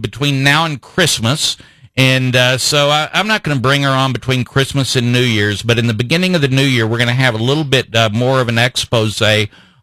between 0.00 0.44
now 0.44 0.64
and 0.64 0.80
Christmas. 0.80 1.56
And 1.96 2.36
uh, 2.36 2.56
so 2.56 2.88
I, 2.88 3.10
am 3.12 3.26
not 3.26 3.42
going 3.42 3.56
to 3.56 3.60
bring 3.60 3.82
her 3.82 3.90
on 3.90 4.12
between 4.12 4.44
Christmas 4.44 4.94
and 4.96 5.12
New 5.12 5.20
Year's, 5.20 5.62
but 5.62 5.78
in 5.78 5.88
the 5.88 5.94
beginning 5.94 6.34
of 6.36 6.40
the 6.40 6.48
new 6.48 6.62
year, 6.62 6.86
we're 6.86 6.98
going 6.98 7.08
to 7.08 7.14
have 7.14 7.34
a 7.34 7.42
little 7.42 7.64
bit 7.64 7.94
uh, 7.94 8.08
more 8.12 8.40
of 8.40 8.48
an 8.48 8.58
expose 8.58 9.20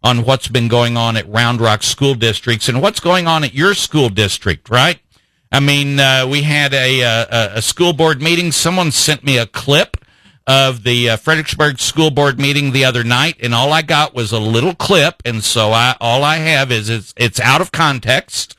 on 0.02 0.24
what's 0.24 0.48
been 0.48 0.68
going 0.68 0.96
on 0.96 1.18
at 1.18 1.28
Round 1.28 1.60
Rock 1.60 1.82
school 1.82 2.14
districts 2.14 2.68
and 2.68 2.80
what's 2.80 2.98
going 2.98 3.26
on 3.26 3.44
at 3.44 3.54
your 3.54 3.74
school 3.74 4.08
district, 4.08 4.70
right? 4.70 5.00
I 5.52 5.60
mean, 5.60 5.98
uh, 5.98 6.26
we 6.28 6.42
had 6.42 6.72
a, 6.72 7.02
uh, 7.02 7.26
a, 7.30 7.58
a 7.58 7.62
school 7.62 7.92
board 7.92 8.22
meeting. 8.22 8.52
Someone 8.52 8.92
sent 8.92 9.24
me 9.24 9.36
a 9.36 9.46
clip 9.46 9.96
of 10.46 10.82
the 10.82 11.10
uh, 11.10 11.16
Fredericksburg 11.16 11.78
school 11.78 12.10
board 12.10 12.38
meeting 12.38 12.72
the 12.72 12.84
other 12.84 13.04
night, 13.04 13.36
and 13.40 13.54
all 13.54 13.72
I 13.72 13.82
got 13.82 14.14
was 14.14 14.32
a 14.32 14.38
little 14.40 14.74
clip, 14.74 15.22
and 15.24 15.44
so 15.44 15.72
I 15.72 15.96
all 16.00 16.24
I 16.24 16.36
have 16.36 16.72
is 16.72 16.88
it's 16.88 17.14
it's 17.16 17.38
out 17.38 17.60
of 17.60 17.72
context. 17.72 18.56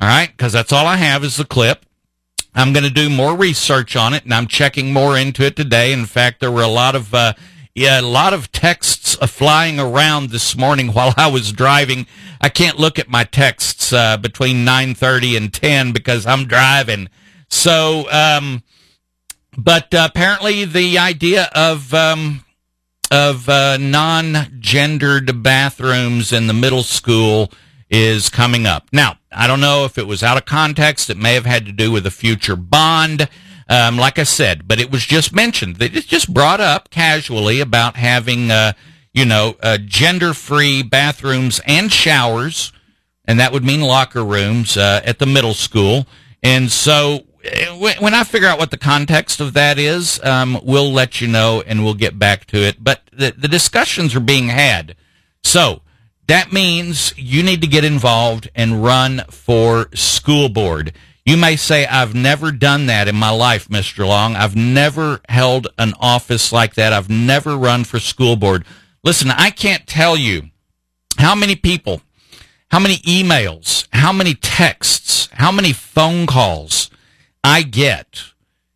All 0.00 0.08
right, 0.08 0.30
because 0.36 0.52
that's 0.52 0.72
all 0.72 0.86
I 0.86 0.96
have 0.96 1.22
is 1.22 1.36
the 1.36 1.44
clip. 1.44 1.86
I'm 2.54 2.72
going 2.72 2.84
to 2.84 2.90
do 2.90 3.08
more 3.08 3.36
research 3.36 3.96
on 3.96 4.14
it, 4.14 4.24
and 4.24 4.34
I'm 4.34 4.46
checking 4.46 4.92
more 4.92 5.16
into 5.16 5.44
it 5.44 5.56
today. 5.56 5.92
In 5.92 6.06
fact, 6.06 6.40
there 6.40 6.50
were 6.50 6.62
a 6.62 6.68
lot 6.68 6.94
of 6.94 7.14
uh, 7.14 7.34
yeah, 7.74 8.00
a 8.00 8.02
lot 8.02 8.32
of 8.32 8.52
texts 8.52 9.16
uh, 9.20 9.26
flying 9.26 9.80
around 9.80 10.30
this 10.30 10.56
morning 10.56 10.88
while 10.92 11.12
I 11.16 11.26
was 11.26 11.52
driving. 11.52 12.06
I 12.40 12.48
can't 12.48 12.78
look 12.78 12.98
at 12.98 13.08
my 13.08 13.24
texts 13.24 13.92
uh, 13.92 14.16
between 14.16 14.64
9:30 14.64 15.36
and 15.36 15.52
10 15.52 15.92
because 15.92 16.24
I'm 16.26 16.46
driving. 16.46 17.08
So, 17.48 18.08
um, 18.10 18.62
but 19.56 19.92
uh, 19.92 20.08
apparently, 20.10 20.64
the 20.64 20.98
idea 20.98 21.50
of 21.54 21.92
um, 21.92 22.44
of 23.10 23.48
uh, 23.48 23.76
non-gendered 23.76 25.42
bathrooms 25.42 26.32
in 26.32 26.46
the 26.46 26.54
middle 26.54 26.82
school 26.82 27.52
is 27.90 28.28
coming 28.28 28.66
up. 28.66 28.88
Now, 28.92 29.18
I 29.30 29.46
don't 29.46 29.60
know 29.60 29.84
if 29.84 29.98
it 29.98 30.06
was 30.06 30.22
out 30.22 30.36
of 30.36 30.44
context. 30.44 31.10
It 31.10 31.16
may 31.16 31.34
have 31.34 31.46
had 31.46 31.66
to 31.66 31.72
do 31.72 31.90
with 31.92 32.06
a 32.06 32.10
future 32.10 32.56
bond. 32.56 33.28
Um, 33.68 33.96
like 33.96 34.18
I 34.18 34.24
said, 34.24 34.68
but 34.68 34.78
it 34.78 34.90
was 34.90 35.04
just 35.06 35.34
mentioned. 35.34 35.80
It's 35.80 36.06
just 36.06 36.32
brought 36.32 36.60
up 36.60 36.90
casually 36.90 37.60
about 37.60 37.96
having, 37.96 38.50
uh, 38.50 38.74
you 39.12 39.24
know, 39.24 39.56
uh, 39.62 39.78
gender-free 39.78 40.82
bathrooms 40.82 41.60
and 41.66 41.90
showers, 41.90 42.72
and 43.24 43.40
that 43.40 43.52
would 43.52 43.64
mean 43.64 43.80
locker 43.80 44.22
rooms 44.22 44.76
uh, 44.76 45.00
at 45.04 45.18
the 45.18 45.26
middle 45.26 45.54
school. 45.54 46.06
And 46.42 46.70
so, 46.70 47.24
eh, 47.42 47.94
when 47.98 48.12
I 48.12 48.24
figure 48.24 48.48
out 48.48 48.58
what 48.58 48.70
the 48.70 48.76
context 48.76 49.40
of 49.40 49.54
that 49.54 49.78
is, 49.78 50.22
um, 50.22 50.60
we'll 50.62 50.92
let 50.92 51.22
you 51.22 51.28
know, 51.28 51.62
and 51.66 51.82
we'll 51.82 51.94
get 51.94 52.18
back 52.18 52.44
to 52.48 52.58
it. 52.58 52.84
But 52.84 53.00
the, 53.12 53.32
the 53.36 53.48
discussions 53.48 54.14
are 54.14 54.20
being 54.20 54.48
had. 54.48 54.94
So 55.42 55.80
that 56.26 56.52
means 56.52 57.14
you 57.16 57.42
need 57.42 57.60
to 57.62 57.66
get 57.66 57.84
involved 57.84 58.50
and 58.54 58.84
run 58.84 59.22
for 59.30 59.88
school 59.94 60.48
board. 60.48 60.92
You 61.24 61.36
may 61.38 61.56
say, 61.56 61.86
I've 61.86 62.14
never 62.14 62.52
done 62.52 62.86
that 62.86 63.08
in 63.08 63.16
my 63.16 63.30
life, 63.30 63.68
Mr. 63.68 64.06
Long. 64.06 64.36
I've 64.36 64.54
never 64.54 65.20
held 65.28 65.68
an 65.78 65.94
office 65.98 66.52
like 66.52 66.74
that. 66.74 66.92
I've 66.92 67.08
never 67.08 67.56
run 67.56 67.84
for 67.84 67.98
school 67.98 68.36
board. 68.36 68.66
Listen, 69.02 69.30
I 69.30 69.50
can't 69.50 69.86
tell 69.86 70.16
you 70.16 70.50
how 71.16 71.34
many 71.34 71.56
people, 71.56 72.02
how 72.70 72.78
many 72.78 72.98
emails, 72.98 73.86
how 73.92 74.12
many 74.12 74.34
texts, 74.34 75.30
how 75.32 75.50
many 75.50 75.72
phone 75.72 76.26
calls 76.26 76.90
I 77.42 77.62
get 77.62 78.34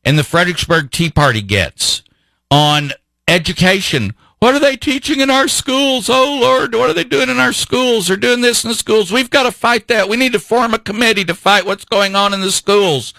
and 0.09 0.19
the 0.19 0.25
Fredericksburg 0.25 0.91
Tea 0.91 1.11
Party 1.11 1.43
gets 1.43 2.03
on 2.51 2.93
education 3.27 4.15
what 4.39 4.55
are 4.55 4.61
they 4.61 4.77
teaching 4.77 5.21
in 5.21 5.31
our 5.31 5.49
schools? 5.49 6.09
Oh, 6.09 6.39
Lord, 6.41 6.75
what 6.75 6.91
are 6.91 6.95
they 6.95 7.05
doing 7.05 7.29
in 7.29 7.39
our 7.39 7.53
schools? 7.53 8.07
They're 8.07 8.17
doing 8.17 8.41
this 8.41 8.65
in 8.65 8.69
the 8.69 8.75
schools. 8.75 9.11
We've 9.11 9.31
got 9.31 9.45
to 9.45 9.53
fight 9.53 9.89
that. 9.89 10.09
We 10.09 10.17
need 10.17 10.33
to 10.33 10.39
form 10.39 10.75
a 10.75 10.79
committee 10.79 11.25
to 11.25 11.35
fight 11.35 11.67
what's 11.67 11.85
going 11.85 12.15
on 12.15 12.33
in 12.33 12.41
the 12.41 12.53
schools. 12.53 13.15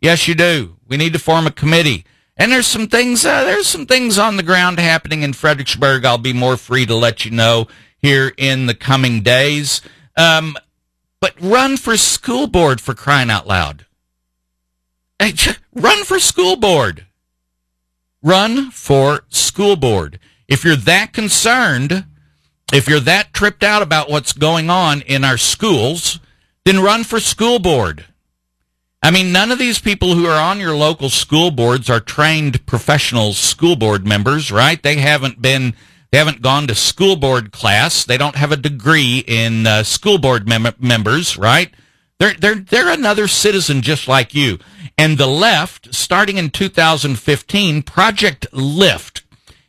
Yes, 0.00 0.26
you 0.26 0.34
do. 0.34 0.76
We 0.88 0.96
need 0.96 1.12
to 1.12 1.18
form 1.18 1.46
a 1.46 1.50
committee. 1.50 2.04
And 2.36 2.50
there's 2.50 2.66
some 2.66 2.88
things, 2.88 3.24
uh, 3.24 3.44
there's 3.44 3.68
some 3.68 3.86
things 3.86 4.18
on 4.18 4.36
the 4.36 4.42
ground 4.42 4.78
happening 4.78 5.22
in 5.22 5.34
Fredericksburg. 5.34 6.04
I'll 6.04 6.18
be 6.18 6.32
more 6.32 6.56
free 6.56 6.86
to 6.86 6.94
let 6.94 7.24
you 7.24 7.30
know 7.30 7.68
here 7.98 8.32
in 8.36 8.66
the 8.66 8.74
coming 8.74 9.22
days. 9.22 9.82
Um, 10.16 10.56
but 11.20 11.34
run 11.40 11.76
for 11.76 11.96
school 11.96 12.46
board 12.46 12.80
for 12.80 12.94
crying 12.94 13.30
out 13.30 13.46
loud. 13.46 13.86
Hey, 15.18 15.34
run 15.74 16.04
for 16.04 16.18
school 16.18 16.56
board. 16.56 17.06
Run 18.22 18.70
for 18.70 19.24
school 19.28 19.76
board. 19.76 20.18
If 20.48 20.64
you're 20.64 20.76
that 20.76 21.12
concerned 21.12 22.04
if 22.72 22.88
you're 22.88 23.00
that 23.00 23.32
tripped 23.32 23.62
out 23.62 23.82
about 23.82 24.10
what's 24.10 24.32
going 24.32 24.70
on 24.70 25.02
in 25.02 25.24
our 25.24 25.36
schools, 25.36 26.18
then 26.64 26.82
run 26.82 27.04
for 27.04 27.20
school 27.20 27.58
board. 27.58 28.06
I 29.02 29.10
mean, 29.10 29.32
none 29.32 29.52
of 29.52 29.58
these 29.58 29.78
people 29.78 30.14
who 30.14 30.26
are 30.26 30.40
on 30.40 30.60
your 30.60 30.74
local 30.74 31.10
school 31.10 31.50
boards 31.50 31.90
are 31.90 32.00
trained 32.00 32.64
professional 32.64 33.34
school 33.34 33.76
board 33.76 34.06
members, 34.06 34.50
right? 34.50 34.82
They 34.82 34.96
haven't 34.96 35.42
been, 35.42 35.74
they 36.10 36.16
haven't 36.18 36.40
gone 36.40 36.66
to 36.68 36.74
school 36.74 37.16
board 37.16 37.52
class. 37.52 38.04
They 38.04 38.16
don't 38.16 38.36
have 38.36 38.50
a 38.50 38.56
degree 38.56 39.22
in 39.26 39.66
uh, 39.66 39.82
school 39.82 40.16
board 40.16 40.48
mem- 40.48 40.74
members, 40.78 41.36
right? 41.36 41.72
They're, 42.18 42.34
they're, 42.34 42.54
they're 42.54 42.88
another 42.88 43.28
citizen 43.28 43.82
just 43.82 44.08
like 44.08 44.34
you. 44.34 44.58
And 44.96 45.18
the 45.18 45.26
left, 45.26 45.94
starting 45.94 46.38
in 46.38 46.48
2015, 46.48 47.82
Project 47.82 48.46
Lift 48.52 49.23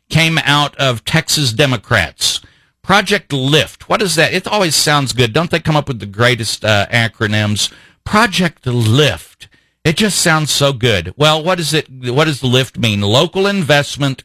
came 0.09 0.37
out 0.39 0.75
of 0.77 1.03
Texas 1.05 1.53
Democrats. 1.53 2.41
Project 2.81 3.33
Lift. 3.33 3.89
What 3.89 4.01
is 4.01 4.15
that? 4.15 4.33
It 4.33 4.45
always 4.47 4.75
sounds 4.75 5.11
good. 5.11 5.33
Don't 5.33 5.49
they 5.49 5.59
come 5.59 5.75
up 5.75 5.87
with 5.87 5.99
the 5.99 6.05
greatest 6.05 6.63
uh, 6.63 6.85
acronyms? 6.91 7.73
Project 8.03 8.67
Lift. 8.67 9.47
It 9.83 9.97
just 9.97 10.19
sounds 10.19 10.51
so 10.51 10.71
good. 10.73 11.13
Well, 11.17 11.43
what 11.43 11.59
is 11.59 11.73
it? 11.73 11.89
What 11.89 12.25
does 12.25 12.43
Lift 12.43 12.77
mean? 12.77 13.01
Local 13.01 13.47
investment 13.47 14.23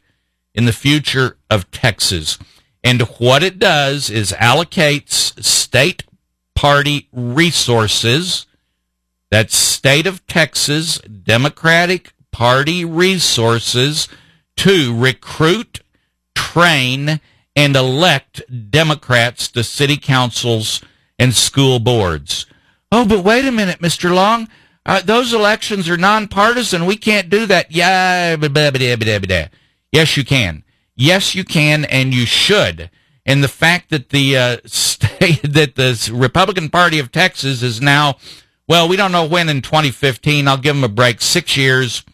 in 0.55 0.67
the 0.67 0.73
future 0.73 1.39
of 1.51 1.71
Texas. 1.71 2.39
And 2.83 3.03
what 3.19 3.43
it 3.43 3.59
does 3.59 4.11
is 4.11 4.33
allocates 4.33 5.43
state 5.43 6.05
party 6.55 7.09
resources. 7.13 8.47
That's 9.31 9.57
state 9.57 10.07
of 10.07 10.27
Texas 10.27 10.99
Democratic 10.99 12.13
Party 12.33 12.85
resources 12.85 14.09
to 14.61 14.95
recruit, 14.95 15.81
train, 16.35 17.19
and 17.57 17.75
elect 17.75 18.43
Democrats 18.71 19.49
to 19.49 19.65
city 19.65 19.97
councils 19.97 20.83
and 21.19 21.35
school 21.35 21.79
boards. 21.79 22.45
Oh, 22.93 23.07
but 23.07 23.25
wait 23.25 23.47
a 23.47 23.53
minute, 23.53 23.81
Mr. 23.81 24.15
Long. 24.15 24.51
Uh, 24.85 25.01
those 25.01 25.33
elections 25.33 25.89
are 25.89 25.97
nonpartisan. 25.97 26.85
We 26.85 26.97
can't 26.97 27.31
do 27.31 27.47
that. 27.47 27.73
Yeah, 27.73 28.37
yes, 29.93 30.17
you 30.19 30.25
can. 30.27 30.65
Yes, 30.95 31.35
you 31.35 31.45
can, 31.45 31.87
and 31.87 32.13
you 32.13 32.27
should. 32.27 32.91
And 33.25 33.43
the 33.43 33.49
fact 33.49 33.89
that 33.89 34.11
the 34.11 34.37
uh, 34.37 34.57
state 34.67 35.41
that 35.43 35.77
the 35.77 36.11
Republican 36.13 36.69
Party 36.69 36.99
of 36.99 37.11
Texas 37.11 37.63
is 37.63 37.81
now, 37.81 38.19
well, 38.69 38.87
we 38.87 38.97
don't 38.97 39.13
know 39.13 39.25
when 39.25 39.49
in 39.49 39.63
2015. 39.63 40.47
I'll 40.47 40.59
give 40.59 40.77
them 40.77 40.85
a 40.85 40.89
break. 40.89 41.23
Six 41.23 41.57
years. 41.57 42.05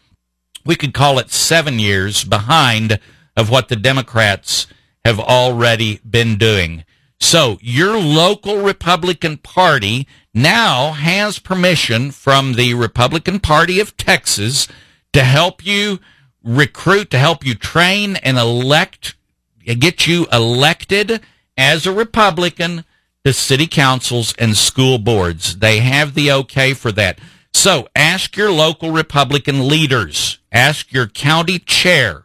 We 0.67 0.75
could 0.75 0.93
call 0.93 1.17
it 1.17 1.31
seven 1.31 1.79
years 1.79 2.25
behind 2.25 2.99
of 3.37 3.49
what 3.49 3.69
the 3.69 3.77
Democrats 3.77 4.67
have 5.05 5.17
already 5.17 6.01
been 6.07 6.37
doing. 6.37 6.83
So 7.21 7.57
your 7.61 7.97
local 7.97 8.61
Republican 8.61 9.37
Party 9.37 10.07
now 10.33 10.91
has 10.91 11.39
permission 11.39 12.11
from 12.11 12.53
the 12.53 12.73
Republican 12.73 13.39
Party 13.39 13.79
of 13.79 13.95
Texas 13.95 14.67
to 15.13 15.23
help 15.23 15.65
you 15.65 15.99
recruit, 16.43 17.09
to 17.11 17.17
help 17.17 17.45
you 17.45 17.55
train 17.55 18.17
and 18.17 18.37
elect, 18.37 19.15
get 19.63 20.05
you 20.05 20.27
elected 20.33 21.21
as 21.57 21.85
a 21.85 21.93
Republican 21.93 22.83
to 23.23 23.31
city 23.31 23.67
councils 23.67 24.33
and 24.37 24.57
school 24.57 24.97
boards. 24.97 25.59
They 25.59 25.79
have 25.79 26.13
the 26.13 26.31
okay 26.33 26.73
for 26.73 26.91
that. 26.91 27.19
So 27.53 27.87
ask 27.95 28.37
your 28.37 28.51
local 28.51 28.91
Republican 28.91 29.67
leaders, 29.67 30.37
ask 30.57 30.91
your 30.91 31.07
county 31.07 31.59
chair 31.59 32.23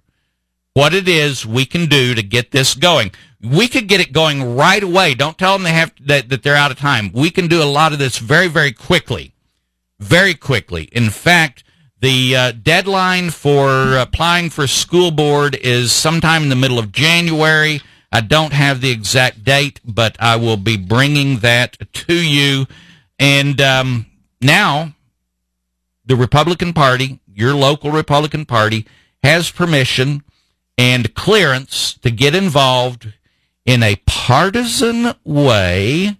what 0.74 0.94
it 0.94 1.06
is 1.06 1.44
we 1.46 1.66
can 1.66 1.86
do 1.86 2.14
to 2.14 2.22
get 2.22 2.50
this 2.50 2.74
going 2.74 3.12
we 3.42 3.66
could 3.66 3.88
get 3.88 4.00
it 4.00 4.12
going 4.12 4.56
right 4.56 4.82
away. 4.82 5.14
Don't 5.14 5.36
tell 5.36 5.54
them 5.54 5.64
they 5.64 5.72
have 5.72 5.92
that, 6.06 6.28
that 6.28 6.42
they're 6.42 6.54
out 6.54 6.70
of 6.70 6.78
time. 6.78 7.10
We 7.12 7.30
can 7.30 7.48
do 7.48 7.62
a 7.62 7.64
lot 7.64 7.92
of 7.92 7.98
this 7.98 8.18
very, 8.18 8.48
very 8.48 8.72
quickly, 8.72 9.34
very 9.98 10.34
quickly. 10.34 10.84
In 10.92 11.10
fact, 11.10 11.64
the 12.00 12.36
uh, 12.36 12.52
deadline 12.52 13.30
for 13.30 13.96
applying 13.96 14.50
for 14.50 14.66
school 14.66 15.10
board 15.10 15.56
is 15.56 15.92
sometime 15.92 16.44
in 16.44 16.48
the 16.48 16.56
middle 16.56 16.78
of 16.78 16.92
January. 16.92 17.80
I 18.12 18.20
don't 18.20 18.52
have 18.52 18.80
the 18.80 18.90
exact 18.90 19.44
date, 19.44 19.80
but 19.84 20.16
I 20.20 20.36
will 20.36 20.56
be 20.56 20.76
bringing 20.76 21.38
that 21.38 21.78
to 21.92 22.14
you. 22.14 22.66
And 23.18 23.60
um, 23.60 24.06
now, 24.40 24.94
the 26.04 26.16
Republican 26.16 26.72
Party, 26.72 27.20
your 27.34 27.54
local 27.54 27.90
Republican 27.90 28.44
Party, 28.44 28.86
has 29.22 29.50
permission 29.50 30.22
and 30.76 31.14
clearance 31.14 31.94
to 31.94 32.10
get 32.10 32.34
involved 32.34 33.12
in 33.64 33.82
a 33.82 33.96
partisan 34.06 35.14
way 35.24 36.16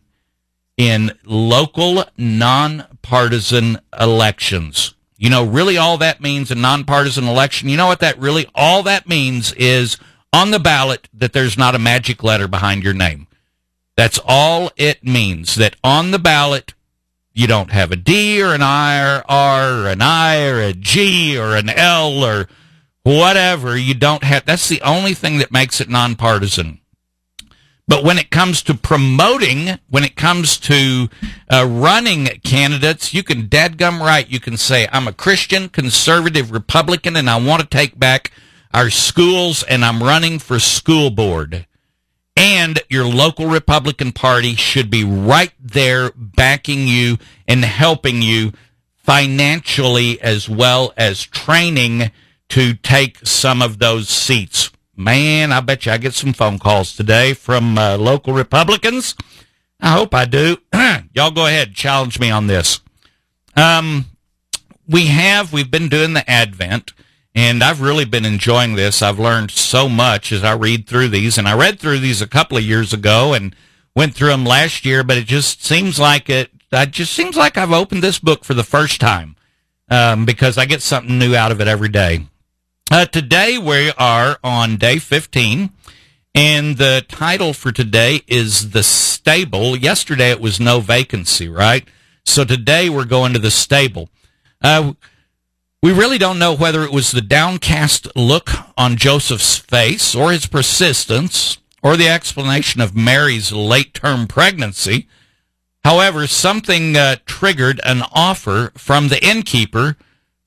in 0.77 1.13
local 1.25 2.05
nonpartisan 2.17 3.79
elections. 3.99 4.95
You 5.17 5.31
know, 5.31 5.45
really 5.45 5.77
all 5.77 5.99
that 5.99 6.21
means 6.21 6.51
a 6.51 6.55
nonpartisan 6.55 7.29
election. 7.29 7.69
You 7.69 7.77
know 7.77 7.87
what 7.87 8.01
that 8.01 8.19
really 8.19 8.49
all 8.55 8.83
that 8.85 9.09
means 9.09 9.53
is 9.53 9.97
on 10.33 10.51
the 10.51 10.59
ballot 10.59 11.09
that 11.15 11.33
there's 11.33 11.59
not 11.59 11.75
a 11.75 11.79
magic 11.79 12.23
letter 12.23 12.49
behind 12.49 12.83
your 12.83 12.95
name. 12.95 13.27
That's 13.97 14.19
all 14.25 14.71
it 14.77 15.05
means. 15.05 15.55
That 15.55 15.77
on 15.85 16.11
the 16.11 16.19
ballot 16.19 16.75
you 17.35 17.47
don't 17.47 17.71
have 17.71 17.93
a 17.93 17.97
D 17.97 18.43
or 18.43 18.55
an 18.55 18.63
I 18.63 19.01
or 19.01 19.25
R 19.29 19.73
or 19.73 19.89
an 19.89 20.03
I 20.03 20.47
or 20.47 20.61
a 20.61 20.73
G 20.73 21.39
or 21.39 21.57
an 21.57 21.69
L 21.71 22.25
or 22.25 22.49
whatever. 23.03 23.77
You 23.77 23.95
don't 23.95 24.25
have 24.25 24.45
that's 24.45 24.69
the 24.69 24.83
only 24.83 25.15
thing 25.15 25.39
that 25.39 25.53
makes 25.53 25.81
it 25.81 25.89
nonpartisan. 25.89 26.81
But 27.89 28.05
when 28.05 28.17
it 28.17 28.31
comes 28.31 28.63
to 28.63 28.75
promoting, 28.75 29.79
when 29.89 30.05
it 30.05 30.17
comes 30.17 30.57
to 30.61 31.09
uh, 31.51 31.67
running 31.69 32.27
candidates, 32.45 33.13
you 33.13 33.23
can 33.23 33.49
dadgum 33.49 34.01
right. 34.01 34.29
You 34.29 34.39
can 34.39 34.57
say, 34.57 34.89
I'm 34.93 35.09
a 35.09 35.13
Christian, 35.13 35.69
conservative 35.69 36.53
Republican, 36.53 37.17
and 37.17 37.29
I 37.29 37.37
want 37.39 37.61
to 37.61 37.69
take 37.69 37.99
back 37.99 38.31
our 38.73 38.89
schools, 38.89 39.63
and 39.65 39.85
I'm 39.85 40.03
running 40.03 40.39
for 40.39 40.59
school 40.61 41.11
board. 41.11 41.67
And 42.37 42.81
your 42.89 43.07
local 43.07 43.47
Republican 43.47 44.13
Party 44.13 44.55
should 44.55 44.91
be 44.91 45.05
right 45.05 45.53
there 45.61 46.11
backing 46.17 46.87
you 46.89 47.19
and 47.47 47.65
helping 47.65 48.23
you 48.23 48.53
financially 48.97 50.21
as 50.21 50.49
well 50.49 50.93
as 50.97 51.23
training 51.23 52.11
to 52.49 52.75
take 52.75 53.19
some 53.27 53.61
of 53.61 53.79
those 53.79 54.09
seats 54.09 54.71
Man, 54.95 55.53
I 55.53 55.61
bet 55.61 55.87
you 55.87 55.93
I 55.93 55.99
get 55.99 56.13
some 56.13 56.35
phone 56.35 56.59
calls 56.59 56.95
today 56.95 57.33
from 57.33 57.79
uh, 57.79 57.97
local 57.97 58.35
Republicans. 58.35 59.15
I 59.81 59.93
hope 59.93 60.15
I 60.15 60.27
do. 60.27 60.59
Y'all 61.15 61.31
go 61.31 61.47
ahead, 61.47 61.75
challenge 61.75 62.21
me 62.21 62.31
on 62.31 62.47
this. 62.47 62.81
Um, 63.57 64.07
we 64.87 65.07
have, 65.07 65.53
we've 65.53 65.71
been 65.71 65.89
doing 65.89 66.13
the 66.13 66.29
Advent, 66.31 66.93
and 67.35 67.63
I've 67.63 67.81
really 67.81 68.05
been 68.05 68.25
enjoying 68.25 68.75
this. 68.75 69.03
I've 69.03 69.19
learned 69.19 69.51
so 69.51 69.89
much 69.89 70.33
as 70.33 70.45
I 70.45 70.55
read 70.55 70.87
through 70.87 71.09
these, 71.09 71.39
and 71.39 71.49
I 71.49 71.57
read 71.57 71.79
through 71.79 71.99
these 71.99 72.21
a 72.21 72.27
couple 72.27 72.59
of 72.59 72.65
years 72.65 72.93
ago 72.93 73.33
and 73.33 73.57
went 73.95 74.15
through 74.15 74.29
them 74.29 74.45
last 74.45 74.85
year, 74.85 75.03
but 75.03 75.17
it 75.17 75.27
just 75.27 75.65
seems 75.65 75.99
like 75.99 76.29
it, 76.29 76.51
it 76.71 76.91
just 76.91 77.13
seems 77.13 77.37
like 77.37 77.57
I've 77.57 77.73
opened 77.73 78.03
this 78.03 78.19
book 78.19 78.45
for 78.45 78.55
the 78.55 78.65
first 78.65 79.01
time 79.01 79.37
um, 79.89 80.25
because 80.25 80.59
I 80.59 80.67
get 80.67 80.83
something 80.83 81.19
new 81.19 81.35
out 81.35 81.53
of 81.53 81.61
it 81.61 81.69
every 81.69 81.89
day. 81.89 82.27
Uh, 82.91 83.07
today 83.07 83.57
we 83.57 83.93
are 83.99 84.39
on 84.45 84.77
day 84.77 84.99
15, 84.99 85.71
and 86.35 86.77
the 86.77 87.05
title 87.09 87.53
for 87.53 87.73
today 87.73 88.21
is 88.27 88.71
The 88.71 88.83
Stable. 88.83 89.77
Yesterday 89.77 90.31
it 90.31 90.41
was 90.41 90.61
No 90.61 90.81
Vacancy, 90.81 91.49
right? 91.49 91.87
So 92.25 92.45
today 92.45 92.89
we're 92.89 93.05
going 93.05 93.33
to 93.33 93.39
the 93.39 93.51
stable. 93.51 94.09
Uh, 94.63 94.93
we 95.83 95.93
really 95.93 96.19
don't 96.19 96.39
know 96.39 96.55
whether 96.55 96.85
it 96.85 96.93
was 96.93 97.11
the 97.11 97.21
downcast 97.21 98.15
look 98.15 98.51
on 98.79 98.97
Joseph's 98.97 99.59
face, 99.59 100.15
or 100.15 100.31
his 100.31 100.47
persistence, 100.47 101.59
or 101.83 101.97
the 101.97 102.09
explanation 102.09 102.81
of 102.81 102.95
Mary's 102.95 103.51
late 103.51 103.93
term 103.93 104.29
pregnancy. 104.29 105.09
However, 105.85 106.29
something 106.29 106.97
uh, 106.97 107.17
triggered 107.27 107.81
an 107.85 108.03
offer 108.13 108.71
from 108.77 109.09
the 109.09 109.25
innkeeper 109.25 109.97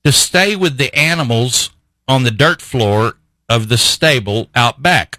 to 0.04 0.10
stay 0.10 0.56
with 0.56 0.78
the 0.78 0.94
animals 0.96 1.70
on 2.08 2.22
the 2.22 2.30
dirt 2.30 2.62
floor 2.62 3.18
of 3.48 3.68
the 3.68 3.76
stable 3.76 4.48
out 4.54 4.82
back. 4.82 5.18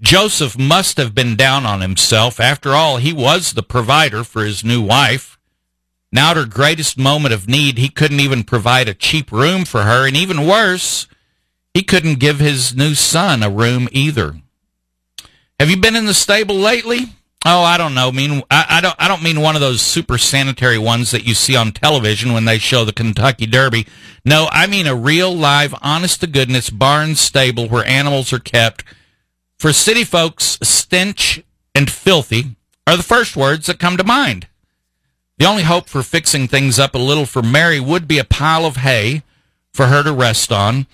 Joseph 0.00 0.56
must 0.56 0.96
have 0.98 1.14
been 1.14 1.34
down 1.34 1.66
on 1.66 1.80
himself. 1.80 2.38
After 2.38 2.70
all, 2.70 2.98
he 2.98 3.12
was 3.12 3.52
the 3.52 3.62
provider 3.62 4.22
for 4.22 4.44
his 4.44 4.62
new 4.62 4.82
wife. 4.82 5.33
Now, 6.14 6.30
at 6.30 6.36
her 6.36 6.46
greatest 6.46 6.96
moment 6.96 7.34
of 7.34 7.48
need, 7.48 7.76
he 7.76 7.88
couldn't 7.88 8.20
even 8.20 8.44
provide 8.44 8.88
a 8.88 8.94
cheap 8.94 9.32
room 9.32 9.64
for 9.64 9.82
her, 9.82 10.06
and 10.06 10.16
even 10.16 10.46
worse, 10.46 11.08
he 11.74 11.82
couldn't 11.82 12.20
give 12.20 12.38
his 12.38 12.72
new 12.72 12.94
son 12.94 13.42
a 13.42 13.50
room 13.50 13.88
either. 13.90 14.36
Have 15.58 15.70
you 15.70 15.76
been 15.76 15.96
in 15.96 16.06
the 16.06 16.14
stable 16.14 16.54
lately? 16.54 17.06
Oh, 17.44 17.62
I 17.62 17.76
don't 17.76 17.96
know. 17.96 18.08
I 18.08 18.12
mean, 18.12 18.44
I, 18.48 18.66
I, 18.70 18.80
don't. 18.80 18.94
I 18.96 19.08
don't 19.08 19.24
mean 19.24 19.40
one 19.40 19.56
of 19.56 19.60
those 19.60 19.82
super 19.82 20.16
sanitary 20.16 20.78
ones 20.78 21.10
that 21.10 21.26
you 21.26 21.34
see 21.34 21.56
on 21.56 21.72
television 21.72 22.32
when 22.32 22.44
they 22.44 22.58
show 22.58 22.84
the 22.84 22.92
Kentucky 22.92 23.46
Derby. 23.46 23.84
No, 24.24 24.46
I 24.52 24.68
mean 24.68 24.86
a 24.86 24.94
real, 24.94 25.34
live, 25.34 25.74
honest 25.82 26.20
to 26.20 26.28
goodness 26.28 26.70
barn 26.70 27.16
stable 27.16 27.68
where 27.68 27.84
animals 27.84 28.32
are 28.32 28.38
kept 28.38 28.84
For 29.58 29.72
city 29.72 30.04
folks, 30.04 30.58
stench 30.62 31.42
and 31.74 31.90
filthy 31.90 32.54
are 32.86 32.96
the 32.96 33.02
first 33.02 33.36
words 33.36 33.66
that 33.66 33.80
come 33.80 33.96
to 33.96 34.04
mind. 34.04 34.46
The 35.38 35.46
only 35.46 35.64
hope 35.64 35.88
for 35.88 36.02
fixing 36.02 36.46
things 36.46 36.78
up 36.78 36.94
a 36.94 36.98
little 36.98 37.26
for 37.26 37.42
Mary 37.42 37.80
would 37.80 38.06
be 38.06 38.18
a 38.18 38.24
pile 38.24 38.64
of 38.64 38.76
hay 38.76 39.22
for 39.72 39.86
her 39.86 40.02
to 40.02 40.12
rest 40.12 40.52
on. 40.52 40.86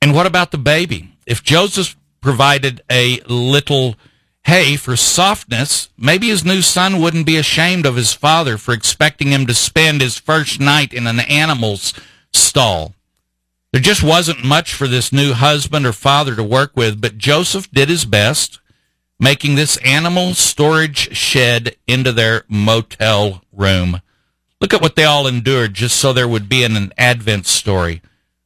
And 0.00 0.14
what 0.14 0.26
about 0.26 0.52
the 0.52 0.58
baby? 0.58 1.10
If 1.26 1.42
Joseph 1.42 1.96
provided 2.20 2.82
a 2.90 3.20
little 3.26 3.96
hay 4.44 4.76
for 4.76 4.94
softness, 4.96 5.88
maybe 5.96 6.28
his 6.28 6.44
new 6.44 6.62
son 6.62 7.00
wouldn't 7.00 7.26
be 7.26 7.36
ashamed 7.36 7.86
of 7.86 7.96
his 7.96 8.12
father 8.12 8.58
for 8.58 8.72
expecting 8.72 9.28
him 9.28 9.46
to 9.46 9.54
spend 9.54 10.00
his 10.00 10.18
first 10.18 10.60
night 10.60 10.92
in 10.92 11.06
an 11.06 11.20
animal's 11.20 11.94
stall. 12.32 12.94
There 13.72 13.80
just 13.80 14.04
wasn't 14.04 14.44
much 14.44 14.72
for 14.72 14.86
this 14.86 15.12
new 15.12 15.32
husband 15.32 15.84
or 15.84 15.92
father 15.92 16.36
to 16.36 16.44
work 16.44 16.76
with, 16.76 17.00
but 17.00 17.18
Joseph 17.18 17.68
did 17.72 17.88
his 17.88 18.04
best, 18.04 18.60
making 19.24 19.54
this 19.54 19.78
animal 19.78 20.34
storage 20.34 21.16
shed 21.16 21.74
into 21.86 22.12
their 22.12 22.44
motel 22.46 23.42
room. 23.52 24.02
Look 24.60 24.74
at 24.74 24.82
what 24.82 24.96
they 24.96 25.04
all 25.04 25.26
endured 25.26 25.72
just 25.72 25.96
so 25.96 26.12
there 26.12 26.28
would 26.28 26.46
be 26.46 26.62
an 26.62 26.92
Advent 26.98 27.46
story, 27.46 28.02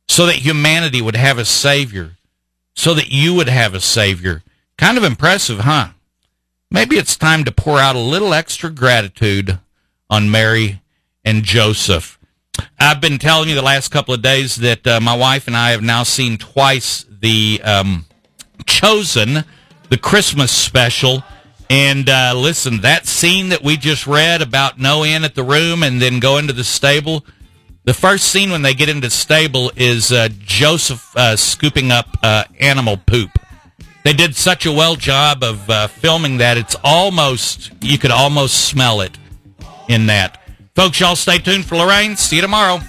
so 0.07 0.25
that 0.27 0.37
humanity 0.37 1.03
would 1.03 1.17
have 1.17 1.37
a 1.37 1.45
Savior, 1.45 2.13
so 2.77 2.95
that 2.95 3.11
you 3.11 3.35
would 3.35 3.49
have 3.49 3.75
a 3.75 3.81
Savior. 3.81 4.45
Kind 4.77 4.97
of 4.97 5.03
impressive, 5.03 5.61
huh? 5.61 5.89
Maybe 6.71 6.97
it's 6.97 7.17
time 7.17 7.43
to 7.43 7.51
pour 7.51 7.81
out 7.81 7.97
a 7.97 7.99
little 7.99 8.33
extra 8.33 8.71
gratitude 8.71 9.59
on 10.09 10.31
Mary 10.31 10.81
and 11.25 11.43
Joseph. 11.43 12.21
I've 12.79 13.01
been 13.01 13.19
telling 13.19 13.49
you 13.49 13.57
the 13.57 13.63
last 13.63 13.89
couple 13.89 14.15
of 14.15 14.23
days 14.23 14.57
that 14.57 14.87
uh, 14.87 15.01
my 15.01 15.17
wife 15.17 15.49
and 15.49 15.57
I 15.57 15.71
have 15.71 15.83
now 15.83 16.05
seen 16.05 16.39
twice 16.39 17.05
the 17.11 17.61
um, 17.65 18.07
Chosen, 18.65 19.45
the 19.89 19.99
Christmas 19.99 20.51
special. 20.51 21.23
And 21.71 22.09
uh, 22.09 22.35
listen, 22.37 22.81
that 22.81 23.07
scene 23.07 23.51
that 23.51 23.63
we 23.63 23.77
just 23.77 24.07
read 24.07 24.41
about 24.41 24.79
no 24.79 25.03
in 25.03 25.25
at 25.25 25.35
the 25.35 25.43
room 25.43 25.83
and 25.83 26.01
then 26.01 26.21
go 26.21 26.39
into 26.39 26.53
the 26.53 26.65
stable. 26.65 27.25
The 27.85 27.95
first 27.95 28.25
scene 28.25 28.51
when 28.51 28.63
they 28.63 28.75
get 28.75 28.89
into 28.89 29.09
the 29.09 29.11
stable 29.11 29.73
is 29.77 30.13
uh, 30.13 30.29
Joseph 30.39 31.15
uh, 31.17 31.37
scooping 31.37 31.91
up 31.91 32.07
uh, 32.23 32.45
animal 32.61 32.97
poop. 32.97 33.31
They 34.05 34.13
did 34.13 34.37
such 34.37 34.65
a 34.65 34.73
well 34.73 34.97
job 34.97 35.43
of 35.43 35.69
uh, 35.69 35.87
filming 35.89 36.39
that 36.39 36.57
it's 36.57 36.77
almost 36.83 37.71
you 37.83 37.99
could 37.99 38.11
almost 38.11 38.67
smell 38.67 39.01
it 39.01 39.19
in 39.89 40.07
that. 40.07 40.43
Folks, 40.75 41.01
y'all 41.01 41.17
stay 41.17 41.39
tuned 41.39 41.67
for 41.67 41.77
Lorraine. 41.77 42.17
See 42.17 42.37
you 42.37 42.43
tomorrow. 42.43 42.81